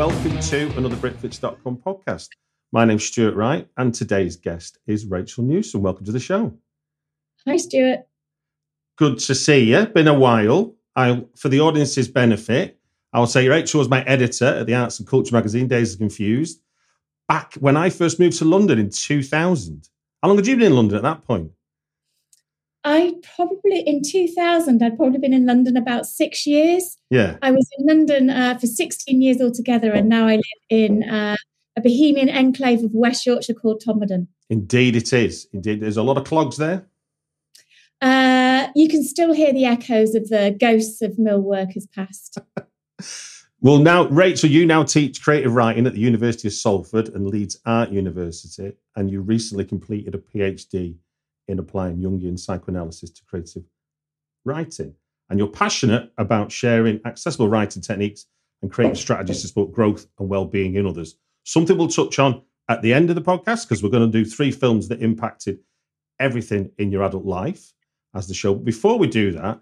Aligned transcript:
Welcome 0.00 0.40
to 0.40 0.72
another 0.78 0.96
Britflicks.com 0.96 1.82
podcast. 1.84 2.28
My 2.72 2.86
name's 2.86 3.04
Stuart 3.04 3.34
Wright, 3.34 3.68
and 3.76 3.92
today's 3.92 4.36
guest 4.36 4.78
is 4.86 5.04
Rachel 5.04 5.44
Newsome. 5.44 5.82
Welcome 5.82 6.06
to 6.06 6.12
the 6.12 6.18
show. 6.18 6.56
Hi, 7.46 7.58
Stuart. 7.58 8.06
Good 8.96 9.18
to 9.18 9.34
see 9.34 9.64
you. 9.64 9.84
Been 9.84 10.08
a 10.08 10.18
while. 10.18 10.74
I, 10.96 11.24
for 11.36 11.48
the 11.48 11.60
audience's 11.60 12.08
benefit, 12.08 12.78
I 13.12 13.18
will 13.18 13.26
say 13.26 13.48
Rachel 13.48 13.78
was 13.78 13.88
my 13.88 14.02
editor 14.04 14.46
at 14.46 14.66
the 14.66 14.74
Arts 14.74 14.98
and 14.98 15.08
Culture 15.08 15.34
magazine, 15.34 15.68
Dazed 15.68 16.00
and 16.00 16.10
Confused, 16.10 16.60
back 17.28 17.54
when 17.54 17.76
I 17.76 17.90
first 17.90 18.20
moved 18.20 18.38
to 18.38 18.44
London 18.44 18.78
in 18.78 18.90
2000. 18.90 19.88
How 20.22 20.28
long 20.28 20.36
had 20.36 20.46
you 20.46 20.56
been 20.56 20.66
in 20.66 20.76
London 20.76 20.96
at 20.96 21.02
that 21.02 21.24
point? 21.24 21.52
I 22.82 23.14
probably 23.36 23.80
in 23.80 24.02
2000, 24.02 24.82
I'd 24.82 24.96
probably 24.96 25.18
been 25.18 25.34
in 25.34 25.46
London 25.46 25.76
about 25.76 26.06
six 26.06 26.46
years. 26.46 26.96
Yeah. 27.10 27.36
I 27.42 27.50
was 27.50 27.68
in 27.78 27.86
London 27.86 28.30
uh, 28.30 28.58
for 28.58 28.66
16 28.66 29.20
years 29.20 29.40
altogether, 29.40 29.92
and 29.92 30.08
now 30.08 30.26
I 30.26 30.36
live 30.36 30.44
in 30.70 31.02
uh, 31.04 31.36
a 31.76 31.80
bohemian 31.80 32.30
enclave 32.30 32.82
of 32.82 32.92
West 32.94 33.26
Yorkshire 33.26 33.54
called 33.54 33.82
Todmorden. 33.86 34.28
Indeed, 34.48 34.96
it 34.96 35.12
is. 35.12 35.46
Indeed, 35.52 35.80
there's 35.80 35.98
a 35.98 36.02
lot 36.02 36.16
of 36.16 36.24
clogs 36.24 36.56
there. 36.56 36.86
Uh, 38.00 38.29
you 38.74 38.88
can 38.88 39.02
still 39.02 39.32
hear 39.32 39.52
the 39.52 39.64
echoes 39.64 40.14
of 40.14 40.28
the 40.28 40.56
ghosts 40.58 41.02
of 41.02 41.18
mill 41.18 41.40
workers 41.40 41.86
past. 41.86 42.38
well, 43.60 43.78
now, 43.78 44.08
Rachel, 44.08 44.50
you 44.50 44.66
now 44.66 44.82
teach 44.82 45.22
creative 45.22 45.54
writing 45.54 45.86
at 45.86 45.94
the 45.94 46.00
University 46.00 46.48
of 46.48 46.54
Salford 46.54 47.08
and 47.10 47.26
Leeds 47.26 47.58
Art 47.66 47.90
University, 47.90 48.72
and 48.96 49.10
you 49.10 49.20
recently 49.20 49.64
completed 49.64 50.14
a 50.14 50.18
PhD 50.18 50.96
in 51.48 51.58
applying 51.58 51.98
Jungian 51.98 52.38
psychoanalysis 52.38 53.10
to 53.10 53.24
creative 53.24 53.64
writing. 54.44 54.94
And 55.28 55.38
you're 55.38 55.48
passionate 55.48 56.12
about 56.18 56.50
sharing 56.50 57.00
accessible 57.04 57.48
writing 57.48 57.82
techniques 57.82 58.26
and 58.62 58.70
creative 58.70 58.98
strategies 58.98 59.42
to 59.42 59.48
support 59.48 59.72
growth 59.72 60.06
and 60.18 60.28
well-being 60.28 60.74
in 60.74 60.86
others. 60.86 61.16
Something 61.44 61.78
we'll 61.78 61.88
touch 61.88 62.18
on 62.18 62.42
at 62.68 62.82
the 62.82 62.92
end 62.92 63.10
of 63.10 63.16
the 63.16 63.22
podcast 63.22 63.66
because 63.66 63.82
we're 63.82 63.90
going 63.90 64.10
to 64.10 64.18
do 64.18 64.28
three 64.28 64.50
films 64.50 64.88
that 64.88 65.02
impacted 65.02 65.58
everything 66.18 66.70
in 66.78 66.92
your 66.92 67.02
adult 67.02 67.24
life 67.24 67.72
as 68.14 68.28
the 68.28 68.34
show. 68.34 68.54
Before 68.54 68.98
we 68.98 69.06
do 69.06 69.32
that, 69.32 69.60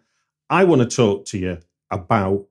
I 0.51 0.65
want 0.65 0.83
to 0.83 0.97
talk 0.97 1.27
to 1.27 1.39
you 1.39 1.59
about 1.91 2.47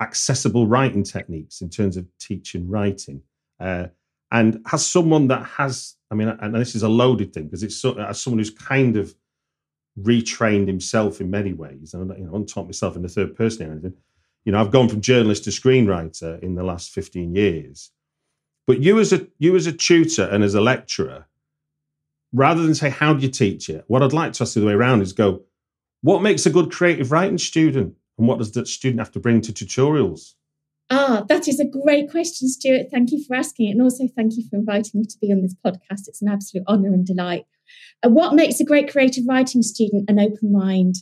accessible 0.00 0.66
writing 0.66 1.02
techniques 1.02 1.60
in 1.60 1.70
terms 1.70 1.96
of 1.96 2.06
teaching 2.18 2.68
writing. 2.68 3.22
Uh, 3.60 3.86
and 4.30 4.60
has 4.66 4.84
someone 4.84 5.28
that 5.28 5.44
has, 5.44 5.96
I 6.10 6.14
mean, 6.14 6.28
and 6.28 6.54
this 6.54 6.74
is 6.74 6.82
a 6.82 6.88
loaded 6.88 7.32
thing 7.32 7.44
because 7.44 7.62
it's 7.62 7.76
so, 7.76 7.98
as 7.98 8.20
someone 8.20 8.38
who's 8.38 8.50
kind 8.50 8.96
of 8.96 9.14
retrained 10.00 10.66
himself 10.66 11.20
in 11.20 11.30
many 11.30 11.52
ways, 11.52 11.92
and 11.92 12.10
you 12.18 12.24
know, 12.24 12.34
I'm 12.34 12.46
taught 12.46 12.64
myself 12.64 12.96
in 12.96 13.02
the 13.02 13.08
third 13.08 13.36
person 13.36 13.68
or 13.68 13.72
anything. 13.72 13.94
You 14.44 14.52
know, 14.52 14.60
I've 14.60 14.70
gone 14.70 14.88
from 14.88 15.02
journalist 15.02 15.44
to 15.44 15.50
screenwriter 15.50 16.42
in 16.42 16.54
the 16.54 16.64
last 16.64 16.90
15 16.90 17.34
years. 17.34 17.90
But 18.66 18.80
you 18.80 18.98
as 18.98 19.12
a 19.12 19.26
you 19.38 19.54
as 19.54 19.66
a 19.66 19.72
tutor 19.72 20.24
and 20.24 20.42
as 20.42 20.54
a 20.54 20.60
lecturer, 20.60 21.26
rather 22.32 22.62
than 22.62 22.74
say 22.74 22.90
how 22.90 23.12
do 23.14 23.22
you 23.22 23.30
teach 23.30 23.68
it, 23.68 23.84
what 23.88 24.02
I'd 24.02 24.12
like 24.12 24.32
to 24.34 24.42
ask 24.42 24.54
the 24.54 24.64
way 24.64 24.72
around 24.72 25.02
is 25.02 25.12
go, 25.12 25.42
what 26.00 26.22
makes 26.22 26.46
a 26.46 26.50
good 26.50 26.72
creative 26.72 27.12
writing 27.12 27.38
student, 27.38 27.94
and 28.18 28.28
what 28.28 28.38
does 28.38 28.52
that 28.52 28.68
student 28.68 29.00
have 29.00 29.12
to 29.12 29.20
bring 29.20 29.40
to 29.42 29.52
tutorials? 29.52 30.34
Ah, 30.90 31.24
that 31.28 31.48
is 31.48 31.58
a 31.60 31.64
great 31.64 32.10
question, 32.10 32.48
Stuart. 32.48 32.88
Thank 32.90 33.12
you 33.12 33.24
for 33.24 33.34
asking 33.34 33.68
it, 33.68 33.72
and 33.72 33.82
also 33.82 34.08
thank 34.08 34.36
you 34.36 34.44
for 34.48 34.56
inviting 34.56 35.00
me 35.00 35.06
to 35.06 35.18
be 35.20 35.32
on 35.32 35.42
this 35.42 35.54
podcast. 35.64 36.08
It's 36.08 36.20
an 36.20 36.28
absolute 36.28 36.66
honour 36.68 36.92
and 36.92 37.06
delight. 37.06 37.46
Uh, 38.02 38.10
what 38.10 38.34
makes 38.34 38.60
a 38.60 38.64
great 38.64 38.90
creative 38.90 39.24
writing 39.28 39.62
student? 39.62 40.10
An 40.10 40.18
open 40.18 40.52
mind, 40.52 40.96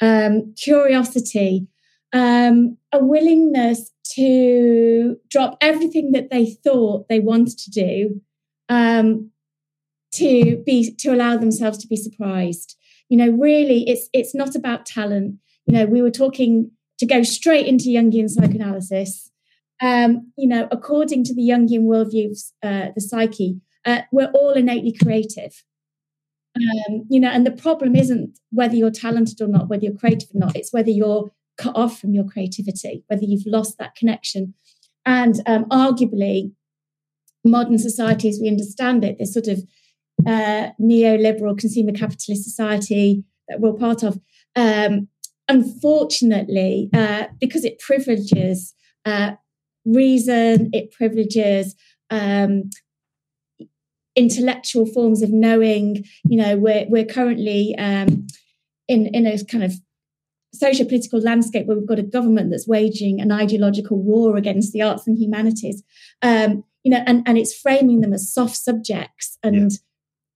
um, 0.00 0.54
curiosity, 0.56 1.66
um, 2.12 2.76
a 2.92 3.04
willingness 3.04 3.90
to 4.14 5.16
drop 5.30 5.56
everything 5.60 6.12
that 6.12 6.30
they 6.30 6.46
thought 6.46 7.08
they 7.08 7.18
wanted 7.18 7.58
to 7.58 7.70
do, 7.70 8.20
um, 8.68 9.30
to 10.14 10.62
be 10.64 10.94
to 10.96 11.14
allow 11.14 11.36
themselves 11.36 11.78
to 11.78 11.88
be 11.88 11.96
surprised. 11.96 12.76
You 13.08 13.18
know, 13.18 13.30
really, 13.30 13.88
it's 13.88 14.08
it's 14.12 14.34
not 14.34 14.54
about 14.54 14.86
talent. 14.86 15.36
You 15.66 15.74
know, 15.74 15.86
we 15.86 16.02
were 16.02 16.10
talking 16.10 16.70
to 16.98 17.06
go 17.06 17.22
straight 17.22 17.66
into 17.66 17.90
Jungian 17.90 18.28
psychoanalysis. 18.28 19.30
Um, 19.82 20.32
you 20.36 20.46
know, 20.46 20.68
according 20.70 21.24
to 21.24 21.34
the 21.34 21.48
Jungian 21.48 21.84
worldview 21.84 22.30
of 22.30 22.38
uh, 22.62 22.88
the 22.94 23.00
psyche, 23.00 23.60
uh, 23.84 24.02
we're 24.12 24.30
all 24.30 24.52
innately 24.52 24.92
creative. 24.92 25.64
Um, 26.56 27.06
you 27.10 27.18
know, 27.18 27.30
and 27.30 27.44
the 27.44 27.50
problem 27.50 27.96
isn't 27.96 28.38
whether 28.50 28.76
you're 28.76 28.90
talented 28.90 29.40
or 29.40 29.48
not, 29.48 29.68
whether 29.68 29.84
you're 29.84 29.98
creative 29.98 30.28
or 30.34 30.38
not. 30.38 30.56
It's 30.56 30.72
whether 30.72 30.90
you're 30.90 31.32
cut 31.58 31.76
off 31.76 32.00
from 32.00 32.14
your 32.14 32.24
creativity, 32.24 33.04
whether 33.08 33.24
you've 33.24 33.46
lost 33.46 33.78
that 33.78 33.96
connection. 33.96 34.54
And 35.04 35.42
um, 35.46 35.64
arguably, 35.66 36.52
modern 37.44 37.78
society, 37.78 38.28
as 38.28 38.38
we 38.40 38.48
understand 38.48 39.04
it, 39.04 39.18
this 39.18 39.34
sort 39.34 39.48
of 39.48 39.64
uh, 40.26 40.70
neoliberal 40.80 41.58
consumer 41.58 41.92
capitalist 41.92 42.44
society 42.44 43.24
that 43.48 43.60
we're 43.60 43.72
part 43.72 44.02
of, 44.02 44.20
um, 44.56 45.08
unfortunately, 45.48 46.90
uh, 46.94 47.24
because 47.40 47.64
it 47.64 47.78
privileges 47.78 48.74
uh, 49.04 49.32
reason, 49.84 50.70
it 50.72 50.90
privileges 50.92 51.74
um, 52.10 52.70
intellectual 54.16 54.86
forms 54.86 55.22
of 55.22 55.30
knowing. 55.30 56.04
You 56.28 56.38
know, 56.38 56.56
we're 56.56 56.86
we're 56.88 57.04
currently 57.04 57.74
um, 57.76 58.26
in 58.88 59.06
in 59.08 59.26
a 59.26 59.42
kind 59.44 59.64
of 59.64 59.74
social 60.54 60.86
political 60.86 61.20
landscape 61.20 61.66
where 61.66 61.76
we've 61.76 61.88
got 61.88 61.98
a 61.98 62.02
government 62.02 62.50
that's 62.50 62.68
waging 62.68 63.20
an 63.20 63.32
ideological 63.32 64.00
war 64.00 64.36
against 64.36 64.72
the 64.72 64.82
arts 64.82 65.06
and 65.06 65.18
humanities. 65.18 65.82
Um, 66.22 66.64
you 66.84 66.90
know, 66.90 67.02
and, 67.06 67.26
and 67.26 67.38
it's 67.38 67.58
framing 67.58 68.02
them 68.02 68.12
as 68.12 68.32
soft 68.32 68.56
subjects 68.56 69.38
and 69.42 69.72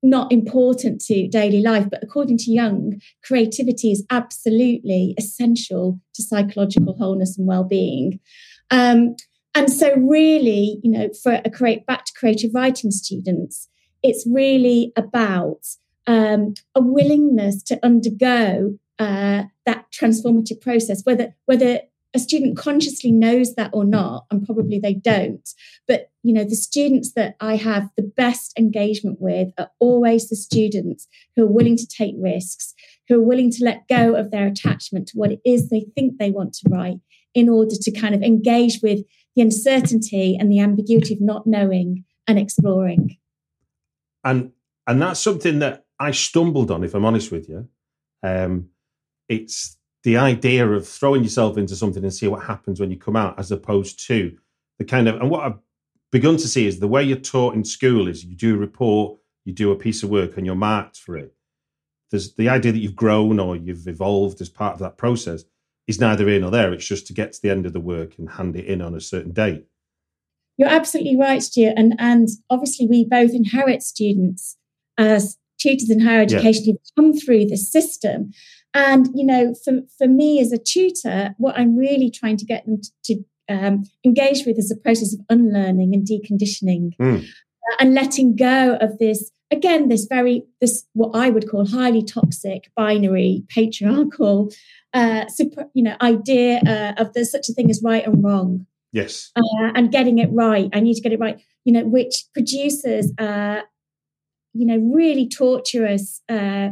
not 0.03 0.33
important 0.33 1.01
to 1.03 1.29
daily 1.29 1.61
life. 1.61 1.89
But 1.91 2.03
according 2.03 2.39
to 2.39 2.53
Jung, 2.53 3.01
creativity 3.25 3.91
is 3.91 4.05
absolutely 4.11 5.15
essential 5.19 6.01
to 6.15 6.23
psychological 6.23 6.95
wholeness 6.97 7.37
and 7.39 7.47
well-being. 7.47 8.21
Um, 8.71 9.17
and 9.55 9.73
so, 9.73 9.95
really, 9.97 10.79
you 10.83 10.91
know, 10.91 11.09
for 11.23 11.41
a 11.45 11.51
create 11.51 11.87
back 11.87 12.05
to 12.05 12.13
creative 12.17 12.53
writing 12.55 12.91
students, 12.91 13.69
it's 14.03 14.27
really 14.31 14.93
about 14.97 15.61
um, 16.07 16.55
a 16.75 16.81
willingness 16.81 17.63
to 17.65 17.79
undergo 17.85 18.79
uh, 18.99 19.45
that 19.67 19.87
transformative 19.93 20.61
process, 20.61 21.03
whether 21.05 21.35
whether 21.47 21.81
a 22.15 22.19
student 22.19 22.57
consciously 22.57 23.13
knows 23.13 23.55
that 23.55 23.71
or 23.73 23.85
not, 23.85 24.27
and 24.31 24.45
probably 24.45 24.79
they 24.79 24.95
don't. 24.95 25.49
But 25.87 26.11
you 26.23 26.33
know, 26.33 26.45
the 26.45 26.57
students 26.57 27.13
that 27.15 27.37
I 27.41 27.57
have 27.57 27.91
the 27.97 28.03
best 28.03 28.59
engagement 28.59 29.19
with 29.21 29.49
are 29.59 29.71
always 29.79 30.29
the 30.29 30.37
students 30.37 31.07
who 31.37 31.45
are 31.45 31.53
willing 31.53 31.77
to 31.77 31.87
take 31.87 32.15
risks, 32.19 32.75
who 33.09 33.21
are 33.21 33.27
willing 33.27 33.51
to 33.53 33.65
let 33.65 33.89
go 33.89 34.15
of 34.15 34.31
their 34.31 34.47
attachment 34.47 35.09
to 35.09 35.19
what 35.19 35.33
it 35.33 35.41
is 35.45 35.69
they 35.69 35.87
think 35.95 36.19
they 36.19 36.31
want 36.31 36.55
to 36.55 36.69
write 36.71 37.01
in 37.35 37.49
order 37.49 37.75
to 37.81 37.91
kind 37.93 38.15
of 38.15 38.23
engage 38.23 38.81
with 38.83 39.01
the 39.37 39.43
uncertainty 39.43 40.37
and 40.39 40.51
the 40.51 40.61
ambiguity 40.61 41.15
of 41.15 41.21
not 41.21 41.47
knowing 41.47 42.05
and 42.27 42.39
exploring. 42.39 43.17
And 44.25 44.53
and 44.87 45.01
that's 45.01 45.21
something 45.21 45.59
that 45.59 45.85
I 46.01 46.13
stumbled 46.13 46.71
on, 46.71 46.85
if 46.85 46.95
I'm 46.95 47.05
honest 47.05 47.31
with 47.31 47.49
you. 47.49 47.69
Um, 48.23 48.71
it's 49.29 49.78
the 50.05 50.17
idea 50.17 50.67
of 50.69 50.87
throwing 50.87 51.23
yourself 51.23 51.59
into 51.59 51.77
something 51.77 52.03
and 52.03 52.15
see 52.15 52.29
what 52.29 52.45
happens 52.45 52.81
when 52.81 52.91
you 52.91 52.97
come 52.97 53.17
out, 53.17 53.39
as 53.39 53.51
opposed 53.51 54.07
to 54.07 54.37
the 54.79 54.85
kind 54.85 55.09
of 55.09 55.17
and 55.17 55.31
what 55.31 55.45
I've 55.45 55.59
begun 56.13 56.37
to 56.37 56.49
see 56.49 56.67
is 56.67 56.79
the 56.79 56.89
way 56.89 57.03
you're 57.03 57.19
taught 57.19 57.55
in 57.55 57.65
school 57.65 58.09
is 58.09 58.25
you 58.25 58.37
do 58.37 58.55
a 58.55 58.59
report, 58.59 59.19
you 59.45 59.53
do 59.53 59.73
a 59.73 59.77
piece 59.77 60.03
of 60.03 60.11
work, 60.11 60.37
and 60.37 60.47
you're 60.47 60.55
marked 60.55 60.99
for 60.99 61.17
it. 61.17 61.35
There's 62.11 62.35
the 62.35 62.49
idea 62.49 62.73
that 62.73 62.79
you've 62.79 62.97
grown 62.97 63.39
or 63.39 63.57
you've 63.57 63.87
evolved 63.87 64.41
as 64.41 64.49
part 64.49 64.75
of 64.75 64.79
that 64.81 64.97
process 64.97 65.45
is 65.87 66.01
neither 66.01 66.29
here 66.29 66.41
nor 66.41 66.51
there. 66.51 66.73
It's 66.73 66.87
just 66.87 67.07
to 67.09 67.13
get 67.13 67.33
to 67.33 67.43
the 67.43 67.51
end 67.51 67.67
of 67.67 67.73
the 67.73 67.81
work 67.81 68.19
and 68.19 68.31
hand 68.31 68.57
it 68.57 68.67
in 68.67 68.81
on 68.81 68.95
a 68.95 69.01
certain 69.01 69.33
date. 69.33 69.67
You're 70.57 70.69
absolutely 70.69 71.17
right, 71.17 71.43
Stuart. 71.43 71.75
And 71.77 71.95
and 71.99 72.29
obviously 72.51 72.87
we 72.87 73.05
both 73.05 73.33
inherit 73.33 73.83
students 73.83 74.57
as 74.97 75.39
tutors 75.59 75.91
in 75.91 76.01
higher 76.01 76.21
education 76.21 76.65
yeah. 76.65 76.73
who've 76.73 76.95
come 76.97 77.13
through 77.15 77.47
the 77.47 77.57
system. 77.57 78.33
And 78.79 79.09
you 79.13 79.27
know, 79.27 79.55
for 79.65 79.81
for 79.99 80.07
me 80.07 80.41
as 80.41 80.53
a 80.53 80.57
tutor, 80.57 81.35
what 81.37 81.59
I'm 81.59 81.77
really 81.77 82.13
trying 82.13 82.37
to 82.37 82.45
get 82.45 82.65
them 82.65 82.81
to, 82.81 82.91
to 83.07 83.25
um, 83.49 83.85
engage 84.05 84.47
with 84.47 84.57
is 84.57 84.71
a 84.71 84.77
process 84.77 85.13
of 85.13 85.21
unlearning 85.29 85.95
and 85.95 86.07
deconditioning, 86.07 86.93
mm. 86.97 87.25
uh, 87.25 87.77
and 87.81 87.93
letting 87.93 88.37
go 88.37 88.77
of 88.81 88.99
this 88.99 89.33
again 89.51 89.89
this 89.89 90.07
very 90.09 90.45
this 90.61 90.87
what 90.93 91.11
I 91.17 91.29
would 91.29 91.51
call 91.51 91.67
highly 91.67 92.05
toxic, 92.05 92.71
binary, 92.77 93.43
patriarchal, 93.49 94.53
uh, 94.95 95.27
super, 95.27 95.65
you 95.75 95.83
know, 95.83 95.97
idea 96.01 96.61
uh, 96.65 97.03
of 97.03 97.15
there's 97.15 97.33
such 97.33 97.49
a 97.49 97.55
thing 97.55 97.71
as 97.71 97.83
right 97.83 98.07
and 98.07 98.23
wrong. 98.23 98.65
Yes, 98.93 99.33
uh, 99.35 99.73
and 99.75 99.91
getting 99.91 100.19
it 100.19 100.31
right. 100.33 100.71
I 100.73 100.79
need 100.79 100.95
to 100.95 101.03
get 101.03 101.13
it 101.13 101.19
right. 101.19 101.41
You 101.65 101.73
know, 101.73 101.85
which 101.85 102.27
produces, 102.33 103.13
uh, 103.19 103.63
you 104.53 104.67
know, 104.67 104.79
really 104.95 105.29
torturous 105.29 106.23
uh, 106.29 106.69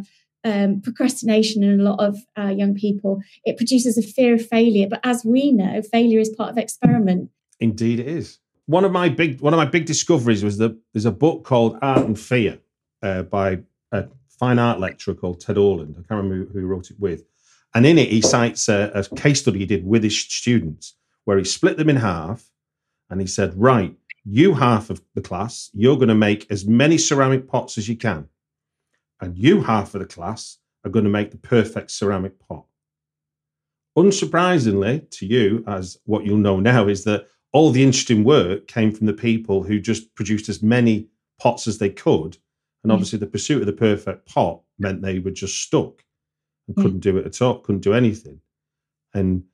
um, 0.47 0.81
procrastination 0.81 1.63
in 1.65 1.81
a 1.81 1.83
lot 1.83 1.99
of 1.99 2.17
uh, 2.39 2.49
young 2.49 2.75
people. 2.75 3.21
It 3.45 3.57
produces 3.57 3.99
a 3.99 4.03
fear 4.03 4.35
of 4.35 4.47
failure. 4.47 4.87
But 4.89 5.01
as 5.03 5.25
we 5.25 5.53
know, 5.53 5.83
failure 5.83 6.21
is 6.21 6.31
part 6.31 6.51
of 6.51 6.59
experiment. 6.59 7.31
Indeed, 7.59 7.99
it 8.01 8.07
is. 8.07 8.39
One 8.67 8.85
of 8.85 8.93
my 8.93 9.09
big 9.09 9.41
one 9.41 9.53
of 9.53 9.59
my 9.59 9.65
big 9.65 9.87
discoveries 9.87 10.43
was 10.43 10.59
that 10.59 10.77
there's 10.93 11.05
a 11.05 11.13
book 11.13 11.45
called 11.45 11.79
Art 11.83 12.07
and 12.07 12.19
Fear 12.19 12.59
uh, 13.03 13.23
by 13.23 13.61
a 13.93 14.07
fine 14.29 14.59
art 14.59 14.81
lecturer 14.81 15.15
called 15.15 15.41
Ted 15.41 15.59
Orland. 15.59 15.97
I 15.99 16.03
can't 16.07 16.23
remember 16.23 16.53
who 16.53 16.59
he 16.59 16.65
wrote 16.65 16.91
it 16.91 16.99
with. 16.99 17.25
And 17.75 17.85
in 17.85 17.99
it, 17.99 18.09
he 18.09 18.21
cites 18.21 18.69
a, 18.69 18.91
a 18.95 19.17
case 19.17 19.41
study 19.41 19.59
he 19.59 19.67
did 19.67 19.87
with 19.87 20.03
his 20.03 20.19
students 20.19 20.95
where 21.25 21.39
he 21.39 21.45
split 21.45 21.77
them 21.77 21.91
in 21.91 21.97
half 21.97 22.51
and 23.11 23.21
he 23.21 23.27
said, 23.27 23.53
Right, 23.57 23.95
you 24.25 24.55
half 24.55 24.91
of 24.91 25.03
the 25.15 25.21
class, 25.21 25.71
you're 25.75 25.97
going 25.97 26.09
to 26.09 26.15
make 26.15 26.51
as 26.51 26.67
many 26.67 26.99
ceramic 26.99 27.49
pots 27.49 27.79
as 27.79 27.89
you 27.89 27.97
can 27.97 28.29
and 29.21 29.37
you 29.37 29.63
half 29.63 29.95
of 29.95 30.01
the 30.01 30.07
class 30.07 30.59
are 30.85 30.91
going 30.91 31.05
to 31.05 31.11
make 31.11 31.31
the 31.31 31.37
perfect 31.37 31.91
ceramic 31.91 32.39
pot. 32.49 32.65
Unsurprisingly 33.97 35.11
to 35.11 35.27
you, 35.27 35.65
as 35.67 35.99
what 36.05 36.25
you'll 36.25 36.37
know 36.37 36.61
now, 36.61 36.87
is 36.87 37.05
that 37.05 37.27
all 37.53 37.71
the 37.71 37.83
interesting 37.83 38.23
work 38.23 38.69
came 38.69 38.93
from 38.93 39.07
the 39.07 39.13
people 39.13 39.63
who 39.63 39.81
just 39.81 40.15
produced 40.15 40.49
as 40.49 40.63
many 40.63 41.09
pots 41.41 41.67
as 41.67 41.79
they 41.79 41.89
could. 41.89 42.37
And 42.83 42.91
hmm. 42.91 42.93
obviously, 42.93 43.19
the 43.19 43.27
pursuit 43.27 43.63
of 43.63 43.67
the 43.67 43.73
perfect 43.73 44.27
pot 44.27 44.61
meant 44.79 45.01
they 45.01 45.19
were 45.19 45.31
just 45.31 45.62
stuck 45.62 46.05
and 46.69 46.77
hmm. 46.77 46.83
couldn't 46.83 47.01
do 47.01 47.17
it 47.17 47.27
at 47.27 47.41
all, 47.41 47.61
couldn't 47.61 47.81
do 47.81 47.95
anything. 47.95 48.41
And 49.15 49.45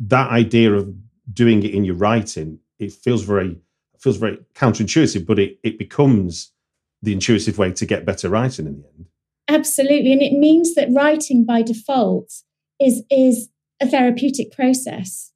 that 0.00 0.30
idea 0.30 0.72
of 0.72 0.92
doing 1.32 1.62
it 1.62 1.74
in 1.74 1.84
your 1.84 1.94
writing, 1.94 2.58
it 2.78 2.92
feels 2.92 3.22
very, 3.22 3.56
feels 4.00 4.16
very 4.16 4.38
counterintuitive, 4.54 5.24
but 5.24 5.38
it, 5.38 5.58
it 5.62 5.78
becomes 5.78 6.52
the 7.02 7.12
intuitive 7.12 7.58
way 7.58 7.72
to 7.72 7.86
get 7.86 8.04
better 8.04 8.28
writing 8.28 8.66
in 8.66 8.78
the 8.78 8.88
end. 8.88 9.06
Absolutely. 9.48 10.12
And 10.12 10.22
it 10.22 10.32
means 10.32 10.74
that 10.74 10.88
writing 10.92 11.44
by 11.44 11.62
default 11.62 12.32
is 12.80 13.02
is 13.10 13.48
a 13.80 13.88
therapeutic 13.88 14.52
process 14.52 15.32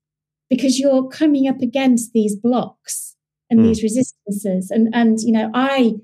because 0.48 0.78
you're 0.78 1.08
coming 1.08 1.46
up 1.46 1.60
against 1.60 2.12
these 2.12 2.34
blocks 2.34 3.16
and 3.50 3.60
mm. 3.60 3.64
these 3.64 3.82
resistances. 3.82 4.70
And 4.70 4.88
and 4.94 5.18
you 5.20 5.32
know, 5.32 5.50
I 5.54 5.94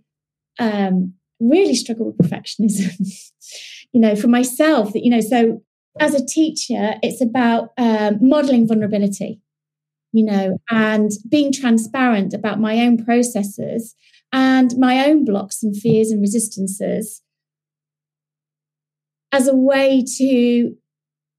um 0.58 1.14
really 1.40 1.74
struggle 1.74 2.06
with 2.06 2.18
perfectionism. 2.18 2.98
you 3.92 4.00
know, 4.00 4.16
for 4.16 4.28
myself, 4.28 4.92
that 4.92 5.04
you 5.04 5.10
know, 5.10 5.20
so 5.20 5.62
as 5.98 6.14
a 6.14 6.24
teacher, 6.24 6.94
it's 7.02 7.20
about 7.20 7.70
um, 7.78 8.18
modeling 8.20 8.68
vulnerability, 8.68 9.40
you 10.12 10.24
know, 10.24 10.58
and 10.70 11.10
being 11.28 11.52
transparent 11.52 12.34
about 12.34 12.60
my 12.60 12.80
own 12.80 13.02
processes 13.02 13.94
and 14.32 14.76
my 14.78 15.06
own 15.06 15.24
blocks 15.24 15.62
and 15.62 15.76
fears 15.76 16.10
and 16.10 16.20
resistances 16.20 17.22
as 19.32 19.48
a 19.48 19.54
way 19.54 20.04
to 20.18 20.76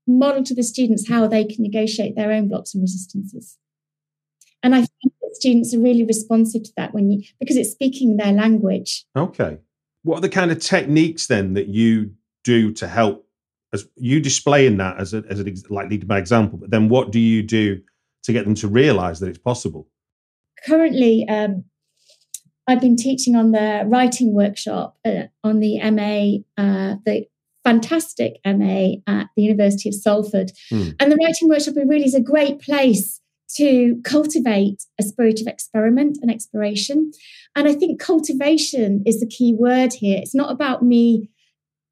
model 0.07 0.43
to 0.43 0.55
the 0.55 0.63
students 0.63 1.09
how 1.09 1.27
they 1.27 1.43
can 1.43 1.63
negotiate 1.63 2.15
their 2.15 2.31
own 2.31 2.47
blocks 2.47 2.73
and 2.73 2.81
resistances. 2.81 3.57
And 4.63 4.73
I 4.73 4.79
think 4.79 5.13
that 5.21 5.35
students 5.35 5.73
are 5.73 5.79
really 5.79 6.03
responsive 6.03 6.63
to 6.63 6.71
that 6.77 6.93
when 6.93 7.11
you 7.11 7.23
because 7.39 7.57
it's 7.57 7.71
speaking 7.71 8.17
their 8.17 8.33
language. 8.33 9.05
Okay. 9.15 9.59
What 10.03 10.19
are 10.19 10.21
the 10.21 10.29
kind 10.29 10.51
of 10.51 10.59
techniques 10.59 11.27
then 11.27 11.53
that 11.53 11.67
you 11.67 12.11
do 12.43 12.71
to 12.73 12.87
help 12.87 13.27
as 13.73 13.85
you 13.95 14.21
displaying 14.21 14.77
that 14.77 14.99
as 14.99 15.13
a, 15.13 15.23
as 15.29 15.39
an 15.39 15.53
like 15.69 15.89
lead 15.89 16.07
by 16.07 16.17
example, 16.17 16.57
but 16.57 16.71
then 16.71 16.89
what 16.89 17.11
do 17.11 17.19
you 17.19 17.43
do 17.43 17.81
to 18.23 18.33
get 18.33 18.45
them 18.45 18.55
to 18.55 18.67
realize 18.67 19.19
that 19.19 19.27
it's 19.27 19.37
possible? 19.37 19.87
Currently, 20.65 21.27
um, 21.27 21.65
I've 22.67 22.81
been 22.81 22.97
teaching 22.97 23.35
on 23.35 23.51
the 23.51 23.83
writing 23.87 24.33
workshop 24.33 24.97
uh, 25.05 25.23
on 25.43 25.59
the 25.59 25.79
MA, 25.91 26.43
uh, 26.61 26.97
the 27.05 27.25
fantastic 27.63 28.39
MA 28.45 28.95
at 29.07 29.27
the 29.35 29.43
University 29.43 29.89
of 29.89 29.95
Salford. 29.95 30.51
Mm. 30.71 30.95
And 30.99 31.11
the 31.11 31.17
writing 31.23 31.47
workshop 31.47 31.75
really 31.75 32.05
is 32.05 32.15
a 32.15 32.21
great 32.21 32.59
place 32.59 33.21
to 33.55 33.99
cultivate 34.03 34.83
a 34.99 35.03
spirit 35.03 35.39
of 35.39 35.47
experiment 35.47 36.17
and 36.21 36.29
exploration. 36.29 37.11
And 37.55 37.67
I 37.67 37.73
think 37.73 37.99
cultivation 37.99 39.03
is 39.05 39.19
the 39.19 39.27
key 39.27 39.53
word 39.53 39.93
here. 39.93 40.19
It's 40.21 40.35
not 40.35 40.51
about 40.51 40.83
me 40.83 41.29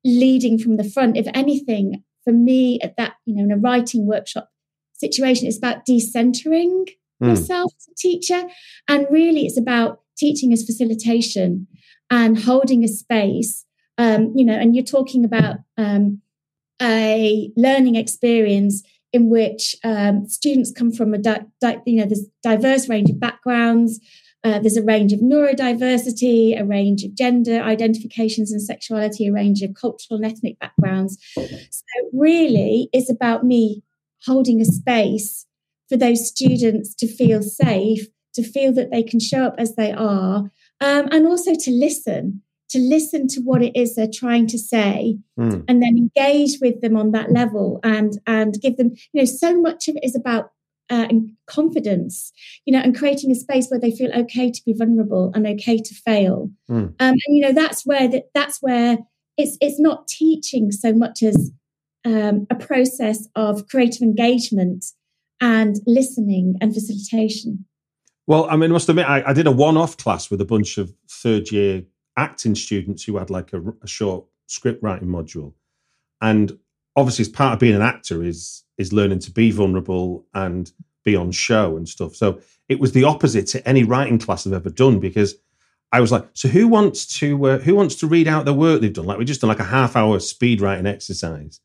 leading 0.03 0.57
from 0.59 0.77
the 0.77 0.83
front. 0.83 1.17
If 1.17 1.27
anything, 1.33 2.03
for 2.23 2.33
me 2.33 2.79
at 2.81 2.97
that, 2.97 3.13
you 3.25 3.35
know, 3.35 3.43
in 3.43 3.51
a 3.51 3.57
writing 3.57 4.05
workshop 4.05 4.49
situation, 4.93 5.47
it's 5.47 5.57
about 5.57 5.85
decentering 5.85 6.89
mm. 7.21 7.27
myself 7.27 7.73
as 7.77 7.87
a 7.89 7.95
teacher. 7.95 8.43
And 8.87 9.07
really 9.09 9.45
it's 9.45 9.57
about 9.57 10.01
teaching 10.17 10.51
is 10.51 10.65
facilitation 10.65 11.67
and 12.09 12.39
holding 12.39 12.83
a 12.83 12.87
space 12.87 13.65
um, 13.97 14.31
you 14.35 14.45
know 14.45 14.53
and 14.53 14.75
you're 14.75 14.83
talking 14.83 15.23
about 15.23 15.57
um, 15.77 16.21
a 16.81 17.49
learning 17.55 17.95
experience 17.95 18.83
in 19.13 19.29
which 19.29 19.75
um, 19.83 20.27
students 20.27 20.71
come 20.71 20.91
from 20.91 21.13
a 21.13 21.17
di- 21.17 21.45
di- 21.61 21.81
you 21.85 21.97
know 21.97 22.05
there's 22.05 22.27
diverse 22.43 22.89
range 22.89 23.09
of 23.09 23.19
backgrounds 23.19 23.99
uh, 24.45 24.59
there's 24.59 24.77
a 24.77 24.83
range 24.83 25.11
of 25.11 25.21
neurodiversity 25.21 26.59
a 26.59 26.63
range 26.63 27.03
of 27.03 27.15
gender 27.15 27.61
identifications 27.61 28.51
and 28.51 28.61
sexuality 28.61 29.27
a 29.27 29.33
range 29.33 29.63
of 29.63 29.73
cultural 29.73 30.17
and 30.17 30.25
ethnic 30.25 30.59
backgrounds. 30.59 31.17
So 31.35 32.09
really 32.13 32.89
it's 32.93 33.09
about 33.09 33.43
me 33.43 33.81
holding 34.25 34.61
a 34.61 34.65
space 34.65 35.47
for 35.89 35.97
those 35.97 36.27
students 36.27 36.93
to 36.95 37.07
feel 37.07 37.41
safe 37.41 38.07
to 38.35 38.43
feel 38.43 38.73
that 38.73 38.91
they 38.91 39.03
can 39.03 39.19
show 39.19 39.43
up 39.43 39.55
as 39.57 39.75
they 39.75 39.91
are, 39.91 40.51
um, 40.81 41.07
and 41.11 41.27
also 41.27 41.53
to 41.55 41.71
listen, 41.71 42.41
to 42.69 42.79
listen 42.79 43.27
to 43.29 43.41
what 43.41 43.63
it 43.63 43.75
is 43.75 43.95
they're 43.95 44.07
trying 44.11 44.47
to 44.47 44.57
say, 44.57 45.17
mm. 45.39 45.63
and 45.67 45.81
then 45.81 45.97
engage 45.97 46.59
with 46.61 46.81
them 46.81 46.95
on 46.95 47.11
that 47.11 47.31
level, 47.31 47.79
and 47.83 48.19
and 48.27 48.61
give 48.61 48.77
them, 48.77 48.91
you 49.13 49.21
know, 49.21 49.25
so 49.25 49.59
much 49.59 49.87
of 49.87 49.95
it 49.95 50.03
is 50.03 50.15
about 50.15 50.51
uh, 50.89 51.07
confidence, 51.47 52.31
you 52.65 52.73
know, 52.73 52.79
and 52.79 52.97
creating 52.97 53.31
a 53.31 53.35
space 53.35 53.67
where 53.69 53.79
they 53.79 53.91
feel 53.91 54.11
okay 54.13 54.51
to 54.51 54.61
be 54.65 54.73
vulnerable 54.73 55.31
and 55.33 55.47
okay 55.47 55.77
to 55.77 55.95
fail. 55.95 56.49
Mm. 56.69 56.83
Um, 56.83 56.93
and 56.99 57.19
you 57.27 57.41
know, 57.41 57.53
that's 57.53 57.85
where 57.85 58.07
that 58.07 58.25
that's 58.33 58.61
where 58.61 58.97
it's 59.37 59.57
it's 59.61 59.79
not 59.79 60.07
teaching 60.07 60.71
so 60.71 60.93
much 60.93 61.23
as 61.23 61.51
um, 62.05 62.45
a 62.49 62.55
process 62.55 63.27
of 63.35 63.67
creative 63.67 64.01
engagement 64.01 64.85
and 65.41 65.77
listening 65.85 66.55
and 66.61 66.73
facilitation. 66.73 67.65
Well, 68.27 68.47
I 68.49 68.55
mean, 68.55 68.71
I 68.71 68.73
must 68.73 68.89
admit, 68.89 69.07
I, 69.07 69.23
I 69.27 69.33
did 69.33 69.47
a 69.47 69.51
one-off 69.51 69.97
class 69.97 70.31
with 70.31 70.41
a 70.41 70.45
bunch 70.45 70.77
of 70.77 70.93
third-year 71.09 71.83
acting 72.17 72.55
students 72.55 73.03
who 73.03 73.17
had 73.17 73.29
like 73.29 73.53
a, 73.53 73.61
a 73.81 73.87
short 73.87 74.25
script 74.47 74.81
writing 74.81 75.07
module, 75.07 75.53
and 76.21 76.57
obviously, 76.95 77.23
as 77.23 77.29
part 77.29 77.53
of 77.53 77.59
being 77.59 77.75
an 77.75 77.81
actor 77.81 78.23
is 78.23 78.63
is 78.77 78.93
learning 78.93 79.19
to 79.19 79.31
be 79.31 79.51
vulnerable 79.51 80.25
and 80.33 80.71
be 81.03 81.15
on 81.15 81.31
show 81.31 81.77
and 81.77 81.87
stuff. 81.87 82.15
So 82.15 82.39
it 82.67 82.79
was 82.79 82.91
the 82.91 83.03
opposite 83.03 83.47
to 83.47 83.67
any 83.67 83.83
writing 83.83 84.17
class 84.19 84.45
I've 84.47 84.53
ever 84.53 84.69
done 84.69 84.99
because 84.99 85.35
I 85.91 86.01
was 86.01 86.11
like, 86.11 86.27
so 86.33 86.47
who 86.49 86.67
wants 86.67 87.05
to 87.19 87.45
uh, 87.45 87.57
who 87.59 87.75
wants 87.75 87.95
to 87.97 88.07
read 88.07 88.27
out 88.27 88.45
the 88.45 88.53
work 88.53 88.81
they've 88.81 88.91
done? 88.91 89.05
Like 89.05 89.19
we 89.19 89.25
just 89.25 89.41
done 89.41 89.49
like 89.49 89.59
a 89.59 89.63
half 89.63 89.95
hour 89.95 90.19
speed 90.19 90.61
writing 90.61 90.87
exercise, 90.87 91.59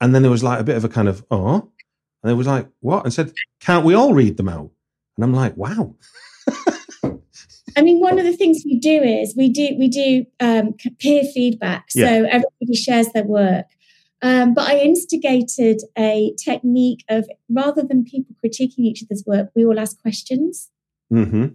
and 0.00 0.14
then 0.14 0.22
there 0.22 0.30
was 0.30 0.42
like 0.42 0.60
a 0.60 0.64
bit 0.64 0.76
of 0.76 0.84
a 0.84 0.88
kind 0.88 1.08
of 1.08 1.24
oh, 1.30 1.70
And 2.22 2.30
they 2.30 2.34
was 2.34 2.46
like, 2.46 2.68
what? 2.80 3.04
And 3.04 3.12
said, 3.12 3.32
can't 3.60 3.84
we 3.84 3.94
all 3.94 4.14
read 4.14 4.36
them 4.36 4.48
out? 4.48 4.70
And 5.16 5.24
I'm 5.24 5.32
like, 5.32 5.56
wow. 5.56 5.94
I 7.76 7.82
mean, 7.82 8.00
one 8.00 8.18
of 8.18 8.24
the 8.24 8.36
things 8.36 8.62
we 8.64 8.78
do 8.78 9.02
is 9.02 9.34
we 9.36 9.50
do 9.50 9.76
we 9.78 9.88
do 9.88 10.24
um, 10.40 10.74
peer 10.98 11.24
feedback, 11.24 11.90
so 11.90 12.00
yeah. 12.00 12.28
everybody 12.30 12.74
shares 12.74 13.08
their 13.12 13.24
work. 13.24 13.66
Um, 14.22 14.54
but 14.54 14.66
I 14.66 14.78
instigated 14.78 15.82
a 15.96 16.34
technique 16.42 17.04
of 17.10 17.28
rather 17.50 17.82
than 17.82 18.04
people 18.04 18.34
critiquing 18.42 18.78
each 18.78 19.02
other's 19.02 19.24
work, 19.26 19.50
we 19.54 19.66
all 19.66 19.78
ask 19.78 20.00
questions, 20.00 20.70
mm-hmm. 21.12 21.48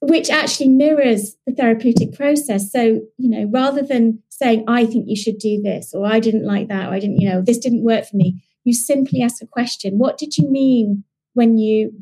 which 0.00 0.28
actually 0.28 0.68
mirrors 0.68 1.36
the 1.46 1.54
therapeutic 1.54 2.12
process. 2.14 2.72
So, 2.72 3.02
you 3.16 3.30
know, 3.30 3.48
rather 3.52 3.82
than 3.82 4.20
saying, 4.30 4.64
I 4.66 4.84
think 4.84 5.08
you 5.08 5.16
should 5.16 5.38
do 5.38 5.62
this, 5.62 5.94
or 5.94 6.04
I 6.04 6.18
didn't 6.18 6.44
like 6.44 6.66
that, 6.68 6.88
or 6.88 6.92
I 6.92 6.98
didn't, 6.98 7.20
you 7.20 7.28
know, 7.28 7.40
this 7.40 7.58
didn't 7.58 7.84
work 7.84 8.06
for 8.06 8.16
me, 8.16 8.42
you 8.64 8.74
simply 8.74 9.22
ask 9.22 9.40
a 9.40 9.46
question. 9.46 9.96
What 9.96 10.18
did 10.18 10.36
you 10.36 10.50
mean 10.50 11.04
when 11.34 11.56
you 11.56 11.92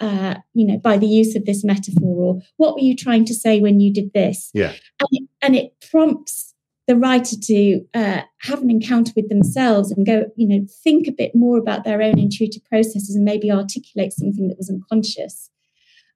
uh, 0.00 0.36
you 0.54 0.66
know, 0.66 0.78
by 0.78 0.96
the 0.98 1.06
use 1.06 1.34
of 1.36 1.44
this 1.44 1.64
metaphor, 1.64 2.22
or 2.22 2.40
what 2.56 2.74
were 2.74 2.80
you 2.80 2.94
trying 2.94 3.24
to 3.24 3.34
say 3.34 3.60
when 3.60 3.80
you 3.80 3.92
did 3.92 4.12
this? 4.12 4.50
Yeah. 4.52 4.72
And 5.00 5.08
it, 5.10 5.28
and 5.42 5.56
it 5.56 5.74
prompts 5.90 6.54
the 6.86 6.96
writer 6.96 7.36
to 7.36 7.80
uh, 7.94 8.20
have 8.42 8.62
an 8.62 8.70
encounter 8.70 9.12
with 9.16 9.28
themselves 9.28 9.90
and 9.90 10.06
go, 10.06 10.26
you 10.36 10.46
know, 10.46 10.66
think 10.84 11.08
a 11.08 11.12
bit 11.12 11.34
more 11.34 11.58
about 11.58 11.84
their 11.84 12.00
own 12.00 12.18
intuitive 12.18 12.64
processes 12.64 13.16
and 13.16 13.24
maybe 13.24 13.50
articulate 13.50 14.12
something 14.12 14.48
that 14.48 14.56
was 14.56 14.70
unconscious. 14.70 15.50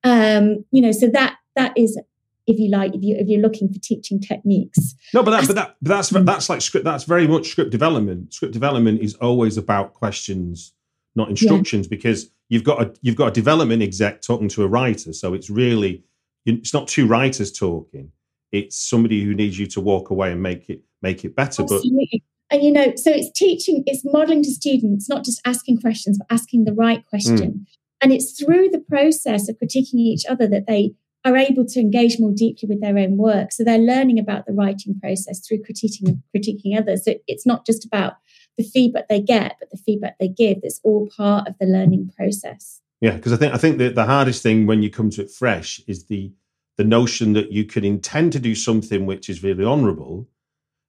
Um, 0.05 0.65
you 0.71 0.81
know, 0.81 0.93
so 0.93 1.09
that 1.09 1.37
that 1.57 1.73
is, 1.77 2.01
if 2.47 2.59
you 2.59 2.71
like, 2.71 2.95
if 2.95 3.03
you 3.03 3.17
if 3.17 3.27
you're 3.29 3.41
looking 3.41 3.73
for 3.73 3.81
teaching 3.81 4.21
techniques. 4.21 4.95
No, 5.13 5.23
but 5.23 5.33
that, 5.33 5.47
but 5.47 5.57
that, 5.57 5.77
but 5.83 5.89
that's 5.89 6.09
that's 6.11 6.49
like 6.49 6.61
script. 6.63 6.85
That's 6.85 7.05
very 7.05 7.27
much 7.27 7.49
script 7.49 7.71
development. 7.71 8.33
Script 8.33 8.55
development 8.55 9.01
is 9.01 9.15
always 9.15 9.57
about 9.57 9.95
questions, 9.95 10.73
not 11.17 11.29
instructions, 11.29 11.87
yeah. 11.87 11.91
because 11.91 12.31
you've 12.51 12.65
got 12.65 12.83
a 12.83 12.93
you've 13.01 13.17
got 13.17 13.29
a 13.29 13.33
development 13.33 13.83
exec 13.83 14.21
talking 14.21 14.49
to 14.51 14.63
a 14.63 14.69
writer, 14.69 15.15
so 15.15 15.33
it's 15.33 15.49
really 15.49 16.05
it's 16.45 16.75
not 16.75 16.87
two 16.87 17.07
writers 17.07 17.51
talking 17.51 18.13
it's 18.53 18.77
somebody 18.77 19.23
who 19.23 19.35
needs 19.35 19.59
you 19.59 19.67
to 19.67 19.81
walk 19.81 20.11
away 20.11 20.33
and 20.33 20.43
make 20.43 20.69
it 20.69 20.83
make 21.03 21.25
it 21.25 21.35
better. 21.35 21.63
Absolutely. 21.63 22.09
But 22.13 22.21
and 22.53 22.65
you 22.65 22.73
know, 22.73 22.93
so 22.97 23.13
it's 23.13 23.31
teaching, 23.31 23.85
it's 23.87 24.05
modeling 24.05 24.43
to 24.43 24.51
students, 24.51 25.09
not 25.09 25.25
just 25.25 25.41
asking 25.45 25.81
questions, 25.81 26.19
but 26.19 26.27
asking 26.35 26.65
the 26.65 26.73
right 26.73 27.07
question. 27.07 27.37
Mm. 27.37 27.67
And 28.03 28.13
it's 28.13 28.33
through 28.33 28.71
the 28.71 28.81
process 28.89 29.49
of 29.49 29.57
critiquing 29.63 29.95
each 29.95 30.27
other 30.27 30.49
that 30.49 30.67
they 30.67 30.95
are 31.25 31.37
able 31.37 31.65
to 31.67 31.79
engage 31.79 32.19
more 32.19 32.33
deeply 32.35 32.69
with 32.69 32.81
their 32.81 32.99
own 32.99 33.19
work. 33.19 33.53
So 33.53 33.63
they're 33.63 33.79
learning 33.79 34.19
about 34.19 34.47
the 34.47 34.53
writing 34.53 34.99
process 34.99 35.47
through 35.47 35.59
critiquing 35.59 36.21
critiquing 36.35 36.77
others. 36.77 37.05
So 37.05 37.15
it's 37.29 37.47
not 37.47 37.65
just 37.67 37.85
about 37.85 38.15
the 38.61 38.69
feedback 38.69 39.09
they 39.09 39.21
get, 39.21 39.57
but 39.59 39.71
the 39.71 39.79
feedback 39.79 40.19
they 40.19 40.29
give. 40.29 40.59
It's 40.63 40.81
all 40.85 41.09
part 41.17 41.49
of 41.49 41.55
the 41.59 41.67
learning 41.67 42.13
process. 42.15 42.83
Yeah, 43.01 43.13
because 43.13 43.33
I 43.33 43.37
think 43.37 43.55
I 43.55 43.57
think 43.57 43.79
that 43.79 43.95
the 43.95 44.05
hardest 44.05 44.43
thing 44.43 44.67
when 44.67 44.83
you 44.83 44.91
come 44.91 45.09
to 45.11 45.23
it 45.23 45.31
fresh 45.31 45.81
is 45.87 46.05
the 46.05 46.33
the 46.77 46.85
notion 46.85 47.33
that 47.33 47.53
you 47.53 47.65
can 47.65 47.85
intend 47.85 48.33
to 48.33 48.39
do 48.39 48.55
something 48.55 49.07
which 49.07 49.29
is 49.29 49.43
really 49.43 49.65
honourable, 49.65 50.29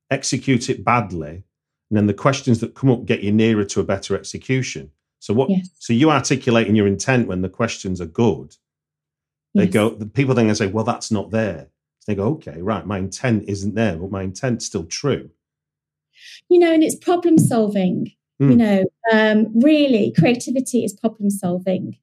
execute 0.10 0.70
it 0.70 0.84
badly, 0.84 1.44
and 1.90 1.98
then 1.98 2.08
the 2.08 2.14
questions 2.14 2.60
that 2.60 2.76
come 2.76 2.92
up 2.92 3.06
get 3.06 3.24
you 3.24 3.32
nearer 3.32 3.64
to 3.66 3.80
a 3.80 3.86
better 3.86 4.16
execution. 4.16 4.92
So 5.20 5.34
what? 5.34 5.50
Yes. 5.50 5.70
So 5.80 5.94
you 5.94 6.12
articulating 6.12 6.76
your 6.76 6.88
intent 6.88 7.28
when 7.28 7.42
the 7.42 7.50
questions 7.50 8.02
are 8.02 8.06
good. 8.06 8.58
They 9.54 9.64
yes. 9.64 9.74
go. 9.74 9.90
The 9.92 10.06
people 10.06 10.36
then 10.36 10.54
say, 10.56 10.68
"Well, 10.68 10.84
that's 10.84 11.12
not 11.12 11.32
there." 11.32 11.70
So 12.00 12.12
they 12.12 12.16
go, 12.16 12.28
"Okay, 12.34 12.62
right. 12.62 12.86
My 12.86 12.98
intent 12.98 13.46
isn't 13.48 13.76
there, 13.76 13.96
but 13.96 14.12
my 14.12 14.24
intent's 14.24 14.66
still 14.66 14.86
true." 14.86 15.30
You 16.50 16.60
know, 16.60 16.72
and 16.74 16.84
it's 16.84 16.96
problem 16.96 17.38
solving. 17.38 18.12
Mm. 18.42 18.50
You 18.50 18.56
know, 18.56 18.84
um, 19.12 19.60
really, 19.62 20.14
creativity 20.18 20.84
is 20.84 20.94
problem 20.94 21.30
solving, 21.30 21.98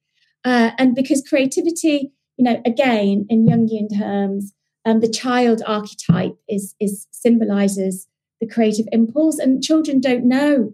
uh, 0.45 0.71
and 0.77 0.95
because 0.95 1.21
creativity 1.27 2.11
you 2.39 2.45
know, 2.45 2.61
again, 2.65 3.25
in 3.29 3.45
Jungian 3.45 3.93
terms, 3.95 4.53
um, 4.85 5.01
the 5.01 5.09
child 5.09 5.61
archetype 5.67 6.37
is, 6.47 6.73
is 6.79 7.05
symbolizes 7.11 8.07
the 8.39 8.47
creative 8.47 8.87
impulse, 8.93 9.37
and 9.39 9.61
children 9.61 9.99
don't 9.99 10.23
know 10.23 10.73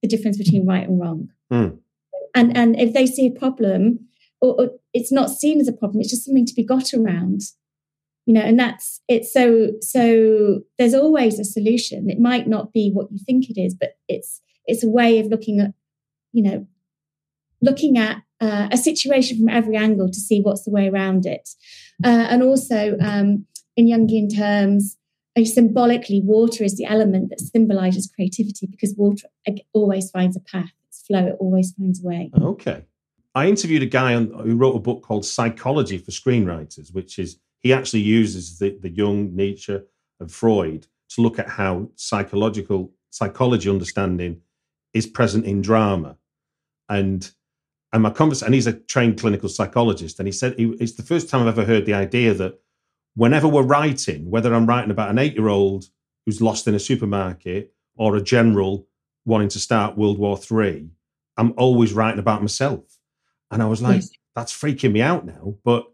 the 0.00 0.08
difference 0.08 0.38
between 0.38 0.66
right 0.66 0.88
and 0.88 0.98
wrong. 0.98 1.28
Mm. 1.52 1.78
And 2.34 2.56
and 2.56 2.80
if 2.80 2.94
they 2.94 3.04
see 3.04 3.26
a 3.26 3.38
problem, 3.38 4.08
or, 4.40 4.58
or, 4.58 4.70
it's 4.94 5.12
not 5.12 5.28
seen 5.28 5.60
as 5.60 5.68
a 5.68 5.72
problem, 5.72 6.00
it's 6.00 6.10
just 6.10 6.24
something 6.24 6.46
to 6.46 6.54
be 6.54 6.64
got 6.64 6.94
around. 6.94 7.42
You 8.28 8.34
know, 8.34 8.42
and 8.42 8.60
that's 8.60 9.00
it's 9.08 9.32
so 9.32 9.68
so. 9.80 10.60
There's 10.76 10.92
always 10.92 11.38
a 11.38 11.46
solution. 11.46 12.10
It 12.10 12.20
might 12.20 12.46
not 12.46 12.74
be 12.74 12.90
what 12.92 13.10
you 13.10 13.18
think 13.24 13.48
it 13.48 13.58
is, 13.58 13.74
but 13.74 13.96
it's 14.06 14.42
it's 14.66 14.84
a 14.84 14.88
way 14.90 15.18
of 15.18 15.28
looking 15.28 15.60
at, 15.60 15.72
you 16.32 16.42
know, 16.42 16.66
looking 17.62 17.96
at 17.96 18.18
uh, 18.42 18.68
a 18.70 18.76
situation 18.76 19.38
from 19.38 19.48
every 19.48 19.76
angle 19.76 20.10
to 20.10 20.20
see 20.20 20.42
what's 20.42 20.64
the 20.64 20.70
way 20.70 20.88
around 20.90 21.24
it. 21.24 21.48
Uh, 22.04 22.26
and 22.28 22.42
also, 22.42 22.98
um, 23.00 23.46
in 23.78 23.86
Jungian 23.86 24.28
terms, 24.36 24.98
symbolically, 25.42 26.20
water 26.22 26.64
is 26.64 26.76
the 26.76 26.84
element 26.84 27.30
that 27.30 27.40
symbolizes 27.40 28.12
creativity 28.14 28.66
because 28.66 28.94
water 28.98 29.26
always 29.72 30.10
finds 30.10 30.36
a 30.36 30.40
path. 30.40 30.72
Its 30.88 31.02
flow, 31.06 31.28
it 31.28 31.36
always 31.40 31.72
finds 31.72 32.04
a 32.04 32.06
way. 32.06 32.30
Okay. 32.38 32.84
I 33.34 33.46
interviewed 33.46 33.82
a 33.82 33.86
guy 33.86 34.12
on, 34.12 34.30
who 34.32 34.54
wrote 34.54 34.76
a 34.76 34.80
book 34.80 35.02
called 35.02 35.24
Psychology 35.24 35.96
for 35.96 36.10
Screenwriters, 36.10 36.92
which 36.92 37.18
is 37.18 37.38
he 37.62 37.72
actually 37.72 38.00
uses 38.00 38.58
the, 38.58 38.78
the 38.80 38.90
Jung, 38.90 39.34
Nietzsche, 39.34 39.78
and 40.20 40.32
Freud 40.32 40.86
to 41.10 41.20
look 41.22 41.38
at 41.38 41.48
how 41.48 41.90
psychological 41.96 42.92
psychology 43.10 43.70
understanding 43.70 44.40
is 44.92 45.06
present 45.06 45.44
in 45.44 45.62
drama. 45.62 46.16
And 46.88 47.30
and 47.92 48.02
my 48.02 48.10
conversation, 48.10 48.46
and 48.46 48.54
he's 48.54 48.66
a 48.66 48.74
trained 48.74 49.18
clinical 49.18 49.48
psychologist, 49.48 50.18
and 50.18 50.28
he 50.28 50.32
said 50.32 50.54
he, 50.58 50.76
it's 50.78 50.94
the 50.94 51.02
first 51.02 51.28
time 51.30 51.42
I've 51.42 51.58
ever 51.58 51.64
heard 51.64 51.86
the 51.86 51.94
idea 51.94 52.34
that 52.34 52.60
whenever 53.14 53.48
we're 53.48 53.62
writing, 53.62 54.30
whether 54.30 54.54
I'm 54.54 54.66
writing 54.66 54.90
about 54.90 55.10
an 55.10 55.18
eight-year-old 55.18 55.86
who's 56.26 56.42
lost 56.42 56.68
in 56.68 56.74
a 56.74 56.78
supermarket 56.78 57.72
or 57.96 58.14
a 58.14 58.22
general 58.22 58.86
wanting 59.24 59.48
to 59.48 59.58
start 59.58 59.96
World 59.96 60.18
War 60.18 60.36
Three, 60.36 60.90
I'm 61.36 61.54
always 61.56 61.92
writing 61.92 62.20
about 62.20 62.42
myself. 62.42 62.98
And 63.50 63.62
I 63.62 63.66
was 63.66 63.80
like, 63.80 64.02
yes. 64.02 64.10
that's 64.36 64.52
freaking 64.52 64.92
me 64.92 65.00
out 65.00 65.24
now. 65.24 65.54
But 65.64 65.86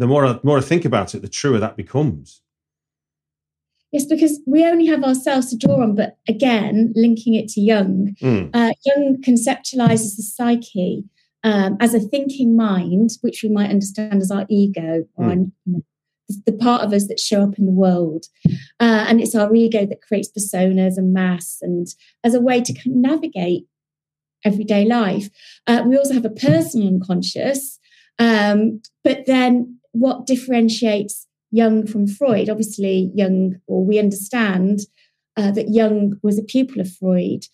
the 0.00 0.06
more 0.06 0.24
I, 0.24 0.40
more 0.42 0.58
I 0.58 0.62
think 0.62 0.84
about 0.84 1.14
it, 1.14 1.22
the 1.22 1.28
truer 1.28 1.58
that 1.58 1.76
becomes. 1.76 2.42
Yes, 3.92 4.06
because 4.06 4.40
we 4.46 4.64
only 4.64 4.86
have 4.86 5.02
ourselves 5.02 5.50
to 5.50 5.56
draw 5.56 5.82
on. 5.82 5.94
But 5.94 6.16
again, 6.28 6.92
linking 6.96 7.34
it 7.34 7.48
to 7.50 7.60
Jung, 7.60 8.14
mm. 8.22 8.50
uh, 8.54 8.72
Jung 8.86 9.20
conceptualizes 9.20 10.16
the 10.16 10.22
psyche 10.22 11.04
um, 11.42 11.76
as 11.80 11.92
a 11.94 12.00
thinking 12.00 12.56
mind, 12.56 13.10
which 13.20 13.42
we 13.42 13.48
might 13.48 13.70
understand 13.70 14.22
as 14.22 14.30
our 14.30 14.46
ego 14.48 15.04
or 15.16 15.26
mm. 15.26 15.52
you 15.66 15.72
know, 15.72 15.82
the 16.46 16.52
part 16.52 16.82
of 16.82 16.92
us 16.92 17.08
that 17.08 17.18
show 17.18 17.42
up 17.42 17.58
in 17.58 17.66
the 17.66 17.72
world. 17.72 18.26
Uh, 18.78 19.04
and 19.08 19.20
it's 19.20 19.34
our 19.34 19.52
ego 19.54 19.84
that 19.84 20.02
creates 20.02 20.30
personas 20.30 20.96
and 20.96 21.12
mass 21.12 21.58
and 21.60 21.88
as 22.22 22.34
a 22.34 22.40
way 22.40 22.60
to 22.60 22.72
navigate 22.86 23.66
everyday 24.44 24.84
life. 24.84 25.28
Uh, 25.66 25.82
we 25.84 25.98
also 25.98 26.14
have 26.14 26.24
a 26.24 26.30
personal 26.30 26.88
unconscious. 26.88 27.78
Um, 28.20 28.82
but 29.02 29.26
then 29.26 29.79
what 29.92 30.26
differentiates 30.26 31.26
Jung 31.50 31.86
from 31.86 32.06
Freud? 32.06 32.48
Obviously, 32.48 33.10
Jung, 33.14 33.60
or 33.66 33.84
we 33.84 33.98
understand 33.98 34.80
uh, 35.36 35.50
that 35.52 35.68
Jung 35.68 36.18
was 36.22 36.38
a 36.38 36.42
pupil 36.42 36.80
of 36.80 36.92
Freud. 36.92 37.46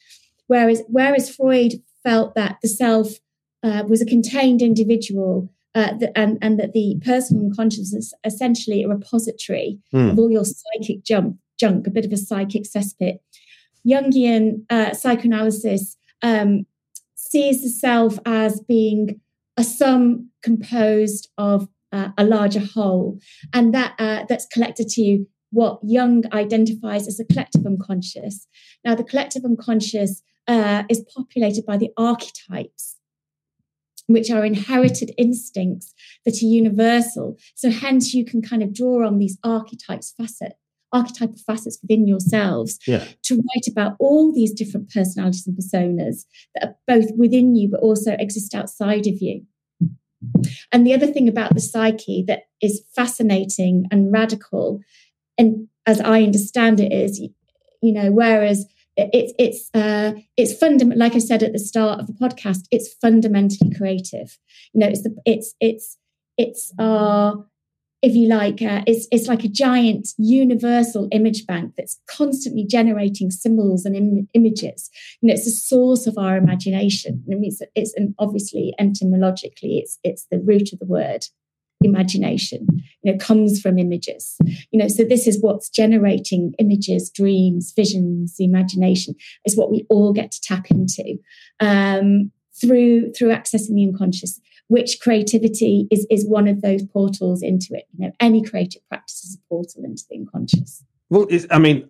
Whereas, 0.46 0.82
whereas 0.88 1.34
Freud 1.34 1.74
felt 2.02 2.34
that 2.34 2.58
the 2.62 2.68
self 2.68 3.18
uh, 3.62 3.84
was 3.88 4.00
a 4.00 4.06
contained 4.06 4.62
individual 4.62 5.50
uh, 5.74 5.92
and, 6.14 6.38
and 6.40 6.58
that 6.58 6.72
the 6.72 6.98
personal 7.04 7.44
unconscious 7.44 7.92
is 7.92 8.14
essentially 8.24 8.82
a 8.82 8.88
repository 8.88 9.78
mm. 9.92 10.10
of 10.10 10.18
all 10.18 10.30
your 10.30 10.44
psychic 10.44 11.04
junk, 11.04 11.36
junk, 11.58 11.86
a 11.86 11.90
bit 11.90 12.06
of 12.06 12.12
a 12.12 12.16
psychic 12.16 12.64
cesspit. 12.64 13.18
Jungian 13.86 14.64
uh, 14.70 14.94
psychoanalysis 14.94 15.96
um, 16.22 16.64
sees 17.14 17.62
the 17.62 17.68
self 17.68 18.18
as 18.24 18.60
being 18.60 19.20
a 19.56 19.64
sum 19.64 20.30
composed 20.42 21.28
of 21.38 21.68
uh, 21.96 22.08
a 22.18 22.24
larger 22.24 22.60
whole, 22.60 23.18
and 23.52 23.74
that 23.74 23.94
uh, 23.98 24.24
that's 24.28 24.46
collected 24.46 24.88
to 24.90 25.24
what 25.50 25.80
Jung 25.82 26.24
identifies 26.32 27.06
as 27.08 27.16
the 27.16 27.24
collective 27.24 27.64
unconscious. 27.64 28.46
Now, 28.84 28.94
the 28.94 29.04
collective 29.04 29.44
unconscious 29.44 30.22
uh, 30.46 30.82
is 30.88 31.04
populated 31.16 31.64
by 31.64 31.76
the 31.76 31.90
archetypes 31.96 32.96
which 34.08 34.30
are 34.30 34.44
inherited 34.44 35.10
instincts 35.18 35.92
that 36.24 36.40
are 36.40 36.46
universal. 36.46 37.36
So 37.56 37.70
hence 37.70 38.14
you 38.14 38.24
can 38.24 38.40
kind 38.40 38.62
of 38.62 38.72
draw 38.72 39.04
on 39.04 39.18
these 39.18 39.36
archetypes 39.42 40.14
facet 40.16 40.52
archetypal 40.92 41.36
facets 41.46 41.78
within 41.82 42.06
yourselves 42.06 42.78
yeah. 42.86 43.04
to 43.24 43.34
write 43.34 43.66
about 43.68 43.96
all 43.98 44.32
these 44.32 44.52
different 44.52 44.88
personalities 44.90 45.46
and 45.46 45.56
personas 45.56 46.24
that 46.54 46.68
are 46.68 46.76
both 46.86 47.10
within 47.16 47.54
you 47.56 47.68
but 47.68 47.80
also 47.80 48.12
exist 48.18 48.54
outside 48.54 49.06
of 49.06 49.20
you. 49.20 49.44
And 50.72 50.86
the 50.86 50.94
other 50.94 51.06
thing 51.06 51.28
about 51.28 51.54
the 51.54 51.60
psyche 51.60 52.24
that 52.26 52.44
is 52.62 52.82
fascinating 52.94 53.86
and 53.90 54.12
radical, 54.12 54.80
and 55.38 55.68
as 55.86 56.00
I 56.00 56.22
understand 56.22 56.80
it, 56.80 56.92
is 56.92 57.20
you 57.82 57.92
know, 57.92 58.10
whereas 58.10 58.66
it's 58.96 59.32
it's 59.38 59.70
uh, 59.74 60.12
it's 60.36 60.56
fundamental. 60.58 60.98
Like 60.98 61.14
I 61.14 61.18
said 61.18 61.42
at 61.42 61.52
the 61.52 61.58
start 61.58 62.00
of 62.00 62.06
the 62.06 62.14
podcast, 62.14 62.64
it's 62.70 62.94
fundamentally 62.94 63.70
creative. 63.74 64.38
You 64.72 64.80
know, 64.80 64.88
it's 64.88 65.02
the 65.02 65.14
it's 65.24 65.54
it's 65.60 65.98
it's 66.38 66.72
our 66.78 67.46
if 68.02 68.14
you 68.14 68.28
like, 68.28 68.60
uh, 68.62 68.82
it's 68.86 69.08
it's 69.10 69.26
like 69.26 69.44
a 69.44 69.48
giant 69.48 70.08
universal 70.18 71.08
image 71.12 71.46
bank 71.46 71.74
that's 71.76 71.98
constantly 72.08 72.64
generating 72.64 73.30
symbols 73.30 73.84
and 73.84 73.96
Im- 73.96 74.28
images. 74.34 74.90
You 75.20 75.28
know, 75.28 75.34
it's 75.34 75.46
a 75.46 75.50
source 75.50 76.06
of 76.06 76.18
our 76.18 76.36
imagination. 76.36 77.24
I 77.30 77.34
mean, 77.36 77.50
it's, 77.50 77.62
it's 77.74 77.94
and 77.96 78.14
obviously 78.18 78.74
etymologically, 78.78 79.78
it's 79.78 79.98
it's 80.04 80.26
the 80.30 80.38
root 80.38 80.72
of 80.72 80.78
the 80.78 80.86
word 80.86 81.26
imagination 81.82 82.66
you 83.02 83.12
know 83.12 83.18
comes 83.18 83.60
from 83.60 83.78
images 83.78 84.36
you 84.70 84.78
know 84.78 84.88
so 84.88 85.04
this 85.04 85.26
is 85.26 85.38
what's 85.42 85.68
generating 85.68 86.54
images 86.58 87.10
dreams 87.10 87.72
visions 87.76 88.34
imagination 88.38 89.14
is 89.44 89.56
what 89.56 89.70
we 89.70 89.84
all 89.90 90.12
get 90.12 90.30
to 90.30 90.40
tap 90.40 90.70
into 90.70 91.18
um, 91.60 92.30
through 92.58 93.12
through 93.12 93.28
accessing 93.28 93.74
the 93.74 93.84
unconscious 93.84 94.40
which 94.68 94.98
creativity 95.00 95.86
is 95.90 96.06
is 96.10 96.26
one 96.26 96.48
of 96.48 96.62
those 96.62 96.82
portals 96.84 97.42
into 97.42 97.68
it 97.70 97.86
you 97.96 98.06
know 98.06 98.12
any 98.20 98.42
creative 98.42 98.86
practice 98.88 99.24
is 99.24 99.36
a 99.36 99.48
portal 99.48 99.84
into 99.84 100.04
the 100.10 100.16
unconscious 100.16 100.84
well 101.10 101.26
i 101.50 101.58
mean 101.58 101.88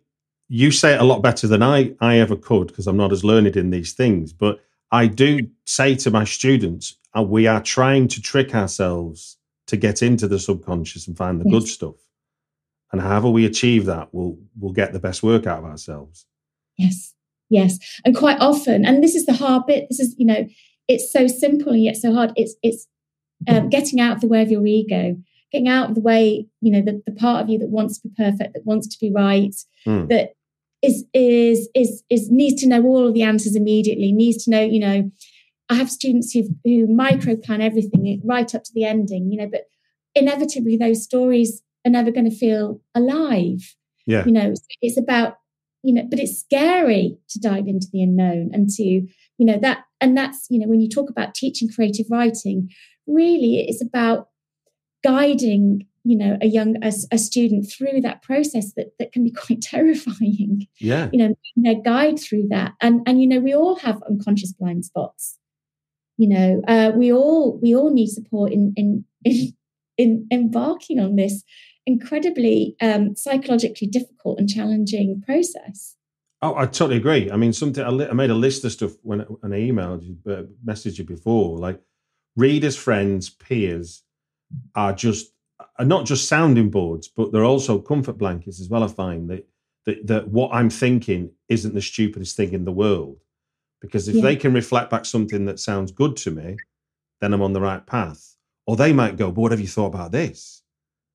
you 0.48 0.70
say 0.70 0.94
it 0.94 1.00
a 1.00 1.04
lot 1.04 1.22
better 1.22 1.46
than 1.46 1.62
i 1.62 1.92
i 2.00 2.18
ever 2.18 2.36
could 2.36 2.68
because 2.68 2.86
i'm 2.86 2.96
not 2.96 3.12
as 3.12 3.24
learned 3.24 3.56
in 3.56 3.70
these 3.70 3.92
things 3.92 4.32
but 4.32 4.60
i 4.92 5.06
do 5.06 5.46
say 5.64 5.94
to 5.94 6.10
my 6.10 6.24
students 6.24 6.96
uh, 7.16 7.22
we 7.22 7.46
are 7.46 7.62
trying 7.62 8.08
to 8.08 8.20
trick 8.20 8.54
ourselves 8.54 9.38
to 9.66 9.76
get 9.76 10.02
into 10.02 10.28
the 10.28 10.38
subconscious 10.38 11.06
and 11.06 11.16
find 11.16 11.40
the 11.40 11.44
yes. 11.48 11.52
good 11.52 11.68
stuff. 11.68 11.94
And 12.92 13.00
however 13.00 13.28
we 13.28 13.46
achieve 13.46 13.86
that, 13.86 14.08
we'll 14.12 14.38
we'll 14.58 14.72
get 14.72 14.92
the 14.92 15.00
best 15.00 15.22
work 15.22 15.46
out 15.46 15.58
of 15.58 15.64
ourselves. 15.64 16.26
Yes, 16.78 17.14
yes, 17.50 17.78
and 18.04 18.16
quite 18.16 18.40
often, 18.40 18.84
and 18.84 19.02
this 19.02 19.14
is 19.14 19.26
the 19.26 19.32
hard 19.32 19.66
bit. 19.66 19.86
This 19.90 19.98
is 19.98 20.14
you 20.18 20.26
know, 20.26 20.46
it's 20.88 21.12
so 21.12 21.26
simple 21.26 21.72
and 21.72 21.84
yet 21.84 21.96
so 21.96 22.14
hard. 22.14 22.32
It's 22.36 22.54
it's 22.62 22.86
um, 23.48 23.68
getting 23.68 24.00
out 24.00 24.16
of 24.16 24.20
the 24.20 24.28
way 24.28 24.42
of 24.42 24.50
your 24.50 24.66
ego, 24.66 25.16
getting 25.52 25.68
out 25.68 25.90
of 25.90 25.94
the 25.94 26.00
way. 26.00 26.46
You 26.60 26.72
know, 26.72 26.82
the, 26.82 27.02
the 27.06 27.12
part 27.12 27.42
of 27.42 27.50
you 27.50 27.58
that 27.58 27.70
wants 27.70 27.98
to 27.98 28.08
be 28.08 28.14
perfect, 28.16 28.54
that 28.54 28.66
wants 28.66 28.86
to 28.88 28.96
be 29.00 29.12
right, 29.12 29.54
mm. 29.86 30.08
that 30.08 30.34
is 30.82 31.04
is 31.12 31.68
is 31.74 32.02
is 32.10 32.30
needs 32.30 32.60
to 32.62 32.68
know 32.68 32.82
all 32.84 33.06
of 33.06 33.14
the 33.14 33.22
answers 33.22 33.56
immediately. 33.56 34.12
Needs 34.12 34.44
to 34.44 34.50
know, 34.50 34.62
you 34.62 34.80
know, 34.80 35.10
I 35.68 35.74
have 35.74 35.90
students 35.90 36.32
who 36.32 36.48
who 36.64 36.86
micro 36.86 37.36
plan 37.36 37.60
everything 37.60 38.20
right 38.24 38.54
up 38.54 38.64
to 38.64 38.72
the 38.74 38.84
ending, 38.84 39.30
you 39.30 39.38
know, 39.38 39.48
but 39.50 39.64
inevitably 40.14 40.76
those 40.76 41.04
stories 41.04 41.62
are 41.84 41.90
never 41.90 42.10
going 42.10 42.28
to 42.28 42.36
feel 42.36 42.80
alive. 42.94 43.76
Yeah. 44.06 44.24
You 44.24 44.32
know, 44.32 44.54
it's 44.80 44.98
about, 44.98 45.38
you 45.82 45.92
know, 45.92 46.04
but 46.08 46.18
it's 46.18 46.40
scary 46.40 47.18
to 47.30 47.40
dive 47.40 47.68
into 47.68 47.88
the 47.92 48.02
unknown 48.02 48.50
and 48.52 48.68
to, 48.70 49.06
you 49.38 49.46
know, 49.46 49.58
that, 49.60 49.84
and 50.00 50.16
that's, 50.16 50.46
you 50.50 50.58
know, 50.58 50.68
when 50.68 50.80
you 50.80 50.88
talk 50.88 51.10
about 51.10 51.34
teaching 51.34 51.68
creative 51.74 52.06
writing, 52.10 52.70
really 53.06 53.64
it's 53.68 53.82
about 53.82 54.28
guiding 55.04 55.86
you 56.04 56.16
know 56.16 56.36
a 56.40 56.46
young 56.46 56.76
a, 56.82 56.92
a, 57.12 57.18
student 57.18 57.70
through 57.70 58.00
that 58.00 58.22
process 58.22 58.72
that 58.74 58.92
that 58.98 59.12
can 59.12 59.24
be 59.24 59.30
quite 59.46 59.60
terrifying. 59.60 60.66
Yeah. 60.78 61.08
You 61.12 61.18
know 61.18 61.34
their 61.56 61.80
guide 61.82 62.18
through 62.18 62.48
that. 62.50 62.72
And 62.80 63.02
and 63.06 63.20
you 63.20 63.28
know 63.28 63.40
we 63.40 63.54
all 63.54 63.76
have 63.76 64.02
unconscious 64.08 64.52
blind 64.52 64.84
spots. 64.84 65.38
You 66.16 66.28
know 66.28 66.62
uh, 66.68 66.92
we 66.94 67.12
all 67.12 67.58
we 67.60 67.74
all 67.74 67.92
need 67.92 68.08
support 68.08 68.52
in 68.52 68.72
in 68.76 69.04
in, 69.24 69.52
in 69.98 70.26
embarking 70.32 71.00
on 71.00 71.16
this 71.16 71.42
incredibly 71.86 72.76
um, 72.80 73.14
psychologically 73.16 73.86
difficult 73.86 74.38
and 74.38 74.48
challenging 74.48 75.22
process 75.24 75.96
oh 76.42 76.54
i 76.56 76.66
totally 76.66 76.96
agree 76.96 77.30
i 77.30 77.36
mean 77.36 77.52
something 77.52 77.84
i, 77.84 77.88
li- 77.88 78.08
I 78.08 78.12
made 78.12 78.30
a 78.30 78.34
list 78.34 78.64
of 78.64 78.72
stuff 78.72 78.92
when, 79.02 79.20
when 79.20 79.52
i 79.52 79.60
emailed 79.60 80.02
you 80.02 80.16
uh, 80.30 80.42
messaged 80.64 80.98
you 80.98 81.04
before 81.04 81.58
like 81.58 81.80
readers 82.36 82.76
friends 82.76 83.30
peers 83.30 84.02
are 84.74 84.92
just 84.92 85.32
are 85.78 85.84
not 85.84 86.04
just 86.04 86.28
sounding 86.28 86.70
boards 86.70 87.08
but 87.08 87.32
they're 87.32 87.44
also 87.44 87.78
comfort 87.78 88.18
blankets 88.18 88.60
as 88.60 88.68
well 88.68 88.84
i 88.84 88.88
find 88.88 89.30
that 89.30 89.48
that, 89.86 90.06
that 90.06 90.28
what 90.28 90.52
i'm 90.52 90.70
thinking 90.70 91.30
isn't 91.48 91.74
the 91.74 91.82
stupidest 91.82 92.36
thing 92.36 92.52
in 92.52 92.64
the 92.64 92.72
world 92.72 93.18
because 93.80 94.08
if 94.08 94.16
yeah. 94.16 94.22
they 94.22 94.36
can 94.36 94.52
reflect 94.52 94.90
back 94.90 95.04
something 95.04 95.44
that 95.46 95.60
sounds 95.60 95.92
good 95.92 96.16
to 96.18 96.30
me, 96.30 96.56
then 97.20 97.32
I'm 97.32 97.42
on 97.42 97.52
the 97.52 97.60
right 97.60 97.84
path. 97.86 98.36
Or 98.66 98.76
they 98.76 98.92
might 98.92 99.16
go, 99.16 99.30
but 99.30 99.40
what 99.40 99.52
have 99.52 99.60
you 99.60 99.68
thought 99.68 99.94
about 99.94 100.12
this? 100.12 100.62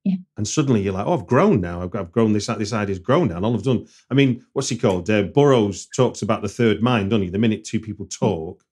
Yeah. 0.03 0.15
And 0.35 0.47
suddenly 0.47 0.81
you're 0.81 0.93
like, 0.93 1.05
oh, 1.05 1.13
I've 1.13 1.27
grown 1.27 1.61
now. 1.61 1.83
I've, 1.83 1.95
I've 1.95 2.11
grown 2.11 2.33
this. 2.33 2.47
This 2.47 2.73
idea's 2.73 2.99
grown 2.99 3.27
now. 3.27 3.37
And 3.37 3.45
all 3.45 3.53
I've 3.53 3.63
done. 3.63 3.87
I 4.09 4.15
mean, 4.15 4.43
what's 4.53 4.69
he 4.69 4.77
called? 4.77 5.09
Uh, 5.09 5.23
Burroughs 5.23 5.85
talks 5.85 6.21
about 6.21 6.41
the 6.41 6.49
third 6.49 6.81
mind, 6.81 7.11
doesn't 7.11 7.23
he? 7.23 7.29
The 7.29 7.37
minute 7.37 7.63
two 7.63 7.79
people 7.79 8.07
talk, 8.07 8.63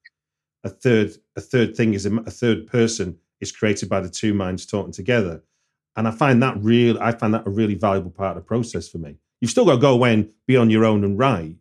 a 0.63 0.69
third 0.69 1.11
a 1.35 1.41
third 1.41 1.75
thing 1.75 1.93
is 1.93 2.05
a, 2.05 2.15
a 2.17 2.31
third 2.31 2.67
person 2.67 3.17
is 3.41 3.51
created 3.51 3.89
by 3.89 4.01
the 4.01 4.09
two 4.09 4.33
minds 4.33 4.65
talking 4.65 4.91
together. 4.91 5.43
And 5.95 6.07
I 6.07 6.11
find 6.11 6.41
that 6.41 6.57
real. 6.61 6.97
I 6.99 7.11
find 7.11 7.33
that 7.33 7.47
a 7.47 7.51
really 7.51 7.75
valuable 7.75 8.11
part 8.11 8.35
of 8.35 8.43
the 8.43 8.47
process 8.47 8.89
for 8.89 8.97
me. 8.97 9.17
You've 9.39 9.51
still 9.51 9.65
got 9.65 9.75
to 9.75 9.81
go 9.81 9.93
away 9.93 10.13
and 10.13 10.29
be 10.47 10.57
on 10.57 10.69
your 10.69 10.83
own 10.83 11.03
and 11.03 11.17
write, 11.17 11.55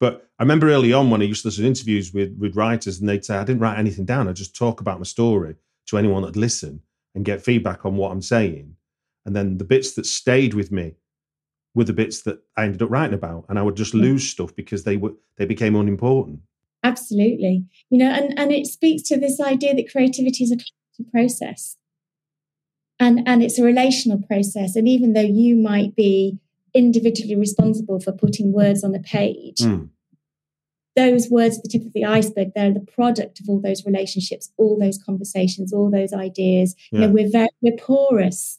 but 0.00 0.28
I 0.38 0.42
remember 0.42 0.68
early 0.68 0.92
on 0.92 1.10
when 1.10 1.22
I 1.22 1.24
used 1.24 1.42
to 1.42 1.48
listen 1.48 1.64
to 1.64 1.68
interviews 1.68 2.12
with, 2.12 2.36
with 2.38 2.56
writers 2.56 3.00
and 3.00 3.08
they'd 3.08 3.24
say, 3.24 3.36
I 3.36 3.44
didn't 3.44 3.60
write 3.60 3.78
anything 3.78 4.04
down. 4.04 4.28
I 4.28 4.32
just 4.32 4.54
talk 4.54 4.80
about 4.80 4.98
my 4.98 5.04
story 5.04 5.56
to 5.86 5.98
anyone 5.98 6.22
that'd 6.22 6.36
listen 6.36 6.82
and 7.14 7.24
get 7.24 7.42
feedback 7.42 7.84
on 7.84 7.96
what 7.96 8.12
I'm 8.12 8.22
saying. 8.22 8.76
And 9.26 9.34
then 9.36 9.58
the 9.58 9.64
bits 9.64 9.92
that 9.94 10.06
stayed 10.06 10.54
with 10.54 10.72
me 10.72 10.94
were 11.74 11.84
the 11.84 11.92
bits 11.92 12.22
that 12.22 12.40
I 12.56 12.64
ended 12.64 12.82
up 12.82 12.90
writing 12.90 13.14
about. 13.14 13.44
And 13.48 13.58
I 13.58 13.62
would 13.62 13.76
just 13.76 13.94
lose 13.94 14.28
stuff 14.28 14.54
because 14.54 14.84
they 14.84 14.96
were 14.96 15.12
they 15.36 15.44
became 15.44 15.76
unimportant. 15.76 16.40
Absolutely. 16.82 17.64
You 17.90 17.98
know, 17.98 18.10
and, 18.10 18.38
and 18.38 18.52
it 18.52 18.66
speaks 18.66 19.02
to 19.08 19.18
this 19.18 19.40
idea 19.40 19.74
that 19.74 19.90
creativity 19.90 20.44
is 20.44 20.52
a 20.52 21.04
process. 21.10 21.76
And 23.00 23.26
and 23.28 23.42
it's 23.42 23.58
a 23.58 23.64
relational 23.64 24.20
process. 24.22 24.76
And 24.76 24.88
even 24.88 25.12
though 25.12 25.20
you 25.20 25.56
might 25.56 25.94
be 25.94 26.38
individually 26.74 27.36
responsible 27.36 28.00
for 28.00 28.12
putting 28.12 28.52
words 28.52 28.84
on 28.84 28.94
a 28.94 29.00
page. 29.00 29.58
Mm. 29.58 29.88
Those 30.96 31.28
words 31.30 31.58
at 31.58 31.62
the 31.62 31.68
tip 31.68 31.86
of 31.86 31.92
the 31.92 32.04
iceberg, 32.04 32.48
they're 32.54 32.72
the 32.72 32.80
product 32.80 33.40
of 33.40 33.48
all 33.48 33.60
those 33.60 33.86
relationships, 33.86 34.50
all 34.56 34.78
those 34.78 34.98
conversations, 34.98 35.72
all 35.72 35.90
those 35.90 36.12
ideas. 36.12 36.74
Yeah. 36.90 37.00
You 37.00 37.06
know, 37.06 37.12
we're 37.12 37.30
very 37.30 37.48
we're 37.60 37.76
porous. 37.76 38.58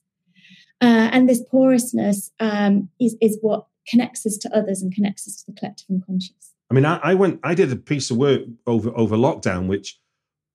Uh, 0.81 1.09
and 1.11 1.27
this 1.27 1.41
porousness 1.49 2.31
um, 2.39 2.89
is, 2.99 3.17
is 3.21 3.37
what 3.41 3.67
connects 3.87 4.25
us 4.25 4.37
to 4.37 4.55
others 4.55 4.81
and 4.81 4.93
connects 4.93 5.27
us 5.27 5.35
to 5.43 5.51
the 5.51 5.59
collective 5.59 5.87
unconscious. 5.89 6.53
I 6.71 6.73
mean, 6.73 6.85
I, 6.85 6.97
I 6.97 7.13
went, 7.15 7.39
I 7.43 7.55
did 7.55 7.71
a 7.71 7.75
piece 7.75 8.11
of 8.11 8.17
work 8.17 8.41
over 8.67 8.91
over 8.95 9.17
lockdown, 9.17 9.67
which 9.67 9.99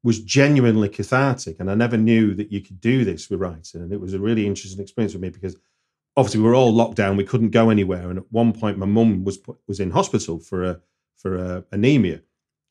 was 0.02 0.20
genuinely 0.20 0.88
cathartic, 0.88 1.58
and 1.58 1.70
I 1.70 1.74
never 1.74 1.96
knew 1.96 2.34
that 2.34 2.52
you 2.52 2.60
could 2.60 2.80
do 2.80 3.04
this 3.04 3.28
with 3.28 3.40
writing, 3.40 3.80
and 3.80 3.92
it 3.92 4.00
was 4.00 4.14
a 4.14 4.20
really 4.20 4.46
interesting 4.46 4.80
experience 4.80 5.12
for 5.12 5.18
me 5.18 5.30
because 5.30 5.56
obviously 6.16 6.40
we 6.40 6.48
were 6.48 6.54
all 6.54 6.72
locked 6.72 6.96
down. 6.96 7.16
We 7.16 7.24
couldn't 7.24 7.50
go 7.50 7.70
anywhere. 7.70 8.08
And 8.10 8.18
at 8.18 8.32
one 8.32 8.52
point, 8.52 8.78
my 8.78 8.86
mum 8.86 9.24
was 9.24 9.38
was 9.66 9.80
in 9.80 9.90
hospital 9.90 10.38
for 10.38 10.64
a 10.64 10.80
for 11.16 11.36
a 11.36 11.64
anemia, 11.72 12.22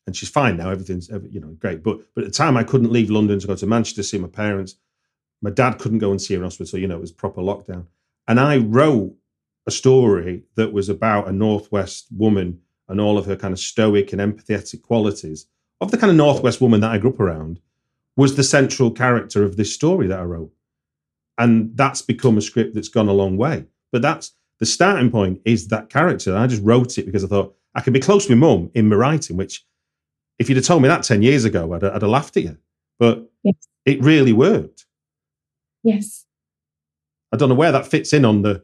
and 0.07 0.15
she's 0.15 0.29
fine 0.29 0.57
now. 0.57 0.69
Everything's 0.69 1.09
you 1.29 1.39
know 1.39 1.55
great. 1.59 1.83
But 1.83 1.99
but 2.15 2.23
at 2.23 2.31
the 2.31 2.37
time, 2.37 2.57
I 2.57 2.63
couldn't 2.63 2.91
leave 2.91 3.09
London 3.09 3.39
to 3.39 3.47
go 3.47 3.55
to 3.55 3.67
Manchester 3.67 4.01
to 4.01 4.07
see 4.07 4.17
my 4.17 4.27
parents. 4.27 4.75
My 5.43 5.51
dad 5.51 5.77
couldn't 5.77 5.99
go 5.99 6.09
and 6.09 6.19
see 6.21 6.33
her 6.33 6.39
in 6.39 6.43
hospital. 6.43 6.79
You 6.79 6.87
know, 6.87 6.97
it 6.97 7.01
was 7.01 7.11
proper 7.11 7.41
lockdown. 7.41 7.85
And 8.27 8.39
I 8.39 8.57
wrote 8.57 9.13
a 9.67 9.71
story 9.71 10.43
that 10.55 10.73
was 10.73 10.89
about 10.89 11.27
a 11.27 11.31
Northwest 11.31 12.07
woman 12.11 12.59
and 12.87 12.99
all 12.99 13.17
of 13.17 13.25
her 13.27 13.35
kind 13.35 13.53
of 13.53 13.59
stoic 13.59 14.11
and 14.11 14.21
empathetic 14.21 14.81
qualities 14.81 15.45
of 15.79 15.91
the 15.91 15.97
kind 15.97 16.09
of 16.09 16.17
Northwest 16.17 16.61
woman 16.61 16.81
that 16.81 16.91
I 16.91 16.97
grew 16.97 17.11
up 17.11 17.19
around 17.19 17.59
was 18.15 18.35
the 18.35 18.43
central 18.43 18.89
character 18.89 19.43
of 19.43 19.57
this 19.57 19.73
story 19.73 20.07
that 20.07 20.19
I 20.19 20.23
wrote 20.23 20.51
and 21.37 21.75
that's 21.75 22.01
become 22.01 22.37
a 22.37 22.41
script 22.41 22.75
that's 22.75 22.89
gone 22.89 23.07
a 23.07 23.13
long 23.13 23.37
way. 23.37 23.65
But 23.91 24.01
that's 24.01 24.33
the 24.59 24.65
starting 24.65 25.11
point 25.11 25.41
is 25.45 25.67
that 25.69 25.89
character. 25.89 26.35
I 26.35 26.47
just 26.47 26.63
wrote 26.63 26.97
it 26.97 27.05
because 27.05 27.23
I 27.23 27.27
thought 27.27 27.55
I 27.75 27.81
could 27.81 27.93
be 27.93 27.99
close 27.99 28.27
to 28.27 28.35
my 28.35 28.47
mum 28.47 28.71
in 28.73 28.89
my 28.89 28.95
writing, 28.95 29.37
which 29.37 29.65
if 30.39 30.49
you'd 30.49 30.55
have 30.55 30.65
told 30.65 30.81
me 30.81 30.87
that 30.87 31.03
10 31.03 31.21
years 31.21 31.45
ago, 31.45 31.73
I'd, 31.73 31.83
I'd 31.83 32.01
have 32.01 32.03
laughed 32.03 32.37
at 32.37 32.43
you. 32.43 32.57
But 32.99 33.29
yes. 33.43 33.55
it 33.85 34.01
really 34.03 34.33
worked. 34.33 34.85
Yes. 35.83 36.25
I 37.31 37.37
don't 37.37 37.49
know 37.49 37.55
where 37.55 37.71
that 37.71 37.87
fits 37.87 38.13
in 38.13 38.25
on 38.25 38.41
the 38.41 38.63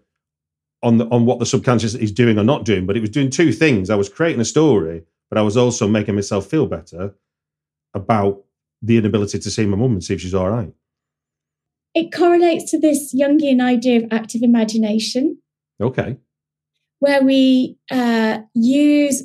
on 0.82 0.98
the 0.98 1.06
on 1.08 1.26
what 1.26 1.40
the 1.40 1.46
subconscious 1.46 1.96
is 1.96 2.12
doing 2.12 2.38
or 2.38 2.44
not 2.44 2.66
doing, 2.66 2.86
but 2.86 2.96
it 2.96 3.02
was 3.02 3.10
doing 3.10 3.30
two 3.30 3.52
things. 3.52 3.90
I 3.90 3.96
was 3.96 4.10
creating 4.10 4.42
a 4.42 4.46
story, 4.46 5.04
but 5.30 5.38
I 5.38 5.42
was 5.42 5.58
also 5.58 5.88
making 5.88 6.16
myself 6.16 6.46
feel 6.46 6.68
better 6.68 7.16
about 7.94 8.44
the 8.82 8.98
inability 8.98 9.40
to 9.40 9.52
see 9.52 9.66
my 9.66 9.76
mum 9.76 9.92
and 9.92 10.04
see 10.04 10.14
if 10.14 10.22
she's 10.22 10.34
all 10.34 10.50
right 10.50 10.74
it 11.96 12.14
correlates 12.14 12.72
to 12.72 12.80
this 12.80 13.14
Jungian 13.14 13.62
idea 13.62 13.98
of 13.98 14.06
active 14.12 14.42
imagination. 14.42 15.40
Okay. 15.82 16.18
Where 17.00 17.24
we 17.24 17.78
uh, 17.90 18.40
use 18.54 19.24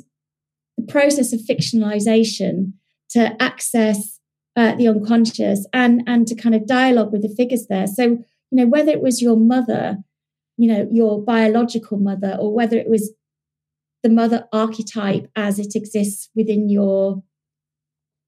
the 0.77 0.85
process 0.87 1.33
of 1.33 1.41
fictionalization 1.41 2.73
to 3.09 3.41
access 3.41 4.14
uh, 4.55 4.75
the 4.75 4.87
unconscious 4.87 5.65
and 5.73 6.01
and 6.07 6.27
to 6.27 6.35
kind 6.35 6.55
of 6.55 6.67
dialogue 6.67 7.11
with 7.11 7.21
the 7.21 7.35
figures 7.35 7.67
there. 7.67 7.87
So 7.87 8.03
you 8.03 8.25
know 8.51 8.67
whether 8.67 8.91
it 8.91 9.01
was 9.01 9.21
your 9.21 9.37
mother, 9.37 9.97
you 10.57 10.67
know 10.67 10.87
your 10.91 11.21
biological 11.21 11.97
mother, 11.97 12.37
or 12.39 12.53
whether 12.53 12.77
it 12.77 12.89
was 12.89 13.13
the 14.03 14.09
mother 14.09 14.47
archetype 14.53 15.27
as 15.35 15.57
it 15.59 15.75
exists 15.75 16.29
within 16.35 16.69
your 16.69 17.23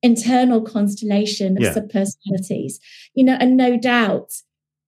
internal 0.02 0.62
constellation 0.62 1.58
of 1.58 1.64
yeah. 1.64 1.74
subpersonalities. 1.74 2.76
You 3.14 3.24
know, 3.24 3.38
and 3.40 3.58
no 3.58 3.78
doubt 3.78 4.34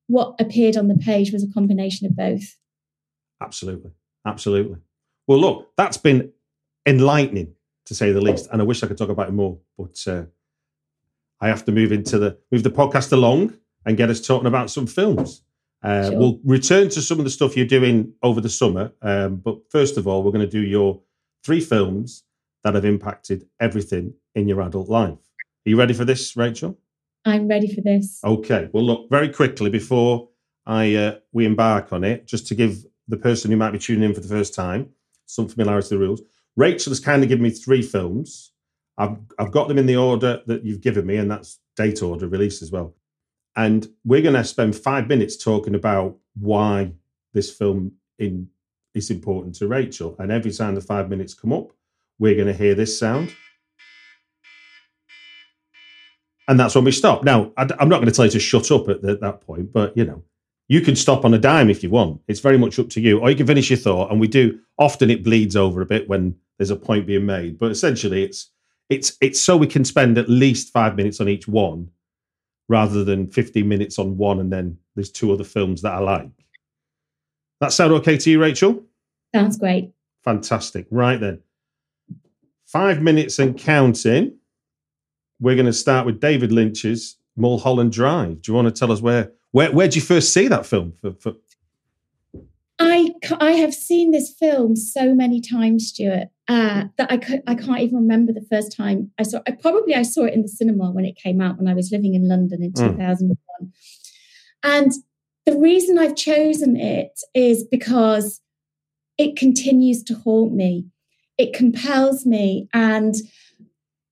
what 0.07 0.35
appeared 0.39 0.75
on 0.75 0.87
the 0.87 0.97
page 0.97 1.31
was 1.31 1.43
a 1.43 1.53
combination 1.53 2.07
of 2.07 2.15
both. 2.15 2.57
Absolutely. 3.41 3.91
Absolutely. 4.25 4.77
Well, 5.27 5.39
look, 5.39 5.71
that's 5.77 5.97
been 5.97 6.31
enlightening 6.85 7.53
to 7.85 7.95
say 7.95 8.11
the 8.11 8.21
least. 8.21 8.49
And 8.51 8.61
I 8.61 8.65
wish 8.65 8.83
I 8.83 8.87
could 8.87 8.97
talk 8.97 9.09
about 9.09 9.29
it 9.29 9.33
more, 9.33 9.59
but 9.77 9.97
uh, 10.07 10.23
I 11.41 11.47
have 11.47 11.65
to 11.65 11.71
move 11.71 11.91
into 11.91 12.19
the 12.19 12.37
move 12.51 12.63
the 12.63 12.69
podcast 12.69 13.11
along 13.11 13.55
and 13.85 13.97
get 13.97 14.09
us 14.09 14.25
talking 14.25 14.47
about 14.47 14.69
some 14.69 14.87
films. 14.87 15.43
Uh, 15.81 16.09
sure. 16.09 16.19
We'll 16.19 16.39
return 16.43 16.89
to 16.89 17.01
some 17.01 17.19
of 17.19 17.23
the 17.23 17.31
stuff 17.31 17.55
you're 17.55 17.65
doing 17.65 18.13
over 18.21 18.41
the 18.41 18.49
summer, 18.49 18.91
um, 19.01 19.37
but 19.37 19.59
first 19.69 19.97
of 19.97 20.07
all, 20.07 20.23
we're 20.23 20.31
going 20.31 20.45
to 20.45 20.51
do 20.51 20.59
your 20.59 21.01
three 21.43 21.61
films 21.61 22.23
that 22.63 22.75
have 22.75 22.83
impacted 22.83 23.47
everything 23.59 24.13
in 24.35 24.47
your 24.47 24.61
adult 24.61 24.89
life. 24.89 25.17
Are 25.65 25.69
you 25.69 25.77
ready 25.77 25.93
for 25.93 26.03
this, 26.03 26.35
Rachel? 26.35 26.77
I'm 27.25 27.47
ready 27.47 27.73
for 27.73 27.81
this. 27.81 28.19
Okay. 28.23 28.69
Well, 28.73 28.83
look 28.83 29.09
very 29.09 29.29
quickly 29.29 29.69
before 29.69 30.29
I 30.65 30.95
uh, 30.95 31.15
we 31.31 31.45
embark 31.45 31.93
on 31.93 32.03
it, 32.03 32.27
just 32.27 32.47
to 32.47 32.55
give 32.55 32.85
the 33.07 33.17
person 33.17 33.49
who 33.49 33.57
might 33.57 33.71
be 33.71 33.79
tuning 33.79 34.03
in 34.03 34.13
for 34.13 34.21
the 34.21 34.27
first 34.27 34.53
time 34.53 34.89
some 35.25 35.47
familiarity 35.47 35.85
with 35.85 35.89
the 35.89 35.97
rules. 35.97 36.21
Rachel 36.55 36.91
has 36.91 36.99
kind 36.99 37.23
of 37.23 37.29
given 37.29 37.43
me 37.43 37.51
three 37.51 37.81
films. 37.81 38.51
I've 38.99 39.17
I've 39.39 39.51
got 39.51 39.69
them 39.69 39.77
in 39.77 39.85
the 39.85 39.95
order 39.95 40.41
that 40.45 40.63
you've 40.63 40.81
given 40.81 41.05
me, 41.05 41.15
and 41.15 41.31
that's 41.31 41.59
date 41.75 42.03
order, 42.03 42.27
release 42.27 42.61
as 42.61 42.71
well. 42.71 42.93
And 43.55 43.87
we're 44.05 44.21
going 44.21 44.35
to 44.35 44.43
spend 44.43 44.75
five 44.75 45.07
minutes 45.07 45.41
talking 45.41 45.73
about 45.73 46.17
why 46.39 46.91
this 47.33 47.51
film 47.51 47.93
in, 48.19 48.47
is 48.93 49.09
important 49.09 49.55
to 49.55 49.67
Rachel. 49.67 50.15
And 50.19 50.31
every 50.31 50.51
time 50.51 50.75
the 50.75 50.81
five 50.81 51.09
minutes 51.09 51.33
come 51.33 51.53
up, 51.53 51.71
we're 52.19 52.35
going 52.35 52.47
to 52.47 52.53
hear 52.53 52.75
this 52.75 52.97
sound. 52.97 53.33
And 56.47 56.59
that's 56.59 56.75
when 56.75 56.83
we 56.83 56.91
stop. 56.91 57.23
Now, 57.23 57.51
I, 57.57 57.63
am 57.79 57.89
not 57.89 57.97
going 57.97 58.05
to 58.05 58.11
tell 58.11 58.25
you 58.25 58.31
to 58.31 58.39
shut 58.39 58.71
up 58.71 58.89
at 58.89 59.01
the, 59.01 59.17
that 59.17 59.41
point, 59.41 59.71
but 59.71 59.95
you 59.95 60.03
know, 60.03 60.23
you 60.67 60.81
can 60.81 60.95
stop 60.95 61.25
on 61.25 61.33
a 61.33 61.37
dime 61.37 61.69
if 61.69 61.83
you 61.83 61.89
want. 61.89 62.21
It's 62.27 62.39
very 62.39 62.57
much 62.57 62.79
up 62.79 62.89
to 62.89 63.01
you. 63.01 63.19
Or 63.19 63.29
you 63.29 63.35
can 63.35 63.47
finish 63.47 63.69
your 63.69 63.77
thought. 63.77 64.11
And 64.11 64.19
we 64.19 64.27
do 64.27 64.59
often 64.77 65.09
it 65.09 65.23
bleeds 65.23 65.55
over 65.55 65.81
a 65.81 65.85
bit 65.85 66.09
when 66.09 66.35
there's 66.57 66.69
a 66.69 66.75
point 66.75 67.07
being 67.07 67.25
made. 67.25 67.57
But 67.57 67.71
essentially 67.71 68.23
it's 68.23 68.51
it's 68.89 69.17
it's 69.21 69.39
so 69.39 69.55
we 69.55 69.67
can 69.67 69.85
spend 69.85 70.17
at 70.17 70.29
least 70.29 70.73
five 70.73 70.95
minutes 70.95 71.21
on 71.21 71.29
each 71.29 71.47
one 71.47 71.89
rather 72.67 73.03
than 73.03 73.27
15 73.27 73.67
minutes 73.67 73.97
on 73.97 74.17
one 74.17 74.39
and 74.39 74.51
then 74.51 74.77
there's 74.95 75.11
two 75.11 75.31
other 75.31 75.43
films 75.43 75.81
that 75.81 75.93
I 75.93 75.99
like. 75.99 76.29
That 77.61 77.73
sound 77.73 77.93
okay 77.93 78.17
to 78.17 78.29
you, 78.29 78.39
Rachel? 78.41 78.83
Sounds 79.33 79.57
great. 79.57 79.91
Fantastic. 80.23 80.87
Right 80.91 81.19
then. 81.19 81.41
Five 82.65 83.01
minutes 83.01 83.39
and 83.39 83.57
counting. 83.57 84.37
We're 85.39 85.55
going 85.55 85.65
to 85.65 85.73
start 85.73 86.05
with 86.05 86.19
David 86.19 86.51
Lynch's 86.51 87.17
Mulholland 87.35 87.91
Drive. 87.91 88.41
Do 88.41 88.51
you 88.51 88.55
want 88.55 88.67
to 88.67 88.77
tell 88.77 88.91
us 88.91 89.01
where 89.01 89.31
where 89.51 89.71
where 89.71 89.87
did 89.87 89.95
you 89.95 90.01
first 90.01 90.33
see 90.33 90.47
that 90.47 90.65
film? 90.65 90.93
For, 91.01 91.13
for... 91.13 91.33
I 92.79 93.09
I 93.39 93.51
have 93.51 93.73
seen 93.73 94.11
this 94.11 94.33
film 94.39 94.75
so 94.75 95.13
many 95.13 95.41
times, 95.41 95.87
Stuart, 95.87 96.29
uh, 96.47 96.85
that 96.97 97.11
I 97.11 97.17
could 97.17 97.43
I 97.45 97.55
can't 97.55 97.81
even 97.81 97.97
remember 97.97 98.31
the 98.31 98.45
first 98.49 98.75
time 98.75 99.11
I 99.19 99.23
saw. 99.23 99.41
I 99.47 99.51
probably 99.51 99.95
I 99.95 100.03
saw 100.03 100.23
it 100.23 100.33
in 100.33 100.41
the 100.41 100.47
cinema 100.47 100.91
when 100.91 101.05
it 101.05 101.17
came 101.17 101.41
out 101.41 101.57
when 101.57 101.67
I 101.67 101.73
was 101.73 101.91
living 101.91 102.15
in 102.15 102.27
London 102.27 102.63
in 102.63 102.71
mm. 102.71 102.91
2001, 102.91 103.73
and 104.63 104.91
the 105.45 105.57
reason 105.57 105.99
I've 105.99 106.15
chosen 106.15 106.77
it 106.77 107.19
is 107.33 107.65
because 107.69 108.41
it 109.17 109.35
continues 109.35 110.03
to 110.03 110.15
haunt 110.15 110.53
me. 110.53 110.85
It 111.37 111.53
compels 111.53 112.25
me, 112.25 112.69
and 112.73 113.15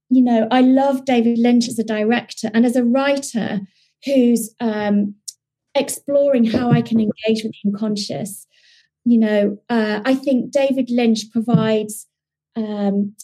you 0.09 0.21
know 0.21 0.47
I 0.51 0.59
love 0.59 1.05
David 1.05 1.37
Lynch 1.37 1.69
as 1.69 1.79
a 1.79 1.85
director 1.85 2.49
and 2.53 2.65
as 2.65 2.75
a 2.75 2.83
writer 2.83 3.61
who's 4.03 4.53
um, 4.59 5.15
exploring 5.73 6.45
how 6.45 6.71
I 6.71 6.81
can 6.81 6.99
engage 6.99 7.43
with 7.43 7.53
the 7.53 7.69
unconscious. 7.69 8.46
You 9.07 9.19
know, 9.19 9.57
uh, 9.69 10.01
I 10.03 10.15
think 10.15 10.51
David 10.51 10.89
Lynch 10.89 11.31
provides, 11.31 12.07
um, 12.57 13.15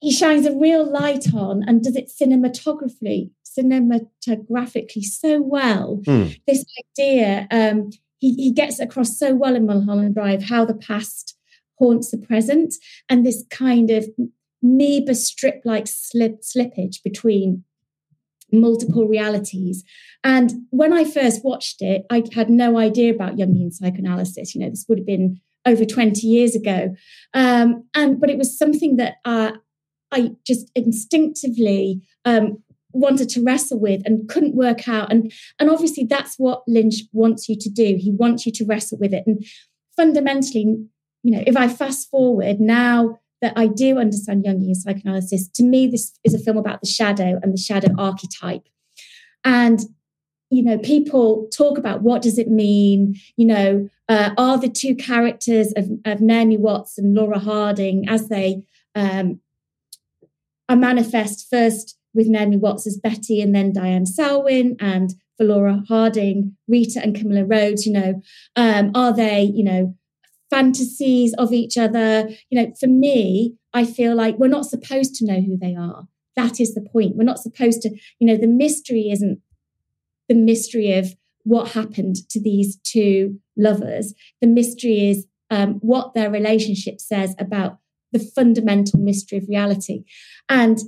he 0.00 0.10
shines 0.10 0.46
a 0.46 0.56
real 0.56 0.90
light 0.90 1.34
on 1.34 1.62
and 1.66 1.84
does 1.84 1.96
it 1.96 2.10
cinematographically, 2.10 3.30
cinematographically 3.44 5.02
so 5.02 5.42
well. 5.42 6.00
Mm. 6.06 6.40
This 6.46 6.64
idea, 6.98 7.46
um, 7.50 7.90
he, 8.20 8.32
he 8.36 8.52
gets 8.52 8.80
across 8.80 9.18
so 9.18 9.34
well 9.34 9.54
in 9.54 9.66
Mulholland 9.66 10.14
Drive 10.14 10.44
how 10.44 10.64
the 10.64 10.74
past 10.74 11.36
haunts 11.78 12.10
the 12.10 12.16
present 12.16 12.72
and 13.10 13.26
this 13.26 13.44
kind 13.50 13.90
of 13.90 14.06
a 14.18 14.66
Möbius 14.66 15.16
strip 15.16 15.60
like 15.66 15.86
slip, 15.86 16.40
slippage 16.40 17.02
between 17.04 17.64
multiple 18.52 19.06
realities. 19.08 19.84
And 20.24 20.52
when 20.70 20.92
I 20.92 21.04
first 21.04 21.44
watched 21.44 21.82
it, 21.82 22.04
I 22.10 22.22
had 22.32 22.50
no 22.50 22.78
idea 22.78 23.12
about 23.12 23.36
Jungian 23.36 23.72
psychoanalysis. 23.72 24.54
You 24.54 24.60
know, 24.60 24.70
this 24.70 24.84
would 24.88 24.98
have 24.98 25.06
been 25.06 25.40
over 25.66 25.84
20 25.84 26.26
years 26.26 26.54
ago. 26.54 26.94
Um, 27.34 27.84
and 27.94 28.20
but 28.20 28.30
it 28.30 28.38
was 28.38 28.56
something 28.56 28.96
that 28.96 29.14
uh, 29.24 29.52
I 30.10 30.32
just 30.46 30.70
instinctively 30.74 32.02
um, 32.24 32.62
wanted 32.92 33.28
to 33.30 33.42
wrestle 33.42 33.80
with 33.80 34.02
and 34.04 34.28
couldn't 34.28 34.54
work 34.54 34.88
out. 34.88 35.10
And 35.10 35.32
and 35.58 35.70
obviously 35.70 36.04
that's 36.04 36.36
what 36.36 36.62
Lynch 36.68 37.02
wants 37.12 37.48
you 37.48 37.56
to 37.58 37.70
do. 37.70 37.96
He 37.98 38.12
wants 38.12 38.46
you 38.46 38.52
to 38.52 38.64
wrestle 38.64 38.98
with 38.98 39.12
it. 39.12 39.24
And 39.26 39.44
fundamentally, 39.96 40.62
you 41.22 41.30
know, 41.30 41.42
if 41.46 41.56
I 41.56 41.68
fast 41.68 42.10
forward 42.10 42.60
now 42.60 43.18
that 43.42 43.52
I 43.56 43.66
do 43.66 43.98
understand 43.98 44.44
Jungian 44.44 44.74
psychoanalysis, 44.74 45.48
to 45.48 45.62
me, 45.62 45.88
this 45.88 46.12
is 46.24 46.32
a 46.32 46.38
film 46.38 46.56
about 46.56 46.80
the 46.80 46.86
shadow 46.86 47.38
and 47.42 47.52
the 47.52 47.60
shadow 47.60 47.92
archetype. 47.98 48.66
And, 49.44 49.80
you 50.48 50.62
know, 50.62 50.78
people 50.78 51.48
talk 51.52 51.76
about 51.76 52.02
what 52.02 52.22
does 52.22 52.38
it 52.38 52.48
mean? 52.48 53.16
You 53.36 53.46
know, 53.46 53.88
uh, 54.08 54.30
are 54.38 54.58
the 54.58 54.68
two 54.70 54.94
characters 54.94 55.72
of, 55.76 55.90
of 56.06 56.20
Naomi 56.20 56.56
Watts 56.56 56.96
and 56.96 57.14
Laura 57.14 57.40
Harring 57.40 58.08
as 58.08 58.28
they 58.28 58.62
um, 58.94 59.40
are 60.68 60.76
manifest 60.76 61.48
first 61.50 61.98
with 62.14 62.28
Naomi 62.28 62.56
Watts 62.56 62.86
as 62.86 62.96
Betty 62.96 63.40
and 63.40 63.54
then 63.54 63.72
Diane 63.72 64.06
Selwyn 64.06 64.76
and 64.78 65.14
for 65.36 65.44
Laura 65.44 65.82
Harring, 65.88 66.56
Rita 66.68 67.02
and 67.02 67.14
Camilla 67.14 67.44
Rhodes, 67.44 67.86
you 67.86 67.92
know, 67.92 68.22
um, 68.54 68.92
are 68.94 69.14
they, 69.14 69.42
you 69.42 69.64
know, 69.64 69.96
fantasies 70.52 71.34
of 71.38 71.52
each 71.52 71.78
other. 71.78 72.28
You 72.50 72.60
know, 72.60 72.72
for 72.78 72.86
me, 72.86 73.56
I 73.72 73.84
feel 73.84 74.14
like 74.14 74.38
we're 74.38 74.48
not 74.48 74.66
supposed 74.66 75.14
to 75.16 75.26
know 75.26 75.40
who 75.40 75.56
they 75.56 75.74
are. 75.74 76.06
That 76.36 76.60
is 76.60 76.74
the 76.74 76.82
point. 76.82 77.16
We're 77.16 77.24
not 77.24 77.38
supposed 77.38 77.80
to, 77.82 77.90
you 78.18 78.26
know, 78.26 78.36
the 78.36 78.46
mystery 78.46 79.08
isn't 79.10 79.40
the 80.28 80.34
mystery 80.34 80.92
of 80.92 81.14
what 81.44 81.72
happened 81.72 82.16
to 82.30 82.40
these 82.40 82.76
two 82.84 83.40
lovers. 83.56 84.14
The 84.40 84.46
mystery 84.46 85.10
is 85.10 85.26
um, 85.50 85.74
what 85.80 86.14
their 86.14 86.30
relationship 86.30 87.00
says 87.00 87.34
about 87.38 87.78
the 88.12 88.18
fundamental 88.18 89.00
mystery 89.00 89.38
of 89.38 89.48
reality. 89.48 90.04
And, 90.48 90.78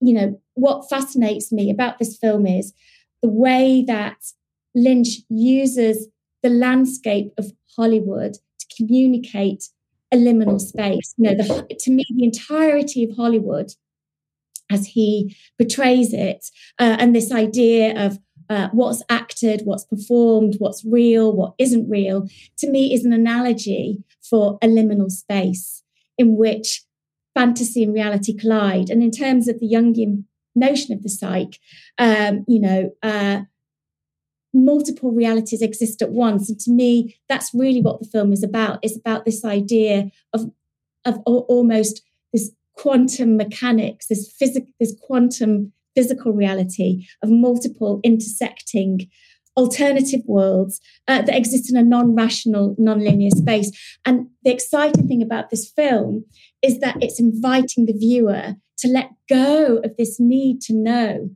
you 0.00 0.14
know, 0.14 0.40
what 0.54 0.90
fascinates 0.90 1.52
me 1.52 1.70
about 1.70 1.98
this 1.98 2.16
film 2.16 2.46
is 2.46 2.72
the 3.22 3.28
way 3.28 3.84
that 3.86 4.16
Lynch 4.74 5.18
uses 5.28 6.08
the 6.42 6.50
landscape 6.50 7.32
of 7.38 7.52
Hollywood 7.76 8.36
communicate 8.76 9.68
a 10.12 10.16
liminal 10.16 10.60
space. 10.60 11.14
You 11.16 11.30
know, 11.30 11.34
the, 11.42 11.76
to 11.80 11.90
me, 11.90 12.04
the 12.14 12.24
entirety 12.24 13.04
of 13.04 13.16
Hollywood, 13.16 13.72
as 14.70 14.86
he 14.88 15.36
portrays 15.58 16.12
it, 16.12 16.46
uh, 16.78 16.96
and 16.98 17.14
this 17.14 17.32
idea 17.32 18.06
of 18.06 18.18
uh, 18.50 18.68
what's 18.72 19.02
acted, 19.08 19.62
what's 19.64 19.84
performed, 19.84 20.56
what's 20.58 20.84
real, 20.84 21.34
what 21.34 21.54
isn't 21.58 21.88
real, 21.88 22.28
to 22.58 22.70
me 22.70 22.92
is 22.92 23.04
an 23.04 23.12
analogy 23.12 24.02
for 24.22 24.58
a 24.62 24.66
liminal 24.66 25.10
space 25.10 25.82
in 26.18 26.36
which 26.36 26.84
fantasy 27.34 27.82
and 27.82 27.94
reality 27.94 28.36
collide. 28.36 28.90
And 28.90 29.02
in 29.02 29.10
terms 29.10 29.48
of 29.48 29.58
the 29.58 29.70
Jungian 29.70 30.24
notion 30.54 30.92
of 30.94 31.02
the 31.02 31.08
psyche, 31.08 31.58
um, 31.98 32.44
you 32.46 32.60
know, 32.60 32.90
uh, 33.02 33.42
multiple 34.54 35.12
realities 35.12 35.62
exist 35.62 36.02
at 36.02 36.10
once. 36.10 36.48
And 36.48 36.58
to 36.60 36.70
me, 36.70 37.16
that's 37.28 37.50
really 37.54 37.80
what 37.80 38.00
the 38.00 38.08
film 38.08 38.32
is 38.32 38.42
about. 38.42 38.78
It's 38.82 38.96
about 38.96 39.24
this 39.24 39.44
idea 39.44 40.10
of, 40.32 40.50
of 41.04 41.18
almost 41.24 42.02
this 42.32 42.50
quantum 42.74 43.36
mechanics, 43.36 44.06
this 44.08 44.30
physical, 44.38 44.68
this 44.78 44.94
quantum 45.00 45.72
physical 45.94 46.32
reality 46.32 47.06
of 47.22 47.30
multiple 47.30 48.00
intersecting 48.02 49.08
alternative 49.56 50.20
worlds 50.26 50.80
uh, 51.08 51.20
that 51.22 51.36
exist 51.36 51.70
in 51.70 51.76
a 51.76 51.82
non-rational 51.82 52.74
non-linear 52.78 53.30
space 53.30 53.70
and 54.06 54.26
the 54.44 54.50
exciting 54.50 55.06
thing 55.06 55.20
about 55.20 55.50
this 55.50 55.70
film 55.70 56.24
is 56.62 56.80
that 56.80 56.96
it's 57.02 57.20
inviting 57.20 57.84
the 57.84 57.92
viewer 57.92 58.54
to 58.78 58.88
let 58.88 59.10
go 59.28 59.76
of 59.84 59.94
this 59.98 60.18
need 60.18 60.62
to 60.62 60.72
know 60.72 61.28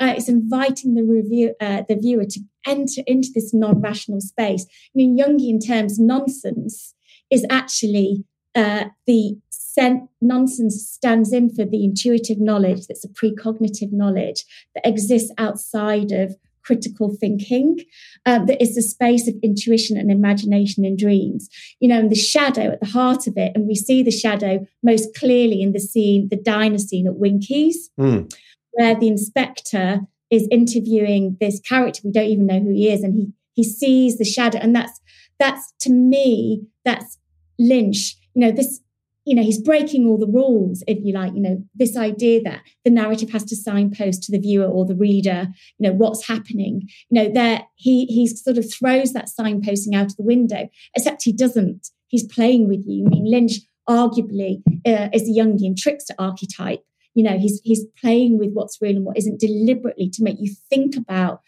uh, 0.00 0.12
it's 0.16 0.28
inviting 0.28 0.94
the 0.94 1.04
review 1.04 1.54
uh, 1.60 1.82
the 1.88 1.94
viewer 1.94 2.24
to 2.24 2.40
enter 2.66 3.02
into 3.06 3.28
this 3.34 3.52
non-rational 3.52 4.20
space. 4.20 4.66
In 4.94 5.16
Jungian 5.16 5.64
terms, 5.64 5.98
nonsense 5.98 6.94
is 7.30 7.46
actually 7.50 8.24
uh, 8.54 8.84
the 9.06 9.36
sen- 9.50 10.08
nonsense 10.20 10.86
stands 10.88 11.32
in 11.32 11.48
for 11.50 11.64
the 11.64 11.84
intuitive 11.84 12.38
knowledge 12.38 12.86
that's 12.86 13.04
a 13.04 13.08
precognitive 13.08 13.92
knowledge 13.92 14.44
that 14.74 14.86
exists 14.86 15.32
outside 15.38 16.12
of 16.12 16.36
critical 16.62 17.14
thinking 17.18 17.78
uh, 18.24 18.38
that 18.44 18.62
is 18.62 18.74
the 18.74 18.82
space 18.82 19.26
of 19.26 19.34
intuition 19.42 19.96
and 19.96 20.10
imagination 20.10 20.84
and 20.84 20.98
dreams 20.98 21.48
you 21.80 21.88
know 21.88 21.98
and 21.98 22.10
the 22.10 22.16
shadow 22.16 22.70
at 22.70 22.80
the 22.80 22.86
heart 22.86 23.26
of 23.26 23.36
it 23.36 23.50
and 23.54 23.66
we 23.66 23.74
see 23.74 24.02
the 24.02 24.12
shadow 24.12 24.64
most 24.82 25.14
clearly 25.16 25.60
in 25.60 25.72
the 25.72 25.80
scene 25.80 26.28
the 26.28 26.36
diner 26.36 26.78
scene 26.78 27.06
at 27.06 27.16
Winkie's 27.16 27.90
mm. 27.98 28.32
where 28.72 28.94
the 28.94 29.08
inspector 29.08 30.00
is 30.32 30.48
interviewing 30.50 31.36
this 31.40 31.60
character. 31.60 32.00
We 32.02 32.10
don't 32.10 32.24
even 32.24 32.46
know 32.46 32.58
who 32.58 32.72
he 32.72 32.90
is 32.90 33.04
and 33.04 33.14
he 33.14 33.32
he 33.52 33.62
sees 33.62 34.16
the 34.16 34.24
shadow. 34.24 34.58
And 34.58 34.74
that's 34.74 34.98
that's 35.38 35.72
to 35.80 35.92
me 35.92 36.66
that's 36.84 37.18
lynch. 37.58 38.16
You 38.34 38.46
know 38.46 38.50
this 38.50 38.80
you 39.24 39.36
know 39.36 39.42
he's 39.42 39.60
breaking 39.60 40.06
all 40.06 40.18
the 40.18 40.26
rules 40.26 40.82
if 40.88 40.98
you 41.04 41.12
like 41.12 41.34
you 41.34 41.40
know 41.40 41.62
this 41.74 41.96
idea 41.96 42.40
that 42.42 42.62
the 42.84 42.90
narrative 42.90 43.30
has 43.30 43.44
to 43.44 43.54
signpost 43.54 44.22
to 44.24 44.32
the 44.32 44.38
viewer 44.38 44.66
or 44.66 44.84
the 44.84 44.96
reader 44.96 45.48
you 45.78 45.88
know 45.88 45.94
what's 45.94 46.26
happening. 46.26 46.88
You 47.10 47.22
know 47.22 47.30
there 47.32 47.66
he 47.76 48.06
he 48.06 48.26
sort 48.26 48.56
of 48.56 48.72
throws 48.72 49.12
that 49.12 49.28
signposting 49.28 49.94
out 49.94 50.06
of 50.06 50.16
the 50.16 50.24
window 50.24 50.68
except 50.96 51.24
he 51.24 51.32
doesn't. 51.32 51.90
He's 52.08 52.26
playing 52.26 52.68
with 52.68 52.84
you. 52.86 53.06
I 53.06 53.10
mean 53.10 53.30
lynch 53.30 53.60
arguably 53.86 54.62
uh, 54.86 55.08
is 55.12 55.28
a 55.28 55.32
jungian 55.32 55.76
trickster 55.76 56.14
archetype 56.18 56.84
you 57.14 57.22
know 57.22 57.38
he's 57.38 57.60
he's 57.64 57.84
playing 58.00 58.38
with 58.38 58.50
what's 58.52 58.80
real 58.80 58.96
and 58.96 59.04
what 59.04 59.16
isn't 59.16 59.40
deliberately 59.40 60.08
to 60.10 60.22
make 60.22 60.36
you 60.40 60.52
think 60.70 60.96
about 60.96 61.40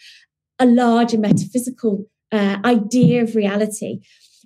a 0.58 0.66
larger 0.66 1.18
metaphysical 1.18 2.06
uh, 2.32 2.58
idea 2.64 3.22
of 3.22 3.34
reality 3.34 4.00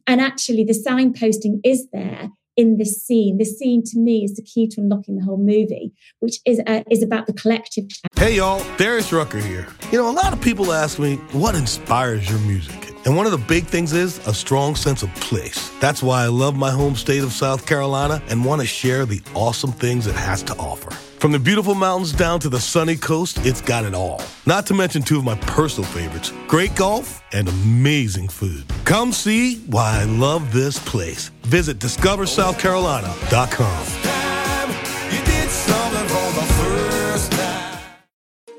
and 0.07 0.21
actually 0.21 0.65
the 0.65 0.73
signposting 0.73 1.61
is 1.65 1.89
there 1.93 2.31
in 2.59 2.77
this 2.77 3.01
scene. 3.07 3.39
This 3.39 3.57
scene 3.57 3.85
to 3.85 3.99
me 3.99 4.25
is 4.25 4.35
the 4.35 4.43
key 4.43 4.67
to 4.69 4.81
unlocking 4.81 5.17
the 5.17 5.25
whole 5.25 5.39
movie, 5.39 5.93
which 6.19 6.41
is 6.45 6.61
uh, 6.67 6.83
is 6.91 7.03
about 7.03 7.27
the 7.27 7.33
collective. 7.33 7.85
Hey 8.17 8.37
y'all, 8.37 8.63
Darius 8.77 9.13
Rucker 9.13 9.39
here. 9.39 9.69
You 9.93 9.99
know, 9.99 10.11
a 10.11 10.13
lot 10.13 10.33
of 10.33 10.41
people 10.41 10.73
ask 10.73 10.99
me 10.99 11.17
what 11.33 11.55
inspires 11.55 12.29
your 12.29 12.41
music. 12.41 12.93
And 13.07 13.17
one 13.17 13.27
of 13.27 13.33
the 13.33 13.39
big 13.39 13.65
things 13.65 13.93
is 13.93 14.19
a 14.27 14.35
strong 14.35 14.75
sense 14.75 15.05
of 15.05 15.15
place. 15.15 15.71
That's 15.79 16.03
why 16.03 16.25
I 16.25 16.27
love 16.27 16.57
my 16.57 16.71
home 16.71 16.97
state 16.97 17.23
of 17.23 17.33
South 17.33 17.65
Carolina 17.65 18.21
and 18.29 18.45
want 18.45 18.61
to 18.61 18.67
share 18.67 19.07
the 19.07 19.23
awesome 19.35 19.73
things 19.73 20.09
it 20.09 20.17
has 20.17 20.43
to 20.43 20.57
offer. 20.57 20.91
From 21.19 21.33
the 21.33 21.39
beautiful 21.41 21.75
mountains 21.75 22.13
down 22.13 22.39
to 22.41 22.49
the 22.49 22.61
sunny 22.61 22.95
coast, 22.95 23.45
it's 23.45 23.61
got 23.61 23.85
it 23.85 23.93
all. 23.93 24.23
Not 24.47 24.67
to 24.67 24.75
mention 24.75 25.03
two 25.03 25.19
of 25.19 25.25
my 25.25 25.35
personal 25.35 25.91
favorites 25.91 26.33
great 26.47 26.77
golf 26.77 27.25
and 27.33 27.49
amazing 27.49 28.29
food. 28.29 28.65
Come 28.85 29.13
see 29.13 29.57
why 29.67 30.01
I 30.01 30.05
love 30.05 30.53
this 30.53 30.79
place. 30.79 31.31
Visit 31.43 31.81
discoversouthcarolina.com. 31.81 33.85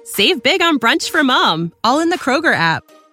Save 0.03 0.43
big 0.43 0.61
on 0.61 0.79
brunch 0.79 1.09
for 1.09 1.23
mom, 1.23 1.71
all 1.81 2.01
in 2.01 2.09
the 2.09 2.19
Kroger 2.19 2.53
app. 2.53 2.83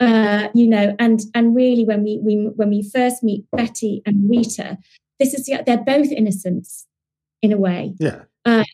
uh, 0.00 0.48
you 0.54 0.66
know, 0.66 0.94
and 0.98 1.20
and 1.34 1.54
really 1.54 1.84
when 1.84 2.04
we, 2.04 2.20
we 2.22 2.50
when 2.54 2.70
we 2.70 2.82
first 2.82 3.22
meet 3.22 3.44
Betty 3.52 4.02
and 4.04 4.28
Rita, 4.28 4.78
this 5.18 5.34
is 5.34 5.46
they're 5.64 5.78
both 5.78 6.10
innocents 6.12 6.86
in 7.42 7.52
a 7.52 7.58
way. 7.58 7.94
Yeah. 7.98 8.24
Uh, 8.44 8.64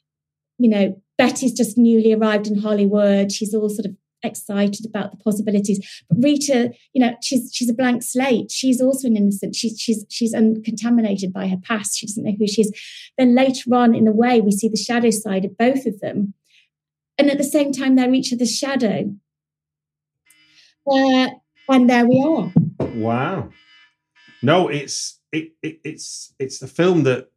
you 0.59 0.69
know, 0.69 1.01
Betty's 1.19 1.53
just 1.53 1.79
newly 1.79 2.13
arrived 2.13 2.47
in 2.47 2.59
Hollywood. 2.59 3.33
She's 3.33 3.55
all 3.55 3.69
sort 3.69 3.87
of 3.87 3.97
excited 4.23 4.87
about 4.87 5.11
the 5.11 5.17
possibilities. 5.17 6.05
But 6.09 6.23
Rita, 6.23 6.73
you 6.93 7.05
know, 7.05 7.15
she's 7.23 7.51
she's 7.53 7.71
a 7.71 7.75
blank 7.75 8.03
slate. 8.03 8.51
She's 8.51 8.81
also 8.81 9.09
an 9.09 9.17
innocent. 9.17 9.55
She's 9.55 9.81
she's 9.81 10.05
she's 10.09 10.35
uncontaminated 10.35 11.33
by 11.33 11.49
her 11.49 11.57
past. 11.63 11.99
She 11.99 12.07
doesn't 12.07 12.25
know 12.25 12.35
who 12.39 12.47
she 12.47 12.63
is. 12.63 12.73
Then 13.19 13.35
later 13.35 13.75
on, 13.75 13.95
in 13.95 14.09
a 14.09 14.13
way, 14.13 14.41
we 14.41 14.53
see 14.53 14.69
the 14.69 14.77
shadow 14.77 15.11
side 15.11 15.45
of 15.45 15.57
both 15.57 15.87
of 15.87 16.01
them. 16.01 16.35
And 17.19 17.31
at 17.31 17.39
the 17.39 17.45
same 17.45 17.73
time, 17.73 17.95
they're 17.95 18.15
each 18.15 18.33
other's 18.33 18.57
shadow. 18.57 19.15
Uh, 20.87 21.29
and 21.69 21.89
there 21.89 22.07
we 22.07 22.23
are. 22.27 22.53
Wow. 22.95 23.51
No, 24.43 24.69
it's 24.69 25.21
it, 25.31 25.53
it, 25.63 25.81
it's 25.85 26.35
it's 26.39 26.61
a 26.63 26.67
film 26.67 27.05
that 27.05 27.31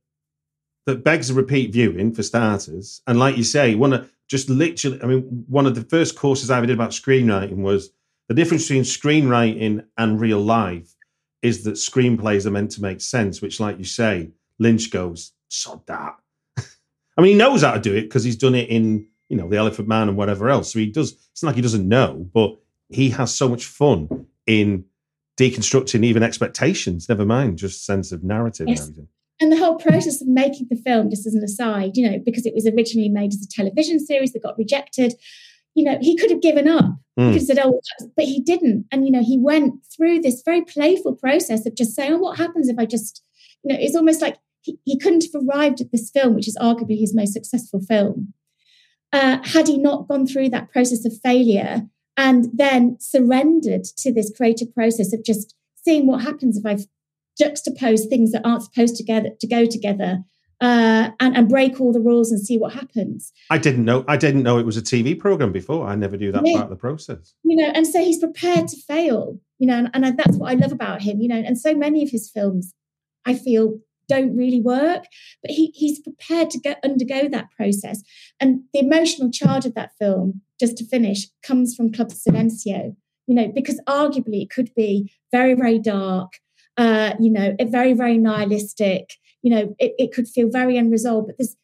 that 0.85 1.03
begs 1.03 1.29
a 1.29 1.33
repeat 1.33 1.71
viewing 1.71 2.13
for 2.13 2.23
starters. 2.23 3.01
And 3.07 3.19
like 3.19 3.37
you 3.37 3.43
say, 3.43 3.75
one 3.75 3.93
of 3.93 4.11
just 4.27 4.49
literally, 4.49 5.01
I 5.01 5.05
mean, 5.05 5.45
one 5.47 5.65
of 5.65 5.75
the 5.75 5.83
first 5.83 6.15
courses 6.15 6.49
I 6.49 6.57
ever 6.57 6.65
did 6.65 6.75
about 6.75 6.91
screenwriting 6.91 7.57
was 7.57 7.91
the 8.27 8.33
difference 8.33 8.63
between 8.63 8.83
screenwriting 8.83 9.85
and 9.97 10.19
real 10.19 10.39
life 10.39 10.95
is 11.41 11.63
that 11.63 11.73
screenplays 11.73 12.45
are 12.45 12.51
meant 12.51 12.71
to 12.71 12.81
make 12.81 13.01
sense, 13.01 13.41
which, 13.41 13.59
like 13.59 13.77
you 13.77 13.85
say, 13.85 14.31
Lynch 14.57 14.89
goes, 14.89 15.33
sod 15.49 15.85
that. 15.85 16.15
I 16.57 17.21
mean, 17.21 17.33
he 17.33 17.37
knows 17.37 17.61
how 17.61 17.73
to 17.73 17.79
do 17.79 17.93
it 17.93 18.03
because 18.03 18.23
he's 18.23 18.35
done 18.35 18.55
it 18.55 18.69
in, 18.69 19.07
you 19.29 19.37
know, 19.37 19.47
The 19.47 19.57
Elephant 19.57 19.87
Man 19.87 20.09
and 20.09 20.17
whatever 20.17 20.49
else. 20.49 20.73
So 20.73 20.79
he 20.79 20.87
does, 20.87 21.11
it's 21.31 21.43
not 21.43 21.49
like 21.49 21.55
he 21.57 21.61
doesn't 21.61 21.87
know, 21.87 22.27
but 22.33 22.57
he 22.89 23.09
has 23.11 23.33
so 23.33 23.49
much 23.49 23.65
fun 23.65 24.27
in 24.45 24.85
deconstructing 25.37 26.03
even 26.03 26.23
expectations, 26.23 27.09
never 27.09 27.25
mind 27.25 27.57
just 27.57 27.85
sense 27.85 28.11
of 28.11 28.23
narrative 28.23 28.67
yes. 28.69 28.79
and 28.79 28.89
everything. 28.89 29.07
And 29.41 29.51
the 29.51 29.57
whole 29.57 29.75
process 29.75 30.21
of 30.21 30.27
making 30.27 30.67
the 30.69 30.77
film, 30.77 31.09
just 31.09 31.27
as 31.27 31.33
an 31.33 31.43
aside, 31.43 31.97
you 31.97 32.09
know, 32.09 32.19
because 32.23 32.45
it 32.45 32.53
was 32.53 32.65
originally 32.65 33.09
made 33.09 33.33
as 33.33 33.41
a 33.43 33.53
television 33.53 33.99
series 33.99 34.31
that 34.31 34.43
got 34.43 34.57
rejected, 34.57 35.13
you 35.73 35.83
know, 35.83 35.97
he 35.99 36.15
could 36.15 36.31
have 36.31 36.41
given 36.41 36.69
up. 36.69 36.85
Mm. 36.85 36.93
He 37.17 37.23
hmm. 37.23 37.31
could 37.31 37.33
have 37.33 37.43
said, 37.43 37.59
oh, 37.59 37.81
but 38.15 38.25
he 38.25 38.39
didn't. 38.39 38.85
And, 38.91 39.05
you 39.05 39.11
know, 39.11 39.23
he 39.23 39.37
went 39.37 39.73
through 39.95 40.21
this 40.21 40.41
very 40.45 40.61
playful 40.61 41.15
process 41.15 41.65
of 41.65 41.75
just 41.75 41.95
saying, 41.95 42.13
oh, 42.13 42.17
what 42.17 42.37
happens 42.37 42.69
if 42.69 42.79
I 42.79 42.85
just, 42.85 43.21
you 43.61 43.73
know, 43.73 43.79
it's 43.79 43.95
almost 43.95 44.21
like 44.21 44.37
he, 44.61 44.79
he 44.85 44.97
couldn't 44.97 45.25
have 45.25 45.43
arrived 45.43 45.81
at 45.81 45.91
this 45.91 46.09
film, 46.11 46.33
which 46.33 46.47
is 46.47 46.57
arguably 46.61 46.97
his 46.97 47.13
most 47.13 47.33
successful 47.33 47.81
film, 47.81 48.33
uh, 49.11 49.39
had 49.43 49.67
he 49.67 49.77
not 49.77 50.07
gone 50.07 50.25
through 50.25 50.49
that 50.49 50.71
process 50.71 51.03
of 51.03 51.13
failure 51.21 51.87
and 52.17 52.47
then 52.53 52.97
surrendered 52.99 53.83
to 53.97 54.13
this 54.13 54.31
creative 54.35 54.73
process 54.73 55.13
of 55.13 55.23
just 55.23 55.55
seeing 55.75 56.07
what 56.07 56.21
happens 56.21 56.57
if 56.57 56.65
I 56.65 56.77
juxtapose 57.41 58.07
things 58.07 58.31
that 58.31 58.45
aren't 58.45 58.63
supposed 58.63 58.95
to, 58.95 59.03
get, 59.03 59.39
to 59.39 59.47
go 59.47 59.65
together 59.65 60.23
uh, 60.61 61.09
and, 61.19 61.35
and 61.35 61.49
break 61.49 61.81
all 61.81 61.91
the 61.91 61.99
rules 61.99 62.31
and 62.31 62.41
see 62.41 62.57
what 62.57 62.73
happens. 62.73 63.33
I 63.49 63.57
didn't 63.57 63.85
know. 63.85 64.05
I 64.07 64.17
didn't 64.17 64.43
know 64.43 64.57
it 64.57 64.65
was 64.65 64.77
a 64.77 64.81
TV 64.81 65.17
program 65.17 65.51
before. 65.51 65.87
I 65.87 65.95
never 65.95 66.17
knew 66.17 66.31
that 66.31 66.45
yeah. 66.45 66.53
part 66.53 66.65
of 66.65 66.69
the 66.69 66.77
process. 66.77 67.33
You 67.43 67.57
know, 67.57 67.71
and 67.75 67.85
so 67.85 67.99
he's 67.99 68.19
prepared 68.19 68.67
to 68.69 68.77
fail. 68.87 69.39
You 69.59 69.67
know, 69.67 69.77
and, 69.77 69.89
and 69.93 70.17
that's 70.17 70.37
what 70.37 70.51
I 70.51 70.55
love 70.55 70.71
about 70.71 71.01
him. 71.01 71.19
You 71.19 71.27
know, 71.27 71.35
and 71.35 71.59
so 71.59 71.75
many 71.75 72.03
of 72.03 72.09
his 72.09 72.29
films, 72.29 72.73
I 73.25 73.33
feel 73.33 73.79
don't 74.07 74.35
really 74.35 74.61
work. 74.61 75.05
But 75.41 75.51
he, 75.51 75.71
he's 75.75 75.99
prepared 75.99 76.49
to 76.51 76.59
go, 76.59 76.75
undergo 76.83 77.27
that 77.29 77.49
process. 77.55 78.01
And 78.39 78.61
the 78.73 78.79
emotional 78.79 79.31
charge 79.31 79.65
of 79.65 79.75
that 79.75 79.91
film, 79.99 80.41
just 80.59 80.77
to 80.77 80.85
finish, 80.85 81.27
comes 81.43 81.75
from 81.75 81.91
Club 81.91 82.09
Silencio, 82.09 82.95
you 83.27 83.35
know, 83.35 83.51
because 83.53 83.81
arguably 83.87 84.41
it 84.43 84.49
could 84.49 84.73
be 84.75 85.11
very, 85.31 85.53
very 85.53 85.79
dark, 85.79 86.33
uh, 86.77 87.13
you 87.19 87.31
know, 87.31 87.55
very, 87.61 87.93
very 87.93 88.17
nihilistic, 88.17 89.15
you 89.41 89.51
know, 89.51 89.75
it, 89.79 89.93
it 89.97 90.13
could 90.13 90.27
feel 90.27 90.49
very 90.49 90.77
unresolved. 90.77 91.27
But 91.27 91.37
there's 91.37 91.55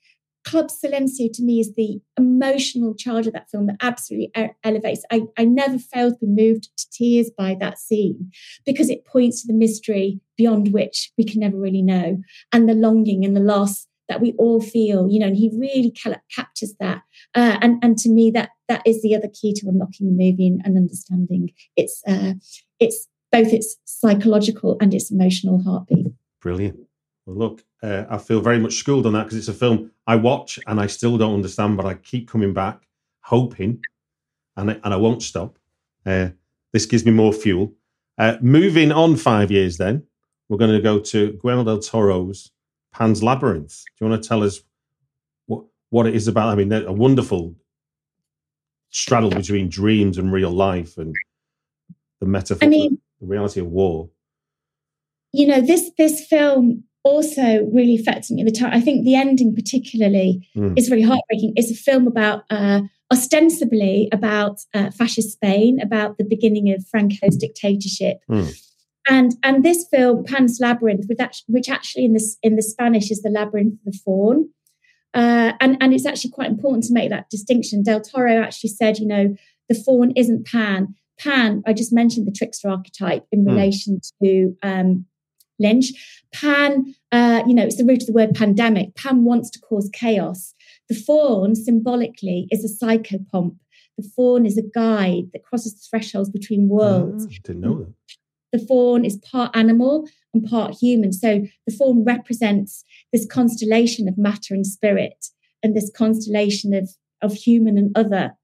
Club 0.43 0.69
Silencio 0.69 1.32
to 1.34 1.43
me 1.43 1.60
is 1.60 1.75
the 1.75 2.01
emotional 2.17 2.95
charge 2.95 3.27
of 3.27 3.34
that 3.34 3.49
film 3.49 3.67
that 3.67 3.77
absolutely 3.82 4.32
elevates. 4.63 5.04
I, 5.12 5.23
I 5.38 5.45
never 5.45 5.77
failed 5.77 6.13
to 6.13 6.25
be 6.25 6.43
moved 6.43 6.69
to 6.77 6.89
tears 6.91 7.30
by 7.38 7.56
that 7.60 7.77
scene 7.77 8.32
because 8.65 8.89
it 8.89 9.06
points 9.06 9.41
to 9.41 9.47
the 9.47 9.58
mystery 9.58 10.19
beyond 10.38 10.73
which 10.73 11.12
we 11.17 11.23
can 11.23 11.41
never 11.41 11.58
really 11.58 11.84
know 11.84 12.19
and 12.51 12.67
the 12.67 12.73
longing 12.73 13.23
and 13.23 13.36
the 13.36 13.41
loss 13.41 13.88
that 14.10 14.19
we 14.19 14.34
all 14.34 14.60
feel, 14.60 15.08
you 15.10 15.19
know, 15.19 15.27
and 15.27 15.38
he 15.38 15.49
really 15.58 15.93
ca- 16.04 16.19
captures 16.36 16.73
that. 16.80 17.01
Uh, 17.34 17.58
and, 17.62 17.82
and 17.82 17.97
to 17.99 18.10
me, 18.10 18.30
that 18.32 18.49
that 18.67 18.82
is 18.86 19.01
the 19.01 19.15
other 19.15 19.30
key 19.34 19.54
to 19.54 19.67
unlocking 19.67 20.08
the 20.08 20.12
movie 20.12 20.47
and, 20.47 20.62
and 20.65 20.77
understanding 20.77 21.49
its 21.77 22.01
uh, 22.06 22.34
its 22.80 23.08
both 23.32 23.54
its 23.54 23.77
psychological 23.86 24.75
and 24.82 24.93
its 24.93 25.12
emotional 25.12 25.63
heartbeat. 25.63 26.08
Brilliant. 26.41 26.80
Well, 27.32 27.50
look, 27.50 27.63
uh, 27.82 28.06
I 28.10 28.17
feel 28.17 28.41
very 28.41 28.60
much 28.60 28.74
schooled 28.74 29.06
on 29.06 29.13
that 29.13 29.24
because 29.24 29.38
it's 29.38 29.48
a 29.48 29.54
film 29.54 29.91
I 30.06 30.15
watch 30.17 30.60
and 30.67 30.80
I 30.80 30.88
still 30.88 31.17
don't 31.17 31.36
understand, 31.36 31.78
but 31.78 31.86
I 31.86 31.94
keep 31.94 32.30
coming 32.30 32.54
back, 32.54 32.82
hoping, 33.22 33.82
and 34.58 34.72
I, 34.72 34.80
and 34.84 34.94
I 34.94 34.98
won't 34.98 35.24
stop. 35.24 35.58
Uh, 36.06 36.30
this 36.74 36.86
gives 36.86 37.06
me 37.06 37.12
more 37.12 37.32
fuel. 37.32 37.74
Uh, 38.17 38.38
moving 38.41 38.91
on 38.91 39.15
five 39.15 39.50
years, 39.50 39.78
then 39.78 40.04
we're 40.50 40.58
going 40.58 40.74
to 40.76 40.82
go 40.82 41.00
to 41.00 41.39
Guillermo 41.41 41.63
del 41.63 41.80
Toro's 41.80 42.52
Pan's 42.94 43.24
Labyrinth. 43.24 43.84
Do 43.86 44.06
you 44.06 44.10
want 44.10 44.22
to 44.22 44.28
tell 44.28 44.44
us 44.44 44.62
what 45.46 45.63
what 45.89 46.08
it 46.08 46.15
is 46.15 46.28
about. 46.28 46.50
I 46.50 46.56
mean, 46.56 46.74
a 46.74 46.91
wonderful 46.91 47.56
straddle 48.89 49.30
between 49.30 49.70
dreams 49.70 50.17
and 50.17 50.34
real 50.34 50.52
life 50.52 50.98
and 50.98 51.15
the 52.20 52.26
metaphor, 52.26 52.65
I 52.65 52.70
mean, 52.70 53.00
the 53.22 53.28
reality 53.28 53.62
of 53.62 53.67
war. 53.67 54.10
You 55.32 55.48
know, 55.48 55.62
this 55.62 55.91
this 55.98 56.26
film 56.26 56.84
also 57.04 57.66
really 57.72 57.96
affected 57.96 58.36
me 58.36 58.42
at 58.42 58.46
the 58.46 58.60
time. 58.60 58.74
I 58.74 58.82
think 58.82 59.06
the 59.06 59.16
ending, 59.16 59.56
particularly, 59.56 60.48
mm. 60.56 60.78
is 60.78 60.90
really 60.90 61.04
heartbreaking. 61.04 61.54
It's 61.56 61.72
a 61.72 61.76
film 61.76 62.08
about 62.08 62.44
uh, 62.50 62.82
ostensibly 63.12 64.08
about 64.12 64.60
uh, 64.74 64.92
fascist 64.92 65.32
Spain, 65.32 65.80
about 65.82 66.18
the 66.18 66.24
beginning 66.24 66.72
of 66.72 66.86
Franco's 66.88 67.38
dictatorship. 67.38 68.20
Mm. 68.30 68.56
And 69.10 69.32
and 69.44 69.66
this 69.66 69.88
film, 69.90 70.24
Pan's 70.24 70.60
Labyrinth, 70.62 71.06
which 71.08 71.20
actually, 71.20 71.54
which 71.54 71.70
actually 71.70 72.06
in 72.06 72.14
this 72.14 72.38
in 72.44 72.56
the 72.56 72.62
Spanish 72.62 73.10
is 73.10 73.22
the 73.22 73.30
labyrinth 73.30 73.74
of 73.74 73.94
the 73.94 74.00
faun. 74.06 74.50
Uh, 75.14 75.54
and 75.60 75.78
and 75.82 75.94
it's 75.94 76.06
actually 76.06 76.32
quite 76.32 76.50
important 76.50 76.84
to 76.86 76.94
make 76.94 77.10
that 77.10 77.30
distinction. 77.30 77.84
Del 77.84 78.02
Toro 78.02 78.42
actually 78.42 78.70
said, 78.70 79.00
you 79.00 79.08
know, 79.08 79.36
the 79.70 79.76
faun 79.76 80.12
isn't 80.16 80.46
Pan. 80.46 80.96
Pan, 81.20 81.64
I 81.68 81.74
just 81.74 81.94
mentioned 81.94 82.26
the 82.26 82.32
trickster 82.32 82.70
archetype 82.70 83.26
in 83.32 83.44
mm. 83.44 83.48
relation 83.48 84.00
to 84.24 84.56
um, 84.64 85.06
Lynch. 85.62 85.91
Pan, 86.34 86.93
uh, 87.12 87.43
you 87.45 87.54
know, 87.54 87.63
it's 87.63 87.78
the 87.78 87.86
root 87.86 88.02
of 88.02 88.08
the 88.08 88.13
word 88.13 88.34
pandemic. 88.34 88.95
Pan 88.95 89.24
wants 89.24 89.50
to 89.52 89.60
cause 89.60 89.89
chaos. 89.93 90.54
The 90.89 90.95
faun, 90.95 91.56
symbolically, 91.56 92.47
is 92.52 92.63
a 92.63 92.86
psychopomp. 92.86 93.58
The 93.97 94.10
faun 94.15 94.45
is 94.45 94.58
a 94.58 94.63
guide 94.63 95.26
that 95.34 95.43
crosses 95.43 95.74
the 95.74 95.86
thresholds 95.89 96.30
between 96.30 96.69
worlds. 96.69 97.26
Oh, 97.26 97.34
didn't 97.43 97.62
know 97.62 97.80
that. 97.80 97.93
The 98.52 98.65
faun 98.65 99.06
is 99.06 99.17
part 99.17 99.56
animal 99.56 100.08
and 100.34 100.43
part 100.43 100.76
human. 100.80 101.13
So 101.13 101.45
the 101.65 101.74
faun 101.74 102.04
represents 102.04 102.84
this 103.13 103.26
constellation 103.26 104.08
of 104.08 104.17
matter 104.17 104.54
and 104.54 104.67
spirit 104.67 105.28
and 105.63 105.76
this 105.76 105.91
constellation 105.95 106.74
of, 106.74 106.89
of 107.21 107.34
human 107.34 107.78
and 107.78 107.95
other. 107.97 108.36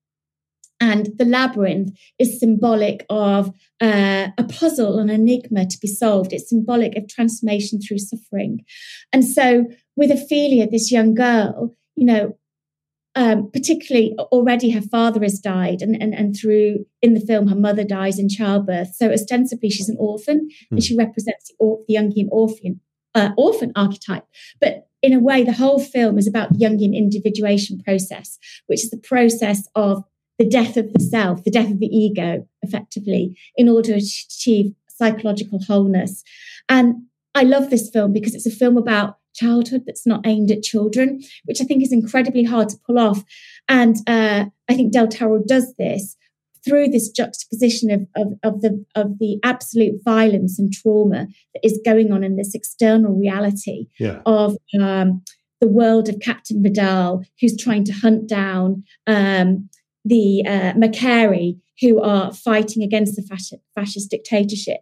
And 0.80 1.10
the 1.18 1.26
labyrinth 1.26 1.98
is 2.20 2.40
symbolic 2.40 3.06
of 3.10 3.50
uh, 3.82 4.28
a 4.38 4.44
puzzle, 4.44 5.00
an 5.00 5.10
enigma 5.10 5.66
to 5.66 5.78
be 5.80 5.88
solved. 5.88 6.34
It's 6.34 6.50
symbolic 6.50 6.96
of 6.96 7.08
transformation 7.08 7.80
through 7.82 8.00
suffering. 8.00 8.64
And 9.12 9.26
so, 9.26 9.66
with 9.96 10.12
Ofelia, 10.12 10.70
this 10.70 10.92
young 10.92 11.16
girl, 11.16 11.76
you 11.96 12.06
know, 12.06 12.38
um, 13.16 13.50
particularly 13.52 14.14
already 14.20 14.70
her 14.70 14.82
father 14.82 15.24
has 15.24 15.40
died, 15.40 15.82
and, 15.82 16.00
and, 16.00 16.14
and 16.14 16.36
through 16.36 16.86
in 17.02 17.16
the 17.16 17.20
film, 17.20 17.48
her 17.48 17.56
mother 17.56 17.84
dies 17.84 18.20
in 18.20 18.30
childbirth. 18.30 18.94
So, 18.96 19.12
ostensibly, 19.12 19.72
she's 19.72 19.90
an 19.90 19.98
orphan 20.00 20.48
mm. 20.48 20.68
and 20.72 20.84
she 20.84 20.96
represents 20.96 21.52
the, 21.60 21.84
the 21.88 21.96
Jungian 21.96 22.28
orphan, 22.30 22.80
uh, 23.16 23.32
orphan 23.36 23.72
archetype. 23.76 24.26
But 24.62 24.88
in 25.02 25.14
a 25.14 25.20
way, 25.20 25.44
the 25.44 25.54
whole 25.54 25.80
film 25.80 26.20
is 26.20 26.28
about 26.28 26.54
the 26.54 26.60
Jungian 26.64 26.96
individuation 26.96 27.82
process, 27.84 28.38
which 28.68 28.84
is 28.84 28.92
the 28.92 28.98
process 28.98 29.68
of 29.74 30.04
the 30.38 30.48
death 30.48 30.78
of 30.78 30.94
the 30.94 31.00
self, 31.00 31.44
the 31.44 31.52
death 31.52 31.72
of 31.72 31.80
the 31.80 31.88
ego, 31.88 32.48
effectively, 32.62 33.38
in 33.56 33.70
order 33.70 34.00
to 34.00 34.06
achieve 34.06 34.74
psychological 34.90 35.60
wholeness. 35.68 36.24
And 36.70 37.04
I 37.36 37.44
love 37.44 37.70
this 37.70 37.90
film 37.90 38.14
because 38.14 38.34
it's 38.34 38.48
a 38.48 38.52
film 38.52 38.78
about 38.78 39.18
childhood 39.36 39.84
that's 39.86 40.08
not 40.08 40.26
aimed 40.26 40.52
at 40.52 40.64
children, 40.64 41.22
which 41.46 41.62
I 41.62 41.64
think 41.64 41.84
is 41.84 41.92
incredibly 41.92 42.44
hard 42.44 42.70
to 42.70 42.78
pull 42.86 42.98
off. 43.00 43.24
And 43.70 43.96
uh, 44.08 44.46
I 44.70 44.74
think 44.74 44.92
Del 44.92 45.08
Toro 45.08 45.42
does 45.46 45.76
this 45.76 46.18
through 46.66 46.90
this 46.90 47.10
juxtaposition 47.10 47.92
of, 47.92 48.08
of, 48.16 48.34
of, 48.44 48.62
the, 48.62 48.84
of 48.96 49.20
the 49.20 49.40
absolute 49.44 50.02
violence 50.04 50.60
and 50.60 50.74
trauma 50.74 51.28
that 51.54 51.66
is 51.66 51.80
going 51.86 52.12
on 52.12 52.24
in 52.24 52.36
this 52.36 52.54
external 52.54 53.14
reality 53.14 53.88
yeah. 54.00 54.22
of 54.26 54.58
um, 54.80 55.24
the 55.62 55.68
world 55.68 56.10
of 56.10 56.20
Captain 56.20 56.62
Vidal, 56.62 57.24
who's 57.40 57.56
trying 57.56 57.84
to 57.86 57.94
hunt 57.94 58.28
down 58.28 58.84
um, 59.06 59.70
the 60.08 60.44
uh, 60.46 60.74
Makkari 60.74 61.60
who 61.82 62.02
are 62.02 62.34
fighting 62.34 62.84
against 62.84 63.16
the 63.16 63.22
fascist, 63.22 63.62
fascist 63.76 64.10
dictatorship. 64.10 64.82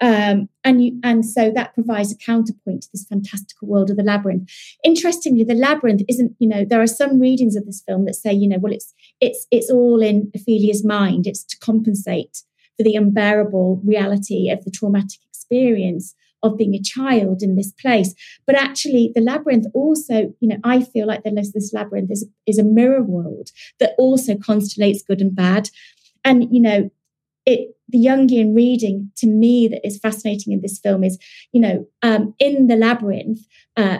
Um, 0.00 0.48
and 0.62 0.84
you, 0.84 1.00
and 1.02 1.26
so 1.26 1.50
that 1.56 1.74
provides 1.74 2.12
a 2.12 2.16
counterpoint 2.16 2.82
to 2.82 2.88
this 2.92 3.04
fantastical 3.08 3.66
world 3.66 3.90
of 3.90 3.96
the 3.96 4.04
labyrinth. 4.04 4.48
Interestingly, 4.84 5.42
the 5.42 5.54
labyrinth 5.54 6.02
isn't. 6.08 6.36
You 6.38 6.48
know, 6.48 6.64
there 6.64 6.80
are 6.80 6.86
some 6.86 7.18
readings 7.18 7.56
of 7.56 7.66
this 7.66 7.82
film 7.86 8.04
that 8.04 8.14
say, 8.14 8.32
you 8.32 8.48
know, 8.48 8.58
well, 8.58 8.72
it's 8.72 8.94
it's 9.20 9.46
it's 9.50 9.70
all 9.70 10.00
in 10.00 10.30
Ofelia's 10.36 10.84
mind. 10.84 11.26
It's 11.26 11.42
to 11.44 11.58
compensate 11.58 12.44
for 12.76 12.84
the 12.84 12.94
unbearable 12.94 13.80
reality 13.84 14.50
of 14.50 14.64
the 14.64 14.70
traumatic 14.70 15.18
experience 15.28 16.14
of 16.42 16.56
being 16.56 16.74
a 16.74 16.82
child 16.82 17.42
in 17.42 17.56
this 17.56 17.72
place. 17.72 18.14
But 18.46 18.56
actually, 18.56 19.12
the 19.14 19.20
labyrinth 19.20 19.66
also, 19.74 20.34
you 20.40 20.48
know, 20.48 20.58
I 20.64 20.82
feel 20.82 21.06
like 21.06 21.22
there's 21.24 21.52
this 21.52 21.72
labyrinth 21.72 22.10
is, 22.10 22.26
is 22.46 22.58
a 22.58 22.64
mirror 22.64 23.02
world 23.02 23.50
that 23.80 23.94
also 23.98 24.34
constellates 24.34 25.06
good 25.06 25.20
and 25.20 25.34
bad. 25.34 25.70
And, 26.24 26.54
you 26.54 26.60
know, 26.60 26.90
it, 27.46 27.74
the 27.88 27.98
Jungian 27.98 28.54
reading 28.54 29.10
to 29.16 29.26
me 29.26 29.68
that 29.68 29.86
is 29.86 29.98
fascinating 29.98 30.52
in 30.52 30.60
this 30.60 30.78
film 30.78 31.02
is, 31.02 31.18
you 31.52 31.60
know, 31.60 31.86
um, 32.02 32.34
in 32.38 32.66
the 32.66 32.76
labyrinth, 32.76 33.40
uh, 33.76 33.98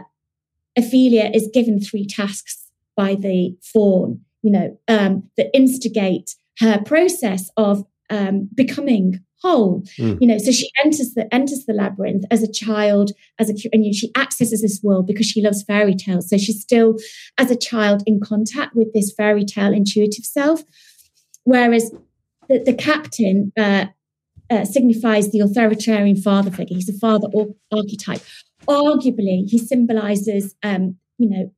Ofelia 0.78 1.34
is 1.34 1.50
given 1.52 1.80
three 1.80 2.06
tasks 2.06 2.70
by 2.96 3.14
the 3.14 3.56
faun, 3.62 4.20
you 4.42 4.50
know, 4.50 4.78
um, 4.86 5.30
that 5.36 5.50
instigate 5.54 6.34
her 6.60 6.80
process 6.84 7.50
of 7.56 7.84
um, 8.10 8.48
becoming 8.54 9.24
whole. 9.42 9.82
Mm. 9.98 10.18
you 10.20 10.26
know 10.26 10.38
so 10.38 10.50
she 10.50 10.70
enters 10.84 11.14
the 11.14 11.32
enters 11.32 11.64
the 11.66 11.72
labyrinth 11.72 12.24
as 12.30 12.42
a 12.42 12.50
child 12.50 13.12
as 13.38 13.48
a 13.48 13.54
and 13.72 13.84
you 13.84 13.90
know, 13.90 13.96
she 13.96 14.10
accesses 14.16 14.62
this 14.62 14.80
world 14.82 15.06
because 15.06 15.26
she 15.26 15.42
loves 15.42 15.62
fairy 15.62 15.94
tales. 15.94 16.28
So 16.28 16.38
she's 16.38 16.60
still 16.60 16.96
as 17.38 17.50
a 17.50 17.56
child 17.56 18.02
in 18.06 18.20
contact 18.20 18.74
with 18.74 18.92
this 18.92 19.12
fairy 19.16 19.44
tale 19.44 19.72
intuitive 19.72 20.24
self 20.24 20.62
whereas 21.44 21.90
the, 22.48 22.62
the 22.64 22.74
captain 22.74 23.52
uh, 23.58 23.86
uh, 24.50 24.64
signifies 24.64 25.30
the 25.30 25.40
authoritarian 25.40 26.16
father 26.16 26.50
figure. 26.50 26.76
He's 26.76 26.88
a 26.88 26.98
father 26.98 27.28
or 27.32 27.48
archetype. 27.72 28.22
Arguably 28.66 29.48
he 29.48 29.58
symbolizes 29.58 30.54
um, 30.62 30.96
you 31.18 31.28
know 31.28 31.52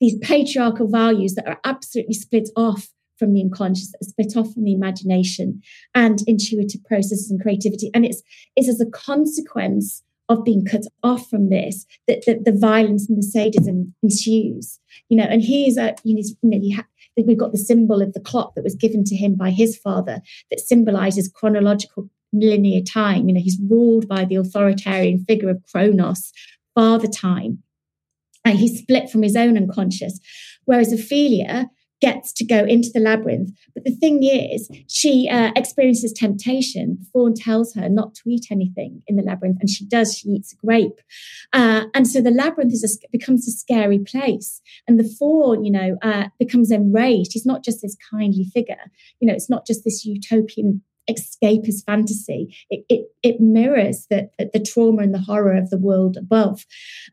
these 0.00 0.18
patriarchal 0.18 0.88
values 0.88 1.34
that 1.34 1.46
are 1.46 1.60
absolutely 1.64 2.14
split 2.14 2.48
off 2.56 2.88
from 3.18 3.32
the 3.32 3.42
unconscious, 3.42 3.92
that 3.92 4.02
are 4.02 4.10
split 4.10 4.36
off 4.36 4.52
from 4.52 4.64
the 4.64 4.72
imagination 4.72 5.60
and 5.94 6.20
intuitive 6.26 6.84
processes 6.84 7.30
and 7.30 7.40
creativity. 7.40 7.90
And 7.94 8.04
it's, 8.04 8.22
it's 8.56 8.68
as 8.68 8.80
a 8.80 8.90
consequence 8.90 10.02
of 10.28 10.44
being 10.44 10.64
cut 10.64 10.82
off 11.02 11.28
from 11.28 11.50
this 11.50 11.86
that, 12.08 12.24
that 12.26 12.44
the 12.44 12.56
violence 12.56 13.08
and 13.08 13.18
the 13.18 13.22
sadism 13.22 13.94
ensues. 14.02 14.78
You 15.08 15.18
know, 15.18 15.24
and 15.24 15.42
he's 15.42 15.76
a, 15.76 15.94
you 16.02 16.14
know, 16.42 16.58
you 16.60 16.78
we've 17.16 17.38
got 17.38 17.52
the 17.52 17.58
symbol 17.58 18.02
of 18.02 18.12
the 18.12 18.20
clock 18.20 18.54
that 18.54 18.64
was 18.64 18.74
given 18.74 19.04
to 19.04 19.16
him 19.16 19.34
by 19.36 19.50
his 19.50 19.76
father 19.76 20.20
that 20.50 20.60
symbolizes 20.60 21.30
chronological 21.32 22.10
linear 22.32 22.82
time. 22.82 23.28
You 23.28 23.34
know, 23.34 23.40
he's 23.40 23.60
ruled 23.70 24.08
by 24.08 24.24
the 24.24 24.36
authoritarian 24.36 25.24
figure 25.24 25.50
of 25.50 25.62
Kronos, 25.70 26.32
father 26.74 27.06
time. 27.06 27.58
And 28.44 28.58
he's 28.58 28.80
split 28.80 29.08
from 29.08 29.22
his 29.22 29.36
own 29.36 29.56
unconscious. 29.56 30.18
Whereas 30.64 30.92
Ofelia, 30.92 31.68
gets 32.04 32.32
to 32.34 32.44
go 32.44 32.60
into 32.64 32.90
the 32.92 33.00
labyrinth. 33.00 33.50
But 33.74 33.84
the 33.84 33.96
thing 34.02 34.22
is, 34.22 34.70
she 34.88 35.28
uh, 35.30 35.52
experiences 35.56 36.12
temptation. 36.12 36.98
The 37.00 37.06
faun 37.12 37.34
tells 37.34 37.74
her 37.74 37.88
not 37.88 38.14
to 38.16 38.22
eat 38.28 38.46
anything 38.50 39.02
in 39.06 39.16
the 39.16 39.22
labyrinth, 39.22 39.58
and 39.60 39.70
she 39.70 39.86
does. 39.86 40.14
She 40.16 40.28
eats 40.28 40.52
a 40.52 40.56
grape, 40.56 41.00
uh, 41.52 41.84
and 41.94 42.06
so 42.06 42.20
the 42.20 42.30
labyrinth 42.30 42.72
is 42.72 42.84
a, 42.84 43.08
becomes 43.10 43.48
a 43.48 43.52
scary 43.52 43.98
place. 43.98 44.60
And 44.86 44.98
the 45.00 45.10
faun, 45.18 45.64
you 45.64 45.72
know, 45.72 45.96
uh, 46.02 46.24
becomes 46.38 46.70
enraged. 46.70 47.32
He's 47.32 47.46
not 47.46 47.64
just 47.64 47.80
this 47.82 47.96
kindly 48.10 48.44
figure. 48.44 48.84
You 49.20 49.28
know, 49.28 49.34
it's 49.34 49.50
not 49.50 49.66
just 49.66 49.84
this 49.84 50.04
utopian 50.04 50.82
escapist 51.10 51.84
fantasy. 51.86 52.56
It, 52.70 52.84
it, 52.88 53.06
it 53.22 53.40
mirrors 53.40 54.06
the, 54.10 54.30
the, 54.38 54.60
trauma 54.60 55.02
and 55.02 55.14
the 55.14 55.20
horror 55.20 55.56
of 55.56 55.70
the 55.70 55.78
world 55.78 56.16
above. 56.16 56.64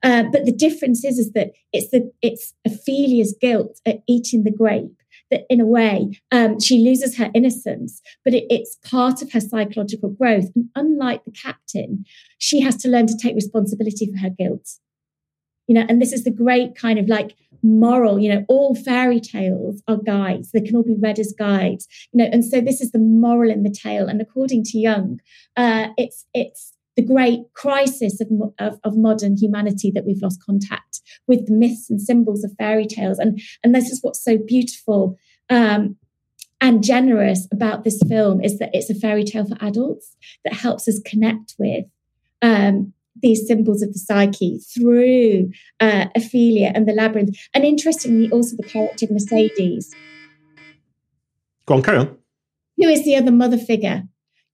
Uh, 0.04 0.23
but 0.32 0.45
the 0.45 0.51
difference 0.51 1.04
is, 1.04 1.19
is 1.19 1.34
that 1.34 1.51
it's 1.73 1.89
the 1.91 2.12
it's 2.21 2.54
Ofelia's 2.68 3.36
guilt 3.39 3.80
at 3.86 4.01
eating 4.07 4.43
the 4.43 4.51
grape 4.51 4.95
that 5.30 5.45
in 5.49 5.59
a 5.61 5.66
way 5.66 6.20
um, 6.32 6.59
she 6.59 6.80
loses 6.80 7.18
her 7.18 7.32
innocence, 7.34 8.01
but 8.24 8.34
it, 8.34 8.45
it's 8.49 8.78
part 8.84 9.22
of 9.22 9.32
her 9.32 9.39
psychological 9.39 10.09
growth. 10.09 10.49
And 10.55 10.70
unlike 10.76 11.24
the 11.26 11.32
captain, 11.32 12.05
she 12.38 12.61
has 12.61 12.76
to 12.78 12.89
learn 12.89 13.07
to 13.07 13.18
take 13.18 13.36
responsibility 13.36 14.11
for 14.11 14.18
her 14.20 14.30
guilt. 14.30 14.78
You 15.72 15.76
know, 15.76 15.86
and 15.88 16.01
this 16.01 16.11
is 16.11 16.26
the 16.26 16.32
great 16.32 16.76
kind 16.76 16.99
of 16.99 17.07
like 17.07 17.34
moral 17.63 18.19
you 18.19 18.28
know 18.28 18.43
all 18.49 18.76
fairy 18.76 19.22
tales 19.22 19.82
are 19.88 19.95
guides. 19.95 20.51
They 20.51 20.59
can 20.59 20.76
all 20.76 20.84
be 20.84 20.97
read 20.99 21.17
as 21.17 21.34
guides 21.39 21.88
you 22.11 22.17
know 22.17 22.30
and 22.30 22.43
so 22.43 22.59
this 22.59 22.82
is 22.82 22.91
the 22.91 22.99
moral 22.99 23.49
in 23.49 23.63
the 23.63 23.72
tale. 23.72 24.09
And 24.09 24.19
according 24.19 24.65
to 24.65 24.78
jung 24.78 25.22
uh, 25.55 25.88
it's 25.97 26.26
it's 26.34 26.74
the 26.97 27.05
great 27.05 27.39
crisis 27.53 28.19
of, 28.19 28.28
of, 28.59 28.78
of, 28.84 28.97
modern 28.97 29.38
humanity 29.38 29.91
that 29.95 30.03
we've 30.05 30.22
lost 30.22 30.43
contact 30.45 30.99
with 31.26 31.47
the 31.47 31.53
myths 31.53 31.89
and 31.89 32.01
symbols 32.01 32.43
of 32.43 32.51
fairy 32.59 32.86
tales. 32.86 33.17
And 33.17 33.39
and 33.63 33.74
this 33.74 33.89
is 33.89 33.99
what's 34.01 34.22
so 34.22 34.38
beautiful 34.38 35.17
um, 35.49 35.95
and 36.59 36.84
generous 36.84 37.47
about 37.53 37.86
this 37.86 38.01
film 38.09 38.43
is 38.43 38.59
that 38.59 38.72
it's 38.74 38.89
a 38.89 38.93
fairy 38.95 39.24
tale 39.24 39.45
for 39.45 39.55
adults 39.61 40.17
that 40.43 40.53
helps 40.53 40.86
us 40.89 40.99
connect 41.05 41.55
with 41.57 41.86
um, 42.41 42.91
these 43.22 43.47
symbols 43.47 43.82
of 43.82 43.93
the 43.93 43.99
psyche 43.99 44.59
through 44.59 45.51
uh, 45.80 46.05
Ofelia 46.18 46.72
and 46.74 46.88
the 46.88 46.93
labyrinth. 46.93 47.36
And 47.53 47.66
interestingly, 47.66 48.30
also 48.32 48.55
the 48.55 48.64
character 48.64 49.05
of 49.05 49.12
Mercedes. 49.12 49.93
Go 51.66 51.76
on, 51.76 51.84
carry 51.84 51.99
on. 51.99 52.18
Who 52.78 52.88
is 52.88 53.03
the 53.05 53.16
other 53.16 53.32
mother 53.32 53.57
figure? 53.57 54.03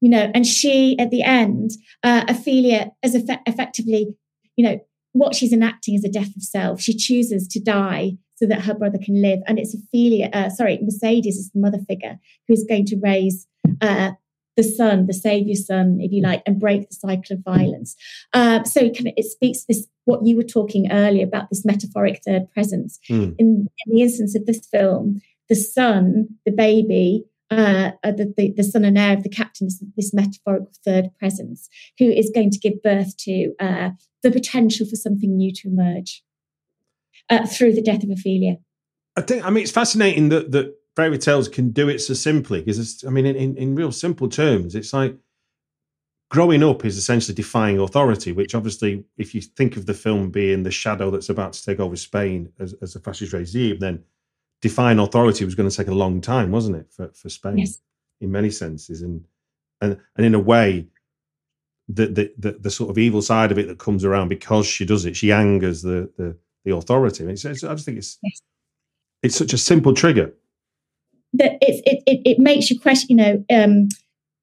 You 0.02 0.10
know, 0.10 0.32
and 0.34 0.46
she 0.46 0.98
at 1.00 1.10
the 1.10 1.24
end, 1.24 1.72
uh, 2.04 2.26
Ofelia, 2.26 2.92
as 3.02 3.16
eff- 3.16 3.40
effectively, 3.48 4.16
you 4.56 4.66
know, 4.66 4.80
what 5.14 5.34
she's 5.34 5.54
enacting 5.54 5.96
is 5.96 6.04
a 6.04 6.10
death 6.10 6.36
of 6.36 6.44
self. 6.44 6.82
She 6.82 6.96
chooses 6.96 7.48
to 7.48 7.60
die 7.60 8.18
so 8.36 8.46
that 8.46 8.62
her 8.62 8.76
brother 8.76 9.00
can 9.04 9.22
live. 9.22 9.40
And 9.48 9.58
it's 9.58 9.76
Ofelia, 9.76 10.34
uh, 10.34 10.50
sorry, 10.50 10.80
Mercedes 10.82 11.38
is 11.38 11.52
the 11.52 11.60
mother 11.60 11.80
figure 11.88 12.20
who's 12.48 12.64
going 12.64 12.86
to 12.86 13.00
raise 13.02 13.48
uh, 13.82 14.12
the 14.58 14.64
son, 14.64 15.06
the 15.06 15.14
savior 15.14 15.56
son, 15.56 16.00
if 16.02 16.12
you 16.12 16.22
like, 16.22 16.42
and 16.46 16.60
break 16.60 16.90
the 16.90 16.96
cycle 16.96 17.38
of 17.38 17.44
violence. 17.44 17.96
Uh, 18.34 18.64
so 18.64 18.82
it, 18.82 18.98
kind 18.98 19.08
of, 19.08 19.14
it 19.16 19.26
speaks 19.26 19.64
this 19.66 19.88
what 20.06 20.26
you 20.26 20.36
were 20.36 20.44
talking 20.44 20.92
earlier 20.92 21.26
about 21.26 21.50
this 21.50 21.64
metaphoric 21.64 22.22
third 22.26 22.52
presence. 22.52 23.00
Mm. 23.10 23.36
In, 23.38 23.68
in, 23.86 23.94
the 23.96 24.02
instance 24.02 24.36
of 24.36 24.46
this 24.46 24.66
film, 24.72 25.22
the 25.48 25.56
son, 25.56 26.28
the 26.46 26.52
baby, 26.52 27.24
uh, 27.52 27.92
uh, 28.04 28.12
the, 28.12 28.34
the, 28.36 28.54
the, 28.58 28.64
son 28.64 28.84
and 28.84 28.98
heir 28.98 29.14
of 29.14 29.24
the 29.24 29.30
captain 29.30 29.68
is 29.68 29.82
this 29.96 30.14
metaphorical 30.14 30.72
third 30.84 31.10
presence 31.18 31.70
who 31.98 32.06
is 32.06 32.32
going 32.34 32.52
to 32.52 32.60
give 32.60 32.82
birth 32.82 33.16
to 33.18 33.54
uh, 33.60 33.92
the 34.24 34.32
potential 34.32 34.86
for 34.86 34.96
something 34.96 35.38
new 35.38 35.54
to 35.54 35.70
emerge 35.70 36.24
uh, 37.30 37.46
through 37.46 37.74
the 37.74 37.82
death 37.82 38.04
of 38.04 38.10
Ofelia. 38.10 38.58
I 39.16 39.22
think, 39.22 39.46
I 39.46 39.50
mean, 39.50 39.64
it's 39.64 39.72
fascinating 39.72 40.30
that, 40.30 40.52
that 40.52 40.77
fairy 40.98 41.20
tales 41.20 41.48
can 41.48 41.70
do 41.70 41.90
it 41.90 42.00
so 42.00 42.16
simply 42.16 42.60
because 42.60 43.06
I 43.06 43.12
mean, 43.12 43.28
in, 43.28 43.56
in 43.56 43.76
real 43.76 43.92
simple 43.92 44.28
terms, 44.28 44.74
it's 44.74 44.94
like 44.94 45.16
growing 46.32 46.64
up 46.64 46.84
is 46.84 46.98
essentially 46.98 47.36
defying 47.36 47.78
authority, 47.80 48.32
which 48.32 48.56
obviously, 48.56 49.06
if 49.16 49.36
you 49.36 49.42
think 49.42 49.78
of 49.78 49.86
the 49.86 49.94
film 49.94 50.32
being 50.32 50.64
the 50.64 50.72
shadow 50.72 51.12
that's 51.12 51.30
about 51.30 51.54
to 51.54 51.64
take 51.64 51.80
over 51.80 51.96
Spain 51.96 52.52
as, 52.60 52.74
as 52.82 52.96
a 52.96 53.00
fascist 53.00 53.32
regime, 53.32 53.78
then 53.78 54.04
defying 54.60 54.98
authority 54.98 55.46
was 55.46 55.54
going 55.54 55.70
to 55.70 55.78
take 55.78 55.88
a 55.88 55.94
long 55.94 56.20
time, 56.20 56.50
wasn't 56.50 56.76
it, 56.76 56.88
for, 56.92 57.10
for 57.14 57.30
Spain 57.30 57.60
yes. 57.60 57.80
in 58.20 58.32
many 58.32 58.50
senses. 58.50 59.04
And, 59.04 59.24
and, 59.82 60.00
and 60.16 60.26
in 60.26 60.34
a 60.34 60.40
way, 60.40 60.88
the, 61.88 62.08
the, 62.08 62.34
the, 62.40 62.52
the, 62.54 62.72
sort 62.72 62.90
of 62.90 62.98
evil 62.98 63.22
side 63.22 63.52
of 63.52 63.60
it 63.60 63.68
that 63.68 63.78
comes 63.78 64.04
around 64.04 64.30
because 64.30 64.66
she 64.66 64.84
does 64.84 65.06
it, 65.06 65.16
she 65.16 65.32
angers 65.32 65.84
the, 65.84 66.10
the, 66.18 66.36
the 66.66 66.76
authority. 66.76 67.24
I, 67.24 67.28
mean, 67.28 67.34
it's, 67.34 67.46
it's, 67.46 67.64
I 67.64 67.74
just 67.76 67.86
think 67.86 68.00
it's, 68.00 68.18
yes. 68.24 68.42
it's 69.22 69.36
such 69.36 69.54
a 69.54 69.60
simple 69.60 69.94
trigger 69.94 70.34
that 71.34 71.54
it, 71.62 71.84
it, 71.86 72.04
it, 72.06 72.22
it 72.26 72.40
makes 72.40 72.70
you 72.70 72.80
question, 72.80 73.08
you 73.10 73.16
know, 73.16 73.46
um, 73.50 73.88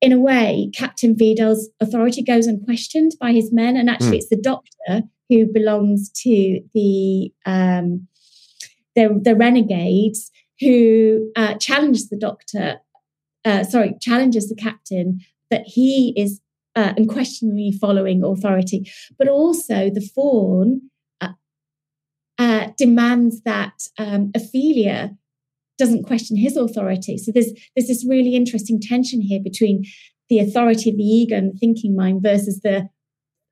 in 0.01 0.13
a 0.13 0.19
way, 0.19 0.71
Captain 0.75 1.17
Vidal's 1.17 1.71
authority 1.81 2.23
goes 2.23 2.47
unquestioned 2.47 3.13
by 3.21 3.33
his 3.33 3.53
men. 3.53 3.77
And 3.77 3.89
actually, 3.89 4.19
mm. 4.19 4.21
it's 4.21 4.29
the 4.29 4.37
doctor 4.37 5.03
who 5.31 5.47
belongs 5.51 6.11
to 6.23 6.61
the, 6.75 7.33
um, 7.47 8.07
the, 8.95 9.19
the 9.23 9.35
renegades 9.35 10.31
who 10.61 11.31
uh, 11.37 11.55
challenges 11.55 12.11
the 12.11 12.19
doctor, 12.19 12.81
uh, 13.45 13.65
sorry, 13.65 13.97
challenges 14.01 14.49
the 14.49 14.55
captain 14.55 15.21
that 15.51 15.63
he 15.67 16.13
is 16.17 16.41
uh, 16.77 16.93
unquestionably 16.97 17.73
following 17.73 18.23
authority. 18.23 18.91
But 19.19 19.29
also, 19.29 19.91
the 19.91 20.07
faun 20.15 20.83
uh, 21.21 21.29
uh, 22.39 22.69
demands 22.77 23.43
that 23.43 23.89
um, 23.99 24.33
Ofelia 24.33 25.17
doesn't 25.79 26.05
question 26.05 26.37
his 26.37 26.57
authority. 26.57 27.19
So 27.19 27.33
there's 27.33 27.53
there's 27.75 27.89
this 27.89 28.07
really 28.09 28.35
interesting 28.35 28.81
tension 28.81 29.21
here 29.21 29.41
between 29.43 29.85
the 30.29 30.39
authority 30.39 30.91
of 30.91 30.97
the 30.97 31.05
ego 31.05 31.37
and 31.37 31.53
the 31.53 31.59
thinking 31.59 31.95
mind 31.97 32.23
versus 32.23 32.61
the 32.61 32.89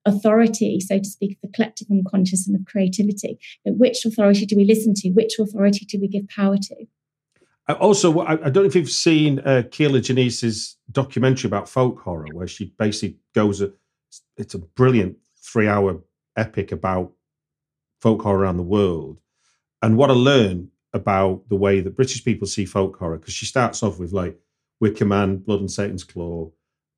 authority, 0.05 0.81
so 0.81 0.99
to 0.99 1.05
speak, 1.05 1.33
of 1.33 1.39
the 1.43 1.55
collective 1.55 1.89
unconscious 1.91 2.47
and 2.47 2.57
of 2.57 2.65
creativity. 2.67 3.39
Know, 3.65 3.73
which 3.75 4.05
authority 4.05 4.47
do 4.47 4.57
we 4.57 4.65
listen 4.65 4.95
to? 4.95 5.11
Which 5.11 5.39
authority 5.39 5.85
do 5.85 6.01
we 6.01 6.09
give 6.09 6.29
power 6.29 6.57
to? 6.57 6.87
Also, 7.69 8.21
I, 8.21 8.35
don't 8.37 8.57
know 8.57 8.65
if 8.65 8.75
you've 8.75 8.91
seen 8.91 9.39
uh, 9.41 9.63
Kier-La 9.71 10.01
Janisse's 10.01 10.77
documentary 10.91 11.47
about 11.47 11.69
folk 11.69 12.01
horror, 12.01 12.27
where 12.33 12.49
she 12.49 12.75
basically 12.77 13.19
goes, 13.35 13.61
a, 13.61 13.73
it's 14.37 14.55
a 14.55 14.59
brilliant 14.59 15.17
three 15.41 15.69
hour 15.69 16.01
epic 16.37 16.73
about 16.73 17.13
folk 18.01 18.23
horror 18.23 18.41
around 18.41 18.57
the 18.57 18.65
world. 18.65 19.21
And 19.81 19.97
what 19.97 20.11
I 20.11 20.15
learned 20.15 20.72
about 20.93 21.49
the 21.49 21.57
way 21.57 21.81
that 21.81 21.97
British 21.97 22.25
people 22.25 22.47
see 22.47 22.65
folk 22.65 22.97
horror 22.99 23.19
because 23.19 23.35
she 23.35 23.47
starts 23.47 23.83
off 23.83 23.99
with 23.99 24.13
like 24.13 24.39
Wicker 24.81 25.05
Man, 25.05 25.39
Blood 25.39 25.61
and 25.61 25.71
Satan's 25.71 26.05
Claw, 26.05 26.51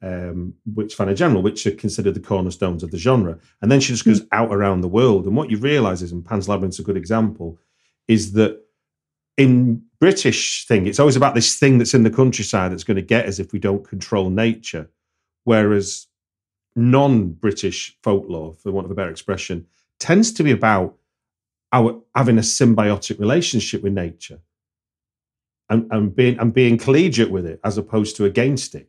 um, 0.03 0.55
Witchfinder 0.75 1.15
General, 1.15 1.43
which 1.43 1.67
are 1.67 1.73
considered 1.73 2.15
the 2.15 2.21
cornerstones 2.21 2.83
of 2.83 2.91
the 2.91 2.99
genre. 2.99 3.39
And 3.63 3.71
then 3.71 3.81
she 3.81 3.93
just 3.93 4.05
goes 4.05 4.23
out 4.33 4.53
around 4.53 4.81
the 4.81 4.89
world. 4.89 5.27
And 5.27 5.37
what 5.37 5.51
you 5.51 5.59
realize 5.59 6.03
is, 6.03 6.13
and 6.13 6.25
Pan's 6.25 6.49
Labyrinth's 6.49 6.79
a 6.79 6.83
good 6.83 6.97
example, 6.97 7.59
is 8.09 8.33
that 8.33 8.61
in 9.37 9.83
British 10.01 10.67
thing, 10.67 10.87
it's 10.87 11.01
always 11.01 11.17
about 11.17 11.35
this 11.35 11.59
thing 11.59 11.79
that's 11.79 11.95
in 11.95 12.03
the 12.03 12.11
countryside 12.11 12.73
that's 12.73 12.85
going 12.85 12.97
to 12.97 13.03
get 13.03 13.27
us 13.27 13.39
if 13.39 13.53
we 13.53 13.59
don't 13.59 13.89
control 13.89 14.31
nature. 14.31 14.91
Whereas 15.45 16.07
non-British 16.77 17.97
folklore, 18.03 18.55
for 18.55 18.73
want 18.73 18.87
of 18.87 18.91
a 18.91 18.95
better 18.95 19.11
expression, 19.11 19.67
tends 20.01 20.33
to 20.33 20.43
be 20.43 20.51
about 20.51 20.97
our 21.75 22.01
having 22.15 22.39
a 22.39 22.43
symbiotic 22.43 23.19
relationship 23.19 23.83
with 23.83 23.93
nature 23.93 24.39
and, 25.69 25.87
and 25.91 26.15
being 26.15 26.39
and 26.39 26.55
being 26.55 26.79
collegiate 26.79 27.31
with 27.31 27.45
it 27.45 27.61
as 27.65 27.77
opposed 27.77 28.17
to 28.17 28.25
against 28.25 28.75
it. 28.75 28.89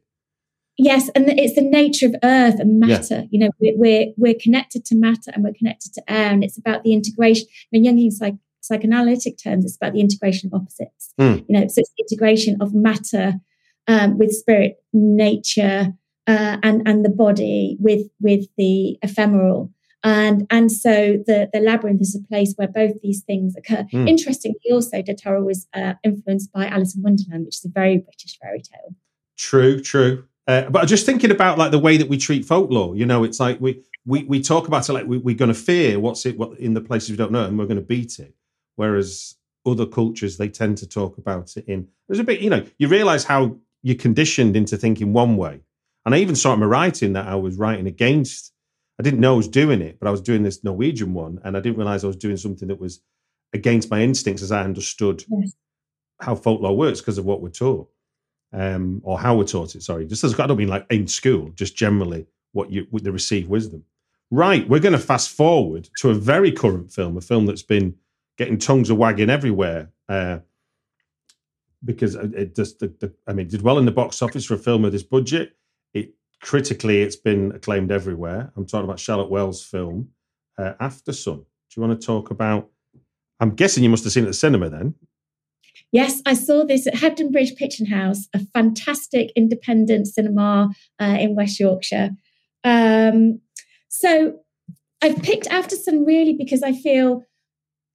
Yes, 0.78 1.10
and 1.16 1.30
it's 1.30 1.56
the 1.56 1.62
nature 1.62 2.06
of 2.06 2.16
earth 2.22 2.60
and 2.60 2.80
matter. 2.80 3.22
Yeah. 3.22 3.28
You 3.32 3.40
know, 3.40 3.50
we're, 3.60 4.14
we're, 4.18 4.36
connected 4.40 4.84
to 4.86 4.96
matter 4.96 5.32
and 5.34 5.42
we're 5.44 5.54
connected 5.54 5.94
to 5.94 6.04
air, 6.08 6.32
and 6.32 6.44
it's 6.44 6.58
about 6.58 6.84
the 6.84 6.94
integration. 6.94 7.48
In 7.72 7.84
Jungian 7.84 8.12
psych, 8.12 8.36
psychoanalytic 8.62 9.38
terms, 9.42 9.64
it's 9.64 9.78
about 9.78 9.94
the 9.94 10.02
integration 10.02 10.50
of 10.52 10.62
opposites. 10.62 11.14
Mm. 11.20 11.46
You 11.48 11.60
know, 11.60 11.68
so 11.68 11.80
it's 11.80 11.92
the 11.98 12.04
integration 12.04 12.58
of 12.60 12.74
matter 12.74 13.36
um, 13.88 14.18
with 14.18 14.34
spirit, 14.34 14.76
nature, 14.92 15.94
uh, 16.28 16.58
and 16.62 16.86
and 16.86 17.06
the 17.06 17.10
body 17.10 17.78
with 17.80 18.08
with 18.20 18.46
the 18.58 18.98
ephemeral. 19.02 19.72
And, 20.06 20.46
and 20.52 20.72
so 20.72 21.18
the, 21.26 21.50
the 21.52 21.60
labyrinth 21.60 22.00
is 22.00 22.16
a 22.16 22.26
place 22.28 22.54
where 22.56 22.68
both 22.68 23.02
these 23.02 23.24
things 23.24 23.56
occur. 23.58 23.88
Mm. 23.92 24.08
Interestingly, 24.08 24.72
also, 24.72 25.02
Del 25.02 25.42
was 25.42 25.68
uh, 25.74 25.96
influenced 26.04 26.54
by 26.54 26.68
Alice 26.68 26.96
in 26.96 27.02
Wonderland, 27.02 27.46
which 27.46 27.56
is 27.56 27.66
a 27.66 27.70
very 27.70 27.98
British 27.98 28.38
fairy 28.40 28.62
tale. 28.62 28.96
True, 29.36 29.82
true. 29.82 30.26
Uh, 30.48 30.70
but 30.70 30.86
just 30.86 31.08
thinking 31.08 31.32
about 31.32 31.58
like 31.58 31.72
the 31.72 31.80
way 31.80 31.98
that 31.98 32.08
we 32.08 32.18
treat 32.18 32.46
folklore, 32.46 32.96
you 32.96 33.06
know, 33.06 33.24
it's 33.24 33.40
like 33.40 33.60
we 33.60 33.84
we, 34.06 34.24
we 34.26 34.40
talk 34.40 34.68
about 34.68 34.88
it 34.88 34.94
like 34.94 35.08
we, 35.08 35.18
are 35.18 35.36
going 35.36 35.50
to 35.50 35.56
fear 35.56 36.00
what's 36.00 36.24
it 36.28 36.38
what 36.38 36.60
in 36.60 36.76
the 36.76 36.82
places 36.82 37.10
we 37.10 37.18
don't 37.18 37.32
know, 37.32 37.46
and 37.46 37.58
we're 37.58 37.66
going 37.66 37.80
to 37.80 37.82
beat 37.82 38.20
it. 38.20 38.36
Whereas 38.76 39.36
other 39.66 39.88
cultures, 39.88 40.38
they 40.38 40.50
tend 40.50 40.78
to 40.78 40.88
talk 40.88 41.18
about 41.18 41.58
it 41.58 41.66
in. 41.68 41.88
There's 42.08 42.20
a 42.20 42.24
bit, 42.24 42.42
you 42.42 42.52
know, 42.52 42.64
you 42.78 42.88
realize 42.88 43.24
how 43.24 43.58
you're 43.82 43.96
conditioned 43.96 44.56
into 44.56 44.78
thinking 44.78 45.14
one 45.14 45.36
way. 45.36 45.62
And 46.06 46.14
I 46.14 46.20
even 46.20 46.36
saw 46.36 46.54
in 46.54 46.60
my 46.60 46.68
writing 46.68 47.14
that 47.14 47.28
I 47.28 47.34
was 47.34 47.56
writing 47.56 47.88
against 47.88 48.54
I 49.00 49.04
didn't 49.04 49.20
know 49.20 49.34
I 49.34 49.38
was 49.38 49.48
doing 49.48 49.82
it, 49.82 50.00
but 50.00 50.08
I 50.08 50.12
was 50.12 50.22
doing 50.22 50.44
this 50.44 50.64
Norwegian 50.64 51.14
one, 51.14 51.40
and 51.44 51.58
I 51.58 51.60
didn't 51.60 51.78
realize 51.78 52.04
I 52.04 52.08
was 52.08 52.16
doing 52.16 52.38
something 52.38 52.68
that 52.70 52.80
was 52.80 53.02
against 53.54 53.92
my 53.92 54.02
instincts 54.02 54.42
as 54.42 54.52
I 54.52 54.64
understood 54.64 55.24
yes. 55.30 55.54
how 56.20 56.36
folklore 56.36 56.78
works 56.78 57.02
because 57.02 57.18
of 57.18 57.26
what 57.26 57.42
we're 57.42 57.50
taught, 57.50 57.90
um, 58.54 59.02
or 59.04 59.20
how 59.20 59.36
we're 59.36 59.44
taught 59.44 59.76
it. 59.76 59.84
Sorry, 59.84 60.06
just 60.06 60.24
as 60.24 60.40
I 60.40 60.48
don't 60.48 60.58
mean 60.58 60.70
like 60.70 60.86
in 60.90 61.08
school, 61.08 61.52
just 61.56 61.76
generally 61.76 62.26
what 62.54 62.72
you 62.72 62.88
with 62.92 63.04
the 63.04 63.12
received 63.12 63.50
wisdom. 63.50 63.84
Right, 64.32 64.68
we're 64.68 64.80
going 64.80 64.94
to 64.94 65.00
fast 65.00 65.30
forward 65.30 65.90
to 66.00 66.10
a 66.10 66.16
very 66.16 66.52
current 66.52 66.92
film, 66.92 67.16
a 67.16 67.22
film 67.22 67.46
that's 67.46 67.62
been 67.62 67.96
getting 68.38 68.58
tongues 68.58 68.90
of 68.90 68.98
wagging 68.98 69.30
everywhere. 69.30 69.92
Uh, 70.10 70.40
because 71.84 72.16
it 72.16 72.56
just, 72.56 72.80
the, 72.80 72.88
the, 73.00 73.14
I 73.28 73.34
mean, 73.34 73.48
did 73.48 73.62
well 73.62 73.78
in 73.78 73.86
the 73.86 73.92
box 73.92 74.22
office 74.24 74.46
for 74.46 74.56
a 74.56 74.58
film 74.58 74.84
of 74.84 74.92
this 74.92 75.04
budget. 75.04 75.56
It 76.46 76.48
critically, 76.48 77.02
it's 77.02 77.16
been 77.16 77.52
acclaimed 77.54 77.92
everywhere. 77.92 78.52
I'm 78.56 78.66
talking 78.66 78.86
about 78.86 79.00
Charlotte 79.00 79.32
Wells' 79.32 79.64
film, 79.64 80.10
uh, 80.60 80.74
Aftersun. 80.80 81.38
Do 81.38 81.46
you 81.76 81.82
want 81.82 82.00
to 82.00 82.06
talk 82.06 82.30
about? 82.30 82.70
I'm 83.40 83.56
guessing 83.56 83.84
you 83.84 83.90
must 83.90 84.04
have 84.04 84.14
seen 84.14 84.24
it 84.24 84.28
at 84.28 84.30
the 84.30 84.34
cinema 84.34 84.70
then. 84.70 84.94
Yes, 85.92 86.22
I 86.26 86.34
saw 86.34 86.64
this 86.66 86.88
at 86.88 86.94
Hebden 86.94 87.32
Bridge 87.32 87.56
Picture 87.56 87.86
House, 87.86 88.28
a 88.34 88.40
fantastic 88.40 89.32
independent 89.36 90.08
cinema 90.08 90.70
uh, 91.00 91.18
in 91.20 91.36
West 91.36 91.60
Yorkshire. 91.60 92.12
Um, 92.64 93.42
so 93.90 94.40
I've 95.02 95.22
picked 95.24 95.48
Aftersun 95.48 96.06
really 96.06 96.34
because 96.34 96.64
I 96.64 96.74
feel, 96.74 97.24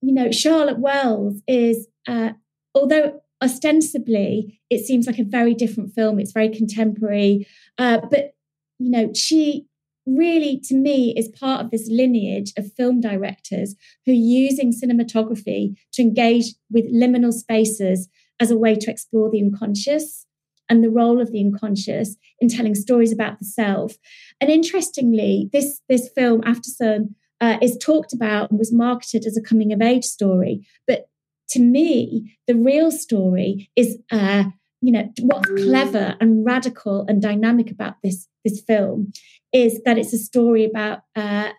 you 0.02 0.12
know, 0.12 0.30
Charlotte 0.30 0.78
Wells 0.78 1.40
is, 1.46 1.86
uh, 2.08 2.30
although 2.74 3.22
ostensibly 3.42 4.60
it 4.70 4.84
seems 4.84 5.06
like 5.06 5.18
a 5.18 5.24
very 5.24 5.54
different 5.54 5.94
film, 5.94 6.18
it's 6.18 6.32
very 6.32 6.48
contemporary, 6.48 7.46
uh, 7.78 8.00
but 8.10 8.34
you 8.80 8.90
know, 8.90 9.12
she 9.14 9.66
really, 10.06 10.58
to 10.64 10.74
me, 10.74 11.14
is 11.16 11.28
part 11.28 11.62
of 11.62 11.70
this 11.70 11.88
lineage 11.90 12.52
of 12.56 12.72
film 12.72 13.00
directors 13.00 13.76
who 14.04 14.12
are 14.12 14.14
using 14.14 14.72
cinematography 14.72 15.76
to 15.92 16.02
engage 16.02 16.54
with 16.70 16.92
liminal 16.92 17.32
spaces 17.32 18.08
as 18.40 18.50
a 18.50 18.58
way 18.58 18.74
to 18.74 18.90
explore 18.90 19.30
the 19.30 19.42
unconscious. 19.42 20.26
and 20.70 20.84
the 20.84 20.90
role 20.90 21.20
of 21.20 21.32
the 21.32 21.40
unconscious 21.40 22.16
in 22.38 22.48
telling 22.48 22.76
stories 22.76 23.12
about 23.12 23.40
the 23.40 23.44
self. 23.44 23.96
And 24.40 24.50
interestingly, 24.50 25.50
this 25.52 25.80
this 25.88 26.08
film 26.14 26.42
Aftersun 26.42 27.14
uh, 27.40 27.58
is 27.60 27.76
talked 27.76 28.12
about 28.12 28.50
and 28.50 28.58
was 28.58 28.72
marketed 28.72 29.26
as 29.26 29.36
a 29.36 29.42
coming 29.42 29.72
of 29.72 29.82
age 29.82 30.04
story, 30.04 30.64
but 30.86 31.08
to 31.50 31.58
me, 31.58 32.36
the 32.46 32.54
real 32.54 32.90
story 32.92 33.68
is. 33.74 33.98
Uh, 34.10 34.44
you 34.80 34.92
know 34.92 35.08
what's 35.20 35.48
clever 35.62 36.16
and 36.20 36.44
radical 36.44 37.04
and 37.08 37.20
dynamic 37.22 37.70
about 37.70 37.96
this 38.02 38.26
this 38.44 38.60
film 38.60 39.12
is 39.52 39.80
that 39.84 39.98
it's 39.98 40.12
a 40.12 40.18
story 40.18 40.64
about 40.64 41.00
uh, 41.16 41.50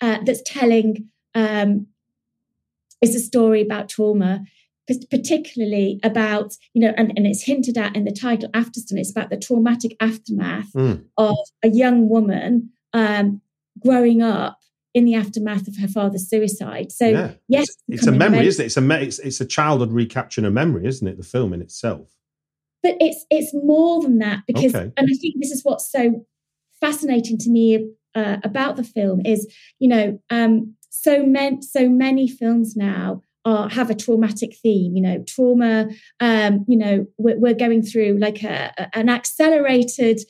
uh, 0.00 0.18
that's 0.24 0.42
telling 0.44 1.08
um, 1.34 1.86
is 3.00 3.14
a 3.14 3.20
story 3.20 3.62
about 3.62 3.88
trauma 3.88 4.44
particularly 5.10 6.00
about 6.02 6.54
you 6.72 6.80
know 6.80 6.94
and, 6.96 7.12
and 7.16 7.26
it's 7.26 7.42
hinted 7.42 7.76
at 7.76 7.94
in 7.94 8.04
the 8.04 8.12
title 8.12 8.48
aftersun 8.50 8.98
it's 8.98 9.10
about 9.10 9.28
the 9.28 9.36
traumatic 9.36 9.94
aftermath 10.00 10.72
mm. 10.72 11.04
of 11.18 11.36
a 11.62 11.68
young 11.68 12.08
woman 12.08 12.70
um, 12.94 13.40
growing 13.84 14.22
up 14.22 14.58
in 14.94 15.04
the 15.04 15.14
aftermath 15.14 15.68
of 15.68 15.76
her 15.76 15.88
father's 15.88 16.28
suicide 16.28 16.90
so 16.90 17.06
yeah. 17.06 17.32
yes 17.48 17.66
it's, 17.86 18.00
it's 18.00 18.06
a 18.06 18.12
memory 18.12 18.46
isn't 18.46 18.62
it 18.62 18.66
it's 18.66 18.78
a 18.78 18.80
me- 18.80 19.02
it's, 19.02 19.18
it's 19.18 19.40
a 19.42 19.44
childhood 19.44 19.92
recapturing 19.92 20.46
a 20.46 20.50
memory 20.50 20.86
isn't 20.86 21.06
it 21.06 21.18
the 21.18 21.22
film 21.22 21.52
in 21.52 21.60
itself 21.60 22.17
but 22.82 22.96
it's 23.00 23.24
it's 23.30 23.52
more 23.54 24.02
than 24.02 24.18
that 24.18 24.40
because 24.46 24.74
okay. 24.74 24.92
and 24.96 25.08
i 25.10 25.14
think 25.20 25.34
this 25.38 25.50
is 25.50 25.62
what's 25.64 25.90
so 25.90 26.24
fascinating 26.80 27.38
to 27.38 27.50
me 27.50 27.90
uh, 28.14 28.36
about 28.42 28.76
the 28.76 28.84
film 28.84 29.20
is 29.24 29.52
you 29.78 29.88
know 29.88 30.18
um, 30.30 30.74
so 30.90 31.24
many 31.24 31.60
so 31.62 31.88
many 31.88 32.28
films 32.28 32.76
now 32.76 33.22
are 33.44 33.68
have 33.68 33.90
a 33.90 33.94
traumatic 33.94 34.56
theme 34.62 34.96
you 34.96 35.02
know 35.02 35.22
trauma 35.26 35.88
um 36.20 36.64
you 36.68 36.76
know 36.76 37.06
we're, 37.18 37.38
we're 37.38 37.54
going 37.54 37.82
through 37.82 38.18
like 38.18 38.42
a, 38.42 38.72
a 38.78 38.98
an 38.98 39.08
accelerated 39.08 40.20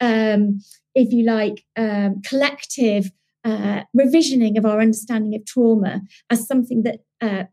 um 0.00 0.60
if 0.94 1.12
you 1.12 1.24
like 1.24 1.64
um 1.76 2.20
collective 2.22 3.10
uh, 3.44 3.82
revisioning 3.96 4.56
of 4.56 4.64
our 4.64 4.80
understanding 4.80 5.34
of 5.34 5.44
trauma 5.44 6.00
as 6.30 6.46
something 6.46 6.84
that 6.84 7.00
uh, 7.20 7.44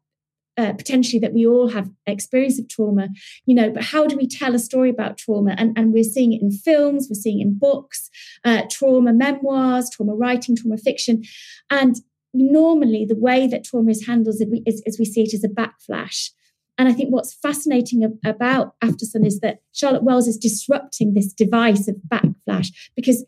uh, 0.59 0.73
potentially 0.73 1.19
that 1.19 1.33
we 1.33 1.47
all 1.47 1.69
have 1.69 1.89
experience 2.05 2.59
of 2.59 2.67
trauma, 2.67 3.07
you 3.45 3.55
know, 3.55 3.69
but 3.71 3.81
how 3.81 4.05
do 4.05 4.17
we 4.17 4.27
tell 4.27 4.53
a 4.53 4.59
story 4.59 4.89
about 4.89 5.17
trauma? 5.17 5.55
And, 5.57 5.77
and 5.77 5.93
we're 5.93 6.03
seeing 6.03 6.33
it 6.33 6.41
in 6.41 6.51
films, 6.51 7.07
we're 7.09 7.15
seeing 7.15 7.39
it 7.39 7.43
in 7.43 7.57
books, 7.57 8.09
uh, 8.43 8.63
trauma 8.69 9.13
memoirs, 9.13 9.89
trauma 9.89 10.13
writing, 10.15 10.57
trauma 10.57 10.77
fiction. 10.77 11.23
And 11.69 11.95
normally 12.33 13.05
the 13.05 13.15
way 13.15 13.47
that 13.47 13.63
trauma 13.63 13.91
is 13.91 14.05
handled 14.05 14.35
is, 14.65 14.83
is, 14.85 14.99
we 14.99 15.05
see 15.05 15.21
it 15.21 15.33
as 15.33 15.45
a 15.45 15.47
backflash. 15.47 16.31
And 16.77 16.89
I 16.89 16.93
think 16.93 17.13
what's 17.13 17.33
fascinating 17.33 18.19
about 18.25 18.77
Aftersun 18.81 19.25
is 19.25 19.39
that 19.39 19.59
Charlotte 19.71 20.03
Wells 20.03 20.27
is 20.27 20.37
disrupting 20.37 21.13
this 21.13 21.31
device 21.31 21.87
of 21.87 21.95
backflash 22.05 22.67
because 22.97 23.25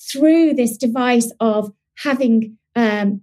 through 0.00 0.54
this 0.54 0.76
device 0.76 1.32
of 1.40 1.72
having 2.04 2.56
um, 2.76 3.22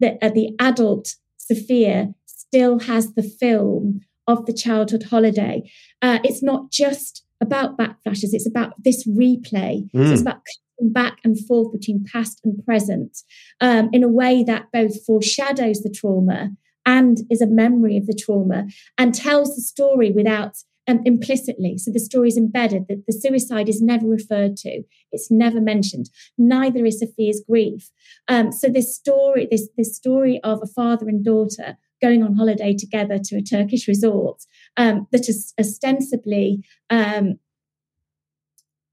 the, 0.00 0.18
uh, 0.22 0.28
the 0.28 0.54
adult 0.58 1.16
Sophia 1.38 2.14
still 2.48 2.78
has 2.80 3.14
the 3.14 3.22
film 3.22 4.00
of 4.26 4.46
the 4.46 4.52
childhood 4.52 5.04
holiday, 5.10 5.70
uh, 6.02 6.18
it's 6.22 6.42
not 6.42 6.70
just 6.70 7.24
about 7.40 7.78
backflashes, 7.78 8.30
it's 8.32 8.48
about 8.48 8.74
this 8.82 9.06
replay. 9.08 9.90
Mm. 9.92 10.06
So 10.06 10.12
it's 10.12 10.22
about 10.22 10.42
back 10.80 11.18
and 11.24 11.38
forth 11.46 11.72
between 11.72 12.04
past 12.04 12.40
and 12.44 12.64
present 12.64 13.18
um, 13.60 13.88
in 13.92 14.02
a 14.04 14.08
way 14.08 14.44
that 14.44 14.66
both 14.72 15.04
foreshadows 15.04 15.80
the 15.80 15.90
trauma 15.90 16.50
and 16.86 17.18
is 17.30 17.40
a 17.40 17.46
memory 17.46 17.96
of 17.96 18.06
the 18.06 18.14
trauma 18.14 18.66
and 18.96 19.14
tells 19.14 19.54
the 19.54 19.60
story 19.60 20.10
without 20.10 20.56
um, 20.88 21.00
implicitly. 21.04 21.76
So 21.76 21.90
the 21.90 22.00
story 22.00 22.28
is 22.28 22.38
embedded 22.38 22.86
that 22.88 23.04
the 23.06 23.12
suicide 23.12 23.68
is 23.68 23.82
never 23.82 24.06
referred 24.06 24.56
to, 24.58 24.82
it's 25.12 25.30
never 25.30 25.60
mentioned. 25.60 26.08
Neither 26.38 26.86
is 26.86 27.00
Sophia's 27.00 27.44
grief. 27.46 27.90
Um, 28.26 28.52
so 28.52 28.68
this 28.68 28.94
story, 28.94 29.46
this 29.50 29.68
this 29.76 29.94
story 29.94 30.40
of 30.42 30.60
a 30.62 30.66
father 30.66 31.08
and 31.08 31.24
daughter 31.24 31.76
going 32.00 32.22
on 32.22 32.34
holiday 32.34 32.74
together 32.74 33.18
to 33.18 33.36
a 33.36 33.42
Turkish 33.42 33.88
resort 33.88 34.44
um, 34.76 35.06
that 35.12 35.28
is 35.28 35.54
ostensibly 35.58 36.62
um, 36.90 37.38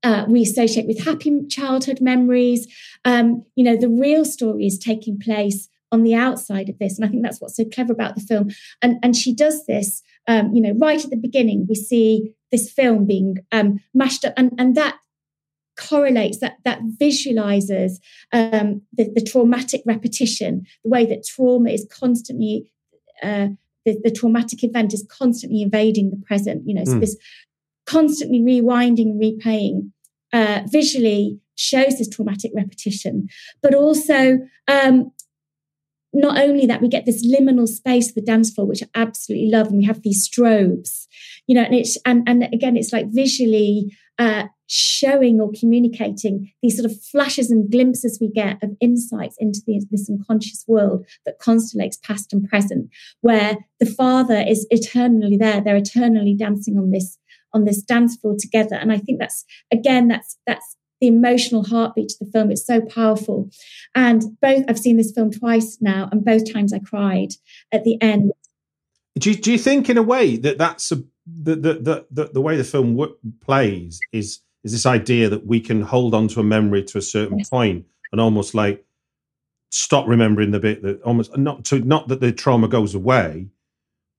uh, 0.03 0.23
we 0.27 0.43
associate 0.43 0.85
with 0.85 1.03
happy 1.03 1.47
childhood 1.47 1.99
memories. 1.99 2.67
Um, 3.05 3.43
you 3.55 3.63
know, 3.63 3.75
the 3.75 3.89
real 3.89 4.23
story 4.23 4.67
is 4.67 4.77
taking 4.77 5.17
place 5.17 5.67
on 5.91 6.03
the 6.03 6.13
outside 6.13 6.69
of 6.69 6.77
this. 6.77 6.97
And 6.97 7.05
I 7.05 7.09
think 7.09 7.23
that's 7.23 7.41
what's 7.41 7.57
so 7.57 7.65
clever 7.65 7.91
about 7.91 8.13
the 8.13 8.21
film. 8.21 8.51
And, 8.83 8.97
and 9.01 9.15
she 9.15 9.33
does 9.33 9.65
this, 9.65 10.03
um, 10.27 10.53
you 10.53 10.61
know, 10.61 10.73
right 10.79 11.03
at 11.03 11.09
the 11.09 11.17
beginning, 11.17 11.65
we 11.67 11.73
see 11.73 12.35
this 12.51 12.71
film 12.71 13.05
being 13.05 13.37
um, 13.51 13.79
mashed 13.95 14.25
up, 14.25 14.33
and, 14.37 14.51
and 14.59 14.75
that 14.75 14.97
correlates, 15.79 16.39
that, 16.39 16.57
that 16.65 16.79
visualizes 16.99 17.99
um, 18.31 18.81
the, 18.93 19.11
the 19.13 19.21
traumatic 19.21 19.81
repetition, 19.85 20.65
the 20.83 20.89
way 20.89 21.05
that 21.05 21.25
trauma 21.25 21.71
is 21.71 21.87
constantly. 21.91 22.71
Uh, 23.21 23.49
the, 23.85 23.97
the, 24.03 24.11
traumatic 24.11 24.63
event 24.63 24.93
is 24.93 25.05
constantly 25.09 25.61
invading 25.61 26.09
the 26.09 26.17
present, 26.25 26.63
you 26.65 26.73
know, 26.73 26.83
so 26.83 26.93
mm. 26.93 27.01
this 27.01 27.15
constantly 27.85 28.39
rewinding, 28.39 29.19
replaying 29.21 29.91
uh, 30.33 30.61
visually 30.67 31.39
shows 31.55 31.97
this 31.97 32.09
traumatic 32.09 32.51
repetition, 32.55 33.27
but 33.61 33.73
also 33.73 34.39
um, 34.67 35.11
not 36.15 36.39
only 36.39 36.65
that 36.65 36.81
we 36.81 36.87
get 36.87 37.05
this 37.05 37.25
liminal 37.25 37.67
space 37.67 38.13
the 38.13 38.21
dance 38.21 38.49
floor, 38.51 38.67
which 38.67 38.83
I 38.83 38.87
absolutely 38.95 39.49
love, 39.49 39.67
and 39.67 39.77
we 39.77 39.85
have 39.85 40.01
these 40.01 40.27
strobes, 40.27 41.07
you 41.47 41.55
know, 41.55 41.63
and 41.63 41.75
it's 41.75 41.97
and 42.05 42.27
and 42.27 42.43
again, 42.53 42.77
it's 42.77 42.93
like 42.93 43.07
visually 43.09 43.95
uh, 44.17 44.45
showing 44.67 45.41
or 45.41 45.51
communicating 45.59 46.51
these 46.63 46.77
sort 46.77 46.89
of 46.89 46.99
flashes 47.03 47.51
and 47.51 47.69
glimpses 47.69 48.17
we 48.19 48.31
get 48.31 48.63
of 48.63 48.71
insights 48.79 49.35
into 49.39 49.59
the, 49.67 49.85
this 49.91 50.09
unconscious 50.09 50.63
world 50.67 51.05
that 51.25 51.39
constellates 51.39 52.01
past 52.01 52.31
and 52.31 52.47
present, 52.47 52.89
where 53.21 53.57
the 53.79 53.85
father 53.85 54.43
is 54.47 54.65
eternally 54.69 55.37
there; 55.37 55.61
they're 55.61 55.75
eternally 55.75 56.33
dancing 56.33 56.77
on 56.77 56.91
this 56.91 57.17
on 57.53 57.65
this 57.65 57.81
dance 57.81 58.17
floor 58.17 58.35
together. 58.39 58.75
And 58.75 58.91
I 58.91 58.97
think 58.97 59.19
that's 59.19 59.43
again, 59.71 60.07
that's 60.07 60.37
that's 60.47 60.77
the 61.01 61.07
emotional 61.07 61.63
heartbeat 61.63 62.13
of 62.13 62.27
the 62.27 62.31
film. 62.31 62.51
It's 62.51 62.65
so 62.65 62.81
powerful. 62.81 63.49
And 63.93 64.23
both 64.41 64.63
I've 64.67 64.79
seen 64.79 64.97
this 64.97 65.11
film 65.11 65.31
twice 65.31 65.77
now, 65.81 66.09
and 66.11 66.23
both 66.23 66.51
times 66.51 66.73
I 66.73 66.79
cried 66.79 67.33
at 67.71 67.83
the 67.83 68.01
end. 68.01 68.31
Do 69.17 69.31
you, 69.31 69.37
do 69.37 69.51
you 69.51 69.57
think, 69.57 69.89
in 69.89 69.97
a 69.97 70.03
way, 70.03 70.35
that 70.37 70.57
that's 70.57 70.91
a, 70.91 70.97
the, 71.25 71.55
the, 71.55 72.05
the, 72.11 72.29
the 72.33 72.41
way 72.41 72.57
the 72.57 72.63
film 72.63 72.97
w- 72.97 73.15
plays 73.41 73.99
is 74.11 74.41
is 74.63 74.71
this 74.71 74.87
idea 74.87 75.29
that 75.29 75.45
we 75.45 75.59
can 75.59 75.81
hold 75.81 76.15
on 76.15 76.27
to 76.27 76.39
a 76.39 76.43
memory 76.43 76.83
to 76.83 76.97
a 76.97 77.01
certain 77.01 77.37
yes. 77.37 77.49
point 77.49 77.85
and 78.11 78.19
almost 78.19 78.55
like 78.55 78.83
stop 79.69 80.07
remembering 80.07 80.49
the 80.49 80.59
bit 80.59 80.81
that 80.81 80.99
almost 81.03 81.37
not 81.37 81.63
to 81.65 81.79
not 81.79 82.07
that 82.07 82.19
the 82.19 82.31
trauma 82.31 82.67
goes 82.67 82.95
away, 82.95 83.47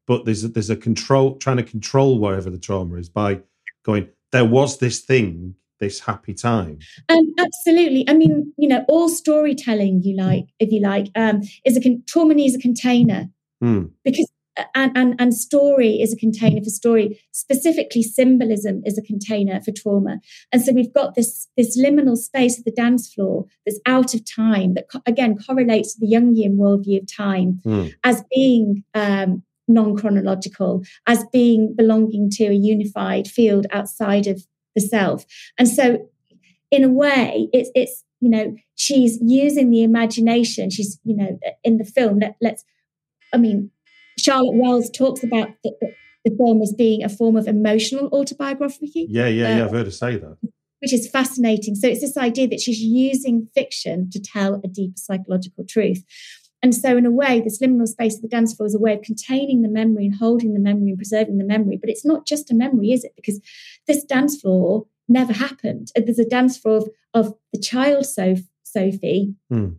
but 0.07 0.25
there's 0.25 0.45
a, 0.45 0.49
there's 0.49 0.71
a 0.71 0.77
control 0.77 1.37
trying 1.37 1.57
to 1.57 1.65
control 1.65 2.21
wherever 2.21 2.49
the 2.49 2.59
trauma 2.59 2.97
is 2.97 3.09
by 3.09 3.41
going 3.83 4.09
there 4.31 4.45
was 4.45 4.79
this 4.79 5.01
thing 5.01 5.55
this 5.81 6.01
happy 6.01 6.35
time. 6.35 6.79
Um, 7.09 7.35
absolutely. 7.39 8.09
I 8.09 8.15
mean 8.15 8.53
you 8.57 8.69
know 8.69 8.85
all 8.89 9.09
storytelling 9.09 10.03
you 10.03 10.17
like 10.17 10.47
if 10.59 10.71
you 10.73 10.81
like 10.81 11.09
um, 11.15 11.43
is 11.65 11.77
a 11.77 11.81
con- 11.81 12.03
trauma 12.07 12.35
needs 12.35 12.55
a 12.55 12.61
container. 12.61 13.29
Mm. 13.65 13.91
because 14.05 14.31
uh, 14.59 14.65
and, 14.75 14.97
and 14.97 15.15
and 15.19 15.35
story 15.35 16.01
is 16.01 16.13
a 16.13 16.17
container 16.17 16.63
for 16.63 16.71
story. 16.71 17.21
Specifically 17.33 18.03
symbolism 18.03 18.83
is 18.85 18.99
a 18.99 19.03
container 19.03 19.61
for 19.61 19.73
trauma. 19.73 20.21
And 20.53 20.63
so 20.63 20.73
we've 20.73 20.93
got 20.93 21.15
this 21.15 21.49
this 21.57 21.79
liminal 21.79 22.17
space 22.17 22.59
of 22.59 22.65
the 22.65 22.71
dance 22.71 23.13
floor 23.13 23.47
that's 23.65 23.81
out 23.87 24.15
of 24.15 24.31
time 24.31 24.75
that 24.75 24.89
co- 24.91 25.03
again 25.07 25.37
correlates 25.37 25.95
to 25.95 26.01
the 26.01 26.13
jungian 26.13 26.57
worldview 26.57 27.03
of 27.03 27.13
time 27.13 27.61
mm. 27.65 27.95
as 28.05 28.25
being 28.35 28.85
um, 28.95 29.43
non 29.69 29.97
chronological, 29.97 30.83
as 31.07 31.25
being 31.33 31.75
belonging 31.75 32.31
to 32.31 32.47
a 32.47 32.53
unified 32.53 33.27
field 33.29 33.67
outside 33.73 34.27
of 34.27 34.47
the 34.77 34.81
self. 34.81 35.25
And 35.59 35.69
so, 35.69 36.09
in 36.71 36.85
a 36.85 36.89
way, 36.89 37.49
it's, 37.53 37.71
it's 37.75 38.05
you 38.21 38.31
know, 38.31 38.55
she's 38.77 39.19
using 39.21 39.71
the 39.71 39.83
imagination. 39.83 40.71
She's, 40.71 41.01
you 41.05 41.17
know, 41.17 41.39
in 41.65 41.79
the 41.79 41.85
film, 41.85 42.21
let, 42.21 42.37
let's, 42.41 42.65
I 43.35 43.39
mean, 43.39 43.71
Charlotte 44.19 44.55
Wells 44.55 44.91
talks 44.91 45.25
about 45.25 45.49
the, 45.65 45.73
the 46.25 46.37
film 46.37 46.63
as 46.63 46.73
being 46.73 47.03
a 47.03 47.09
form 47.09 47.37
of 47.37 47.47
emotional 47.47 48.09
autobiography. 48.13 49.07
Yeah, 49.09 49.27
yeah, 49.27 49.47
uh, 49.47 49.57
yeah. 49.57 49.65
I've 49.65 49.71
heard 49.73 49.87
her 49.87 49.91
say 49.91 50.17
that. 50.17 50.39
Which 50.81 50.93
is 50.93 51.09
fascinating. 51.09 51.75
So 51.75 51.89
it's 51.89 52.01
this 52.03 52.17
idea 52.17 52.49
that 52.49 52.61
she's 52.61 52.81
using 52.81 53.49
fiction 53.55 54.11
to 54.11 54.21
tell 54.21 54.61
a 54.63 54.69
deeper 54.69 54.97
psychological 54.97 55.65
truth. 55.69 56.05
And 56.63 56.75
so, 56.75 56.97
in 56.97 57.07
a 57.07 57.11
way, 57.11 57.41
this 57.41 57.61
liminal 57.61 57.87
space 57.87 58.17
of 58.17 58.23
the 58.23 58.29
dance 58.29 58.55
floor 58.55 58.67
is 58.67 58.75
a 58.75 58.79
way 58.79 58.95
of 58.95 59.03
containing 59.03 59.63
the 59.63 59.69
memory 59.69 60.07
and 60.07 60.15
holding 60.17 60.55
the 60.55 60.61
memory 60.61 60.89
and 60.89 60.99
preserving 60.99 61.39
the 61.39 61.45
memory. 61.45 61.77
But 61.77 61.91
it's 61.91 62.05
not 62.05 62.27
just 62.27 62.51
a 62.51 62.55
memory, 62.55 62.93
is 62.93 63.05
it? 63.05 63.13
Because 63.15 63.41
this 63.87 64.03
dance 64.05 64.41
floor 64.41 64.87
never 65.09 65.33
happened. 65.33 65.93
There's 65.95 66.19
a 66.19 66.25
dance 66.25 66.59
floor 66.59 66.79
of, 66.79 66.89
of 67.15 67.35
the 67.53 67.61
child 67.61 68.07
Soph- 68.07 68.41
Sophie. 68.63 69.35
Mm. 69.53 69.77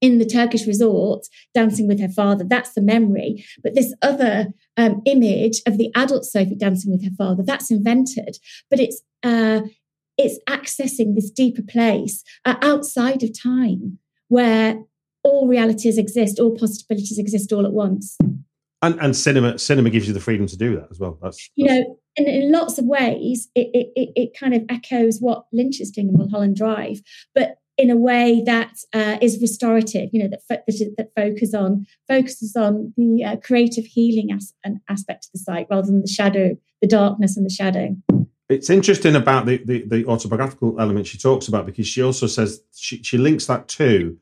in 0.00 0.18
the 0.18 0.26
Turkish 0.26 0.66
resort 0.66 1.26
dancing 1.54 1.88
with 1.88 2.00
her 2.00 2.08
father. 2.08 2.44
That's 2.44 2.72
the 2.72 2.80
memory. 2.80 3.44
But 3.62 3.74
this 3.74 3.94
other 4.02 4.48
um, 4.76 5.02
image 5.04 5.60
of 5.66 5.76
the 5.76 5.90
adult 5.94 6.24
Sophie 6.24 6.54
dancing 6.54 6.92
with 6.92 7.04
her 7.04 7.14
father, 7.16 7.42
that's 7.44 7.70
invented. 7.70 8.38
But 8.70 8.80
it's 8.80 9.02
uh, 9.22 9.62
it's 10.16 10.38
accessing 10.48 11.14
this 11.14 11.30
deeper 11.30 11.62
place 11.62 12.24
uh, 12.44 12.56
outside 12.62 13.22
of 13.22 13.40
time 13.40 13.98
where 14.28 14.82
all 15.28 15.46
realities 15.46 15.98
exist, 15.98 16.38
all 16.38 16.56
possibilities 16.56 17.18
exist 17.18 17.52
all 17.52 17.66
at 17.66 17.72
once. 17.72 18.16
And, 18.80 18.98
and 19.00 19.16
cinema 19.16 19.58
cinema 19.58 19.90
gives 19.90 20.06
you 20.06 20.14
the 20.14 20.20
freedom 20.20 20.46
to 20.46 20.56
do 20.56 20.76
that 20.76 20.88
as 20.90 21.00
well. 21.00 21.18
That's, 21.20 21.36
that's... 21.36 21.50
you 21.56 21.66
know, 21.66 21.98
in, 22.16 22.28
in 22.28 22.52
lots 22.52 22.78
of 22.78 22.84
ways, 22.84 23.48
it, 23.54 23.68
it, 23.74 24.10
it 24.14 24.38
kind 24.38 24.54
of 24.54 24.62
echoes 24.68 25.18
what 25.20 25.46
Lynch 25.52 25.80
is 25.80 25.90
doing 25.90 26.08
in 26.08 26.16
Mulholland 26.16 26.56
Drive, 26.56 27.00
but 27.34 27.58
in 27.76 27.90
a 27.90 27.96
way 27.96 28.42
that 28.44 28.76
uh, 28.92 29.18
is 29.20 29.40
restorative. 29.40 30.10
You 30.12 30.24
know, 30.24 30.28
that 30.28 30.42
that, 30.48 30.64
that 30.96 31.10
focus 31.16 31.54
on 31.54 31.86
focuses 32.06 32.54
on 32.56 32.92
the 32.96 33.24
uh, 33.24 33.36
creative 33.36 33.84
healing 33.84 34.32
as, 34.32 34.54
an 34.64 34.80
aspect 34.88 35.26
of 35.26 35.32
the 35.32 35.38
site 35.38 35.66
rather 35.70 35.86
than 35.86 36.02
the 36.02 36.08
shadow, 36.08 36.56
the 36.80 36.88
darkness 36.88 37.36
and 37.36 37.46
the 37.46 37.50
shadow. 37.50 37.96
It's 38.48 38.70
interesting 38.70 39.14
about 39.14 39.44
the, 39.44 39.58
the, 39.64 39.84
the 39.86 40.06
autobiographical 40.06 40.80
element 40.80 41.06
she 41.06 41.18
talks 41.18 41.48
about 41.48 41.66
because 41.66 41.86
she 41.86 42.02
also 42.02 42.26
says 42.26 42.62
she, 42.74 43.02
she 43.02 43.18
links 43.18 43.44
that 43.46 43.68
to 43.68 44.16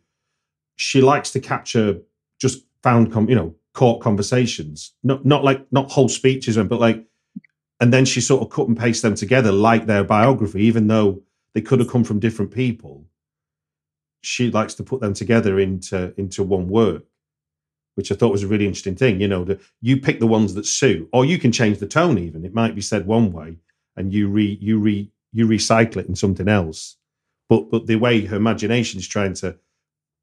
she 0.77 1.01
likes 1.01 1.31
to 1.33 1.41
capture 1.41 1.99
just 2.39 2.65
found 2.83 3.13
com, 3.13 3.29
you 3.29 3.35
know 3.35 3.55
court 3.73 4.01
conversations. 4.01 4.93
Not 5.03 5.25
not 5.25 5.45
like 5.45 5.67
not 5.73 5.91
whole 5.91 6.09
speeches 6.09 6.57
but 6.57 6.81
like 6.81 7.05
and 7.81 7.93
then 7.93 8.05
she 8.05 8.21
sort 8.21 8.43
of 8.43 8.51
cut 8.51 8.69
and 8.69 8.79
paste 8.79 9.03
them 9.03 9.15
together 9.15 9.53
like 9.53 9.87
their 9.87 10.05
biography 10.05 10.65
even 10.65 10.87
though 10.87 11.23
they 11.55 11.61
could 11.61 11.81
have 11.81 11.91
come 11.91 12.05
from 12.05 12.21
different 12.21 12.51
people. 12.51 13.05
She 14.23 14.51
likes 14.51 14.75
to 14.75 14.83
put 14.83 15.01
them 15.01 15.15
together 15.15 15.59
into 15.59 16.15
into 16.17 16.43
one 16.43 16.69
work 16.69 17.05
which 17.97 18.13
i 18.13 18.15
thought 18.15 18.31
was 18.31 18.43
a 18.43 18.47
really 18.47 18.67
interesting 18.67 18.95
thing 18.95 19.19
you 19.23 19.27
know 19.27 19.43
that 19.43 19.59
you 19.81 19.97
pick 19.97 20.21
the 20.21 20.27
ones 20.27 20.53
that 20.53 20.67
suit 20.67 21.09
or 21.15 21.25
you 21.25 21.39
can 21.39 21.51
change 21.51 21.79
the 21.79 21.87
tone 21.87 22.19
even. 22.19 22.45
It 22.45 22.55
might 22.55 22.75
be 22.75 22.83
said 22.83 23.07
one 23.07 23.33
way 23.33 23.57
and 23.97 24.13
you 24.13 24.29
re 24.29 24.59
you 24.61 24.79
re 24.79 25.11
you 25.33 25.47
recycle 25.47 25.99
it 25.99 26.07
in 26.07 26.15
something 26.15 26.49
else. 26.49 26.97
But 27.49 27.71
but 27.71 27.87
the 27.87 27.97
way 27.97 28.25
her 28.27 28.37
imagination 28.37 29.01
is 29.01 29.09
trying 29.09 29.35
to 29.35 29.57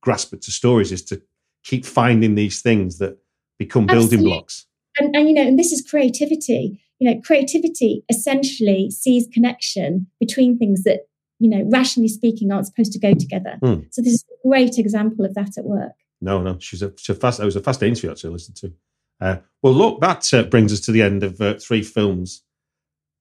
grasp 0.04 0.34
it 0.34 0.42
to 0.44 0.52
stories 0.52 0.92
is 0.92 1.02
to 1.02 1.22
keep 1.64 1.86
finding 1.86 2.36
these 2.36 2.62
things 2.62 2.98
that 3.00 3.18
become 3.58 3.84
Absolutely. 3.84 4.18
building 4.18 4.30
blocks. 4.30 4.68
And, 5.00 5.16
and 5.16 5.28
you 5.28 5.34
know 5.34 5.42
and 5.42 5.58
this 5.58 5.72
is 5.72 5.82
creativity. 5.82 6.80
You 7.00 7.10
know 7.10 7.22
creativity 7.22 8.04
essentially 8.10 8.92
sees 8.92 9.28
connection 9.34 10.08
between 10.20 10.58
things 10.60 10.84
that 10.84 11.08
you 11.40 11.50
know 11.50 11.68
rationally 11.72 12.10
speaking 12.10 12.52
aren't 12.52 12.68
supposed 12.68 12.92
to 12.92 13.00
go 13.00 13.14
together. 13.14 13.58
Mm. 13.64 13.88
so 13.92 14.02
this 14.02 14.14
is 14.14 14.26
a 14.30 14.48
great 14.48 14.78
example 14.78 15.26
of 15.26 15.34
that 15.36 15.58
at 15.58 15.64
work. 15.64 15.94
No 16.22 16.42
no 16.42 16.60
she's 16.60 16.82
a, 16.82 16.94
she's 16.98 17.16
a 17.16 17.20
fast 17.20 17.40
it 17.40 17.46
was 17.46 17.56
a 17.56 17.62
fast 17.62 17.82
interview 17.82 18.12
actually 18.12 18.30
to 18.30 18.34
listen 18.34 18.54
to. 18.56 18.74
Uh, 19.22 19.38
well 19.62 19.74
look 19.74 20.02
that 20.02 20.32
uh, 20.34 20.44
brings 20.44 20.74
us 20.74 20.82
to 20.82 20.92
the 20.92 21.02
end 21.02 21.24
of 21.24 21.40
uh, 21.42 21.56
three 21.56 21.82
films 21.82 22.44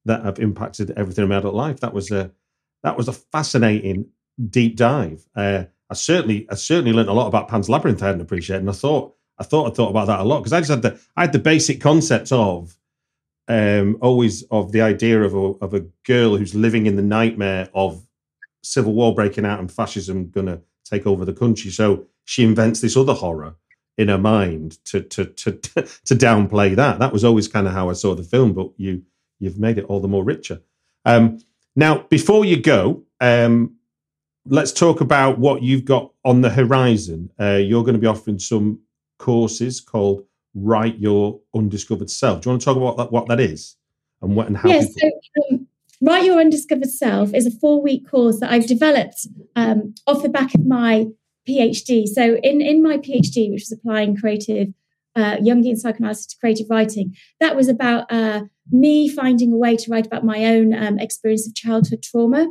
that 0.05 0.25
have 0.25 0.41
impacted 0.41 0.91
everything 0.97 1.23
in 1.23 1.29
my 1.29 1.37
adult 1.37 1.55
life. 1.55 1.81
That 1.81 1.95
was 1.95 2.11
a 2.11 2.33
that 2.83 2.97
was 2.97 3.09
a 3.09 3.13
fascinating 3.13 4.07
deep 4.51 4.77
dive. 4.77 5.25
Uh, 5.35 5.65
I 5.91 5.95
certainly 5.95 6.47
I 6.51 6.55
certainly 6.55 6.93
learned 6.93 7.09
a 7.09 7.15
lot 7.15 7.27
about 7.27 7.49
Pan's 7.49 7.69
Labyrinth 7.69 8.03
I 8.03 8.07
hadn't 8.07 8.23
appreciated, 8.23 8.61
and 8.61 8.71
I 8.71 8.75
thought 8.75 9.15
I 9.39 9.45
thought 9.45 9.71
I 9.71 9.75
thought 9.75 9.91
about 9.91 10.07
that 10.07 10.21
a 10.21 10.25
lot 10.25 10.41
because 10.41 10.53
I 10.53 10.61
just 10.61 10.71
had 10.71 10.83
the 10.83 11.01
I 11.17 11.23
had 11.23 11.33
the 11.33 11.39
basic 11.39 11.81
concept 11.81 12.33
of 12.33 12.79
um, 13.49 13.99
always 14.01 14.43
of 14.45 14.73
the 14.73 14.83
idea 14.83 15.23
of 15.23 15.35
a 15.35 15.39
of 15.39 15.75
a 15.75 15.85
girl 16.05 16.37
who's 16.37 16.55
living 16.55 16.87
in 16.87 16.97
the 16.97 17.03
nightmare 17.03 17.69
of 17.75 18.07
civil 18.63 18.95
war 18.95 19.15
breaking 19.15 19.45
out 19.45 19.59
and 19.59 19.71
fascism 19.71 20.31
going 20.31 20.47
to 20.47 20.61
take 20.85 21.07
over 21.07 21.25
the 21.25 21.33
country. 21.33 21.71
So 21.71 22.07
she 22.25 22.45
invents 22.45 22.81
this 22.81 22.97
other 22.97 23.15
horror 23.15 23.57
in 23.99 24.09
her 24.09 24.19
mind 24.19 24.83
to 24.87 25.03
to 25.03 25.25
to 25.25 25.53
to 25.53 26.15
downplay 26.15 26.75
that. 26.77 26.99
That 26.99 27.13
was 27.13 27.25
always 27.25 27.49
kind 27.49 27.67
of 27.67 27.73
how 27.73 27.91
I 27.91 27.95
saw 27.95 28.15
the 28.15 28.23
film, 28.23 28.53
but 28.53 28.71
you 28.77 29.03
you've 29.39 29.59
made 29.59 29.79
it 29.79 29.85
all 29.87 30.01
the 30.01 30.09
more 30.09 30.25
richer. 30.25 30.61
Um, 31.05 31.41
now, 31.75 32.07
before 32.09 32.45
you 32.45 32.61
go, 32.61 33.03
um, 33.21 33.77
let's 34.47 34.73
talk 34.73 35.01
about 35.01 35.39
what 35.39 35.63
you've 35.63 35.85
got 35.85 36.11
on 36.25 36.41
the 36.41 36.51
horizon. 36.51 37.31
Uh, 37.41 37.57
you're 37.57 37.83
going 37.83 37.95
to 37.95 38.01
be 38.01 38.07
offering 38.07 38.39
some 38.39 38.81
courses 39.19 39.81
called 39.81 40.25
Write 40.55 40.99
Your 40.99 41.41
Undiscovered 41.55 42.11
Self. 42.11 42.41
Do 42.41 42.49
you 42.49 42.53
want 42.53 42.63
to 42.63 42.65
talk 42.65 42.77
about 42.77 42.97
that, 42.97 43.13
what 43.13 43.29
that 43.29 43.41
is 43.41 43.77
and 44.21 44.37
what 44.37 44.49
and 44.49 44.57
how? 44.57 44.69
Yes. 44.69 44.93
Yeah, 44.97 45.11
so, 45.37 45.55
um, 45.55 45.67
Write 46.01 46.25
Your 46.25 46.41
Undiscovered 46.41 46.91
Self 46.91 47.33
is 47.33 47.47
a 47.47 47.51
four-week 47.51 48.09
course 48.11 48.41
that 48.41 48.51
I've 48.51 48.67
developed 48.67 49.27
um, 49.55 49.95
off 50.07 50.23
the 50.23 50.29
back 50.29 50.55
of 50.55 50.67
my 50.67 51.07
PhD. 51.49 52.07
So 52.07 52.37
in 52.43 52.61
in 52.61 52.83
my 52.83 52.99
PhD, 52.99 53.51
which 53.51 53.63
was 53.63 53.73
applying 53.73 54.17
creative 54.17 54.69
uh, 55.15 55.37
Jungian 55.37 55.77
psychoanalysis 55.77 56.27
to 56.27 56.39
creative 56.39 56.67
writing, 56.71 57.15
that 57.41 57.57
was 57.57 57.69
about 57.69 58.11
uh, 58.11 58.43
me 58.71 59.09
finding 59.09 59.53
a 59.53 59.57
way 59.57 59.77
to 59.77 59.91
write 59.91 60.07
about 60.07 60.25
my 60.25 60.45
own 60.45 60.75
um, 60.75 60.99
experience 60.99 61.47
of 61.47 61.55
childhood 61.55 62.03
trauma 62.03 62.49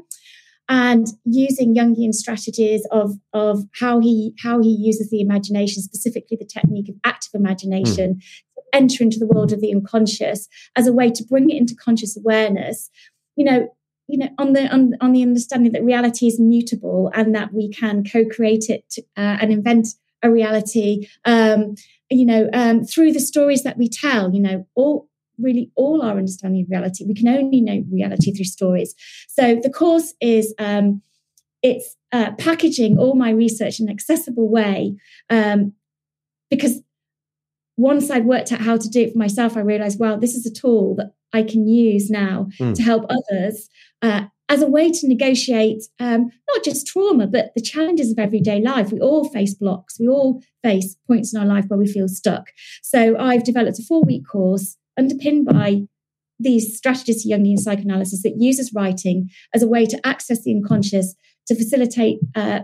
and 0.72 1.07
using 1.26 1.76
Jungian 1.76 2.13
strategies 2.13 2.88
of, 2.91 3.17
of 3.34 3.63
how 3.78 3.99
he 3.99 4.34
how 4.41 4.61
he 4.61 4.69
uses 4.69 5.09
the 5.09 5.19
imagination, 5.19 5.84
specifically 5.84 6.38
the 6.39 6.45
technique 6.45 6.88
of 6.88 6.95
active 7.03 7.32
imagination, 7.34 8.15
mm. 8.15 8.19
to 8.55 8.61
enter 8.72 9.03
into 9.03 9.19
the 9.19 9.28
world 9.28 9.51
of 9.51 9.59
the 9.59 9.74
unconscious 9.74 10.47
as 10.78 10.88
a 10.88 10.93
way 10.93 11.11
to 11.11 11.26
bring 11.26 11.49
it 11.49 11.57
into 11.57 11.76
conscious 11.76 12.15
awareness. 12.15 12.89
You 13.36 13.43
know, 13.43 13.76
you 14.07 14.17
know, 14.17 14.30
on 14.38 14.53
the 14.53 14.74
on, 14.74 14.95
on 15.01 15.11
the 15.11 15.24
understanding 15.24 15.74
that 15.74 15.84
reality 15.84 16.26
is 16.26 16.39
mutable 16.39 17.11
and 17.13 17.36
that 17.36 17.53
we 17.53 17.69
can 17.69 18.05
co-create 18.05 18.69
it 18.69 18.95
uh, 19.17 19.38
and 19.41 19.51
invent 19.51 19.89
a 20.24 20.32
reality. 20.32 21.05
Um, 21.26 21.76
you 22.09 22.26
know, 22.26 22.49
um, 22.53 22.86
through 22.86 23.11
the 23.11 23.19
stories 23.19 23.63
that 23.63 23.78
we 23.78 23.89
tell. 23.89 24.34
You 24.34 24.39
know, 24.39 24.67
all 24.76 25.09
really 25.42 25.72
all 25.76 26.02
our 26.02 26.18
understanding 26.18 26.64
of 26.64 26.70
reality. 26.70 27.06
We 27.06 27.14
can 27.14 27.28
only 27.28 27.62
know 27.62 27.84
reality 27.92 28.34
through 28.34 28.46
stories. 28.46 28.94
So 29.30 29.60
the 29.62 29.70
course 29.70 30.14
is 30.22 30.54
um, 30.60 31.02
it's 31.62 31.96
uh, 32.12 32.32
packaging 32.38 32.98
all 32.98 33.16
my 33.16 33.30
research 33.32 33.80
in 33.80 33.88
an 33.88 33.94
accessible 33.94 34.50
way 34.50 34.96
um, 35.30 35.74
because 36.50 36.82
once 37.78 38.12
I'd 38.12 38.26
worked 38.26 38.52
out 38.52 38.62
how 38.62 38.78
to 38.78 38.89
do 38.89 39.02
it 39.02 39.14
for 39.14 39.18
myself, 39.18 39.58
I 39.58 39.62
realized, 39.62 40.00
wow, 40.00 40.18
this 40.18 40.36
is 40.36 40.46
a 40.46 40.54
tool 40.54 40.96
that 40.96 41.14
I 41.34 41.44
can 41.44 41.68
use 41.68 42.10
now 42.10 42.48
mm. 42.60 42.76
to 42.76 42.82
help 42.84 43.06
others 43.10 43.70
uh, 44.02 44.26
as 44.50 44.62
a 44.62 44.68
way 44.68 44.92
to 44.92 45.08
negotiate 45.08 45.84
um, 46.00 46.30
not 46.50 46.64
just 46.64 46.86
trauma, 46.86 47.26
but 47.26 47.52
the 47.56 47.62
challenges 47.62 48.12
of 48.12 48.20
everyday 48.20 48.60
life. 48.60 48.92
We 48.92 49.00
all 49.00 49.30
face 49.30 49.54
blocks, 49.54 49.98
we 50.00 50.08
all 50.08 50.44
face 50.62 50.98
points 51.08 51.34
in 51.34 51.39
our 51.39 51.46
life 51.46 51.66
where 51.70 51.80
we 51.80 51.88
feel 51.88 52.10
stuck. 52.10 52.50
So 52.84 53.18
I've 53.18 53.46
developed 53.46 53.80
a 53.80 53.84
four 53.84 54.04
week 54.04 54.28
course 54.28 54.78
underpinned 54.98 55.46
by 55.46 55.84
these 56.39 56.76
strategies 56.76 57.26
of 57.26 57.32
Jungian 57.32 57.60
psychoanalysis 57.60 58.24
that 58.24 58.36
uses 58.38 58.74
writing 58.74 59.30
as 59.54 59.62
a 59.62 59.68
way 59.68 59.86
to 59.86 60.00
access 60.06 60.44
the 60.44 60.54
unconscious 60.54 61.16
to 61.48 61.56
facilitate 61.56 62.20
uh, 62.36 62.62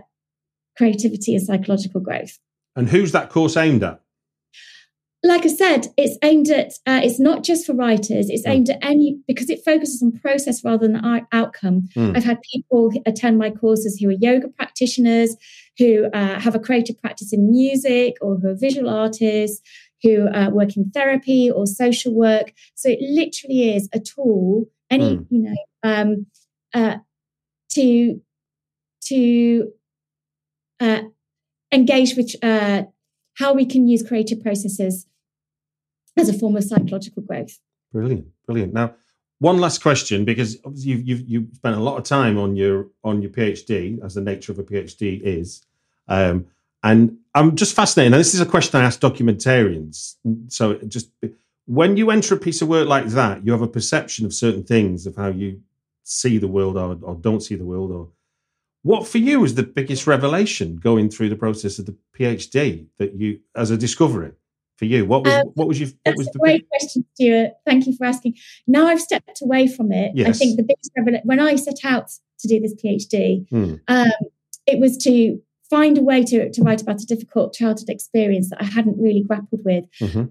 creativity 0.76 1.34
and 1.34 1.44
psychological 1.44 2.00
growth. 2.00 2.38
And 2.76 2.88
who's 2.88 3.12
that 3.12 3.30
course 3.30 3.56
aimed 3.56 3.82
at? 3.82 4.00
Like 5.24 5.44
I 5.44 5.48
said, 5.48 5.88
it's 5.96 6.16
aimed 6.22 6.48
at, 6.48 6.74
uh, 6.86 7.00
it's 7.02 7.18
not 7.18 7.42
just 7.42 7.66
for 7.66 7.74
writers, 7.74 8.30
it's 8.30 8.46
mm. 8.46 8.50
aimed 8.50 8.70
at 8.70 8.78
any, 8.82 9.18
because 9.26 9.50
it 9.50 9.64
focuses 9.64 10.00
on 10.00 10.12
process 10.12 10.64
rather 10.64 10.86
than 10.86 11.26
outcome. 11.32 11.88
Mm. 11.96 12.16
I've 12.16 12.22
had 12.22 12.38
people 12.52 12.92
attend 13.04 13.36
my 13.36 13.50
courses 13.50 13.98
who 13.98 14.10
are 14.10 14.12
yoga 14.12 14.46
practitioners, 14.46 15.34
who 15.76 16.06
uh, 16.14 16.38
have 16.38 16.54
a 16.54 16.60
creative 16.60 17.00
practice 17.00 17.32
in 17.32 17.50
music, 17.50 18.14
or 18.20 18.36
who 18.36 18.48
are 18.48 18.54
visual 18.54 18.88
artists, 18.88 19.60
who 20.02 20.28
uh, 20.28 20.50
work 20.50 20.76
in 20.76 20.90
therapy 20.90 21.50
or 21.50 21.66
social 21.66 22.14
work. 22.14 22.52
So 22.74 22.88
it 22.88 22.98
literally 23.00 23.74
is 23.74 23.88
a 23.92 24.00
tool, 24.00 24.66
any, 24.90 25.16
mm. 25.16 25.26
you 25.30 25.38
know, 25.40 25.56
um, 25.82 26.26
uh, 26.74 26.96
to, 27.70 28.20
to 29.06 29.72
uh, 30.80 31.02
engage 31.72 32.16
with 32.16 32.34
uh, 32.42 32.84
how 33.38 33.54
we 33.54 33.66
can 33.66 33.88
use 33.88 34.06
creative 34.06 34.42
processes 34.42 35.06
as 36.16 36.28
a 36.28 36.32
form 36.32 36.56
of 36.56 36.64
psychological 36.64 37.22
growth. 37.22 37.58
Brilliant, 37.92 38.26
brilliant. 38.46 38.74
Now, 38.74 38.94
one 39.40 39.58
last 39.58 39.82
question, 39.82 40.24
because 40.24 40.58
obviously 40.64 40.90
you've, 40.90 41.08
you've, 41.08 41.28
you've 41.28 41.54
spent 41.54 41.76
a 41.76 41.80
lot 41.80 41.96
of 41.96 42.04
time 42.04 42.38
on 42.38 42.56
your 42.56 42.88
on 43.04 43.22
your 43.22 43.30
PhD, 43.30 44.04
as 44.04 44.14
the 44.14 44.20
nature 44.20 44.50
of 44.50 44.58
a 44.58 44.64
PhD 44.64 45.20
is. 45.22 45.64
Um, 46.08 46.46
and 46.82 47.18
I'm 47.34 47.56
just 47.56 47.74
fascinated. 47.74 48.12
Now, 48.12 48.18
this 48.18 48.34
is 48.34 48.40
a 48.40 48.46
question 48.46 48.80
I 48.80 48.84
ask 48.84 49.00
documentarians. 49.00 50.16
So, 50.48 50.74
just 50.86 51.10
when 51.66 51.96
you 51.96 52.10
enter 52.10 52.34
a 52.34 52.38
piece 52.38 52.62
of 52.62 52.68
work 52.68 52.88
like 52.88 53.06
that, 53.08 53.44
you 53.44 53.52
have 53.52 53.62
a 53.62 53.68
perception 53.68 54.24
of 54.24 54.32
certain 54.32 54.64
things 54.64 55.06
of 55.06 55.16
how 55.16 55.28
you 55.28 55.60
see 56.04 56.38
the 56.38 56.48
world 56.48 56.76
or, 56.76 56.98
or 57.02 57.14
don't 57.14 57.42
see 57.42 57.56
the 57.56 57.64
world. 57.64 57.90
Or 57.90 58.08
what 58.82 59.06
for 59.06 59.18
you 59.18 59.40
was 59.40 59.54
the 59.54 59.62
biggest 59.62 60.06
revelation 60.06 60.76
going 60.76 61.10
through 61.10 61.28
the 61.28 61.36
process 61.36 61.78
of 61.78 61.86
the 61.86 61.96
PhD 62.18 62.86
that 62.98 63.14
you, 63.14 63.40
as 63.54 63.70
a 63.70 63.76
discovery 63.76 64.32
for 64.76 64.84
you? 64.84 65.04
What 65.04 65.24
was 65.24 65.34
um, 65.34 65.48
what 65.54 65.68
was 65.68 65.80
your? 65.80 65.88
What 65.88 65.98
that's 66.04 66.18
was 66.18 66.28
a 66.28 66.38
great 66.38 66.62
big... 66.62 66.68
question, 66.70 67.04
Stuart. 67.14 67.52
Thank 67.66 67.86
you 67.86 67.96
for 67.96 68.06
asking. 68.06 68.36
Now 68.66 68.86
I've 68.86 69.00
stepped 69.00 69.42
away 69.42 69.66
from 69.66 69.92
it. 69.92 70.12
Yes. 70.14 70.28
I 70.28 70.32
think 70.32 70.56
the 70.56 70.62
biggest 70.62 70.90
revelation 70.96 71.26
when 71.26 71.40
I 71.40 71.56
set 71.56 71.84
out 71.84 72.10
to 72.38 72.48
do 72.48 72.60
this 72.60 72.74
PhD, 72.74 73.48
hmm. 73.48 73.74
um, 73.88 74.10
it 74.66 74.78
was 74.78 74.96
to 74.98 75.40
find 75.70 75.98
a 75.98 76.02
way 76.02 76.24
to, 76.24 76.50
to 76.50 76.62
write 76.62 76.82
about 76.82 77.02
a 77.02 77.06
difficult 77.06 77.54
childhood 77.54 77.88
experience 77.88 78.50
that 78.50 78.62
I 78.62 78.64
hadn't 78.64 79.00
really 79.00 79.22
grappled 79.22 79.62
with. 79.64 79.84
Mm-hmm. 80.00 80.24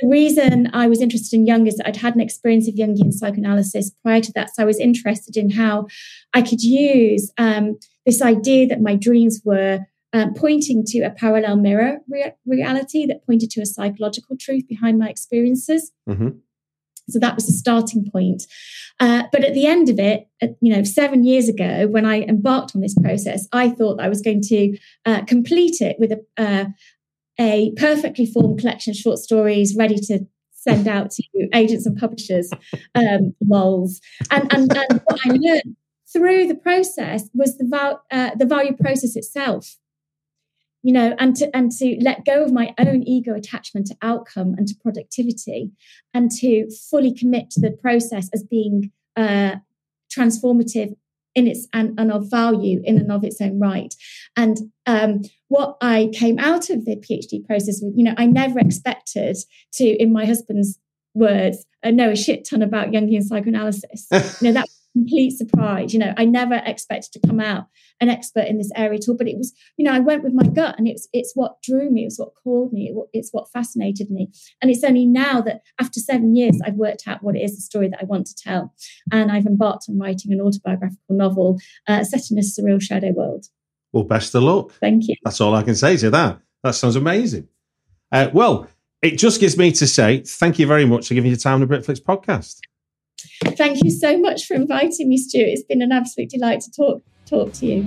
The 0.00 0.08
reason 0.08 0.68
I 0.74 0.88
was 0.88 1.00
interested 1.00 1.36
in 1.36 1.46
Jung 1.46 1.66
is 1.66 1.76
that 1.76 1.88
I'd 1.88 1.96
had 1.96 2.14
an 2.14 2.20
experience 2.20 2.68
of 2.68 2.74
Jungian 2.74 3.12
psychoanalysis 3.12 3.90
prior 4.02 4.20
to 4.20 4.32
that. 4.34 4.54
So 4.54 4.62
I 4.62 4.66
was 4.66 4.78
interested 4.78 5.36
in 5.36 5.50
how 5.50 5.86
I 6.34 6.42
could 6.42 6.62
use 6.62 7.32
um, 7.38 7.78
this 8.04 8.20
idea 8.20 8.66
that 8.66 8.82
my 8.82 8.94
dreams 8.94 9.40
were 9.44 9.86
um, 10.12 10.34
pointing 10.34 10.84
to 10.88 11.00
a 11.00 11.10
parallel 11.10 11.56
mirror 11.56 11.98
re- 12.08 12.32
reality 12.44 13.06
that 13.06 13.24
pointed 13.24 13.50
to 13.50 13.62
a 13.62 13.66
psychological 13.66 14.36
truth 14.38 14.68
behind 14.68 14.98
my 14.98 15.08
experiences. 15.08 15.92
Mm-hmm. 16.08 16.28
So 17.08 17.18
that 17.18 17.34
was 17.34 17.46
the 17.46 17.52
starting 17.52 18.08
point. 18.10 18.44
Uh, 18.98 19.24
but 19.30 19.44
at 19.44 19.54
the 19.54 19.66
end 19.66 19.88
of 19.88 19.98
it, 19.98 20.28
you 20.60 20.74
know, 20.74 20.82
seven 20.82 21.24
years 21.24 21.48
ago, 21.48 21.86
when 21.88 22.06
I 22.06 22.22
embarked 22.22 22.72
on 22.74 22.80
this 22.80 22.94
process, 22.94 23.46
I 23.52 23.68
thought 23.70 24.00
I 24.00 24.08
was 24.08 24.22
going 24.22 24.40
to 24.42 24.76
uh, 25.04 25.24
complete 25.24 25.80
it 25.80 25.96
with 25.98 26.12
a, 26.12 26.20
uh, 26.36 26.64
a 27.38 27.72
perfectly 27.76 28.26
formed 28.26 28.60
collection 28.60 28.92
of 28.92 28.96
short 28.96 29.18
stories 29.18 29.76
ready 29.76 29.96
to 29.96 30.20
send 30.52 30.88
out 30.88 31.10
to 31.12 31.22
agents 31.54 31.86
and 31.86 31.96
publishers, 31.96 32.50
um, 32.94 33.34
lols. 33.46 34.00
And, 34.30 34.52
and, 34.52 34.76
and 34.76 35.00
what 35.04 35.20
I 35.24 35.30
learned 35.30 35.76
through 36.12 36.48
the 36.48 36.56
process 36.56 37.28
was 37.34 37.56
the, 37.58 37.66
val- 37.68 38.02
uh, 38.10 38.30
the 38.36 38.46
value 38.46 38.74
process 38.76 39.14
itself 39.14 39.76
you 40.86 40.92
know 40.92 41.16
and 41.18 41.34
to 41.34 41.54
and 41.56 41.72
to 41.72 41.98
let 42.00 42.24
go 42.24 42.44
of 42.44 42.52
my 42.52 42.72
own 42.78 43.02
ego 43.02 43.34
attachment 43.34 43.88
to 43.88 43.96
outcome 44.02 44.54
and 44.56 44.68
to 44.68 44.74
productivity 44.76 45.72
and 46.14 46.30
to 46.30 46.70
fully 46.90 47.12
commit 47.12 47.50
to 47.50 47.60
the 47.60 47.72
process 47.72 48.30
as 48.32 48.44
being 48.44 48.92
uh, 49.16 49.56
transformative 50.16 50.94
in 51.34 51.48
its 51.48 51.66
and, 51.72 51.98
and 51.98 52.12
of 52.12 52.30
value 52.30 52.80
in 52.84 52.98
and 52.98 53.10
of 53.10 53.24
its 53.24 53.40
own 53.40 53.58
right. 53.58 53.94
And 54.36 54.56
um, 54.86 55.22
what 55.48 55.76
i 55.80 56.08
came 56.12 56.38
out 56.38 56.70
of 56.70 56.84
the 56.84 56.96
phd 56.96 57.44
process 57.46 57.82
you 57.94 58.04
know 58.04 58.14
i 58.16 58.26
never 58.26 58.58
expected 58.60 59.36
to 59.72 59.84
in 59.84 60.12
my 60.12 60.24
husband's 60.24 60.78
words 61.14 61.64
uh, 61.82 61.90
know 61.90 62.10
a 62.10 62.16
shit 62.16 62.48
ton 62.48 62.62
about 62.62 62.88
jungian 62.88 63.22
psychoanalysis. 63.22 64.06
You 64.40 64.48
know 64.48 64.52
that 64.52 64.68
complete 64.96 65.32
surprise. 65.32 65.92
You 65.92 66.00
know, 66.00 66.14
I 66.16 66.24
never 66.24 66.62
expected 66.64 67.12
to 67.12 67.26
come 67.26 67.40
out 67.40 67.66
an 68.00 68.08
expert 68.08 68.46
in 68.46 68.56
this 68.56 68.70
area 68.74 68.98
at 68.98 69.08
all. 69.08 69.16
But 69.16 69.28
it 69.28 69.36
was, 69.36 69.52
you 69.76 69.84
know, 69.84 69.92
I 69.92 70.00
went 70.00 70.24
with 70.24 70.32
my 70.32 70.46
gut, 70.46 70.76
and 70.78 70.88
it's 70.88 71.06
it's 71.12 71.32
what 71.34 71.60
drew 71.62 71.90
me, 71.90 72.04
it's 72.06 72.18
what 72.18 72.30
called 72.42 72.72
me, 72.72 72.94
it's 73.12 73.30
what 73.32 73.50
fascinated 73.50 74.10
me. 74.10 74.30
And 74.62 74.70
it's 74.70 74.84
only 74.84 75.06
now 75.06 75.40
that 75.42 75.60
after 75.78 76.00
seven 76.00 76.34
years, 76.34 76.58
I've 76.64 76.74
worked 76.74 77.06
out 77.06 77.22
what 77.22 77.36
it 77.36 77.40
is 77.40 77.54
the 77.54 77.62
story 77.62 77.88
that 77.88 78.00
I 78.00 78.04
want 78.04 78.26
to 78.26 78.34
tell, 78.34 78.74
and 79.12 79.30
I've 79.30 79.46
embarked 79.46 79.84
on 79.88 79.98
writing 79.98 80.32
an 80.32 80.40
autobiographical 80.40 81.16
novel 81.16 81.58
uh, 81.86 82.04
set 82.04 82.30
in 82.30 82.38
a 82.38 82.42
surreal 82.42 82.80
shadow 82.80 83.10
world. 83.10 83.46
Well, 83.92 84.04
best 84.04 84.34
of 84.34 84.42
luck. 84.42 84.72
Thank 84.80 85.08
you. 85.08 85.14
That's 85.24 85.40
all 85.40 85.54
I 85.54 85.62
can 85.62 85.74
say 85.74 85.96
to 85.98 86.10
that. 86.10 86.40
That 86.62 86.74
sounds 86.74 86.96
amazing. 86.96 87.48
Uh, 88.10 88.30
well, 88.32 88.68
it 89.02 89.18
just 89.18 89.40
gives 89.40 89.56
me 89.56 89.72
to 89.72 89.86
say 89.86 90.22
thank 90.22 90.58
you 90.58 90.66
very 90.66 90.84
much 90.84 91.08
for 91.08 91.14
giving 91.14 91.30
your 91.30 91.38
time 91.38 91.60
on 91.60 91.60
the 91.60 91.66
Britflix 91.66 92.00
podcast. 92.00 92.60
Thank 93.56 93.84
you 93.84 93.90
so 93.90 94.18
much 94.18 94.46
for 94.46 94.54
inviting 94.54 95.08
me, 95.08 95.16
Stuart. 95.16 95.48
It's 95.48 95.62
been 95.62 95.82
an 95.82 95.92
absolute 95.92 96.30
delight 96.30 96.60
to 96.62 96.70
talk 96.70 97.02
talk 97.26 97.52
to 97.54 97.66
you. 97.66 97.86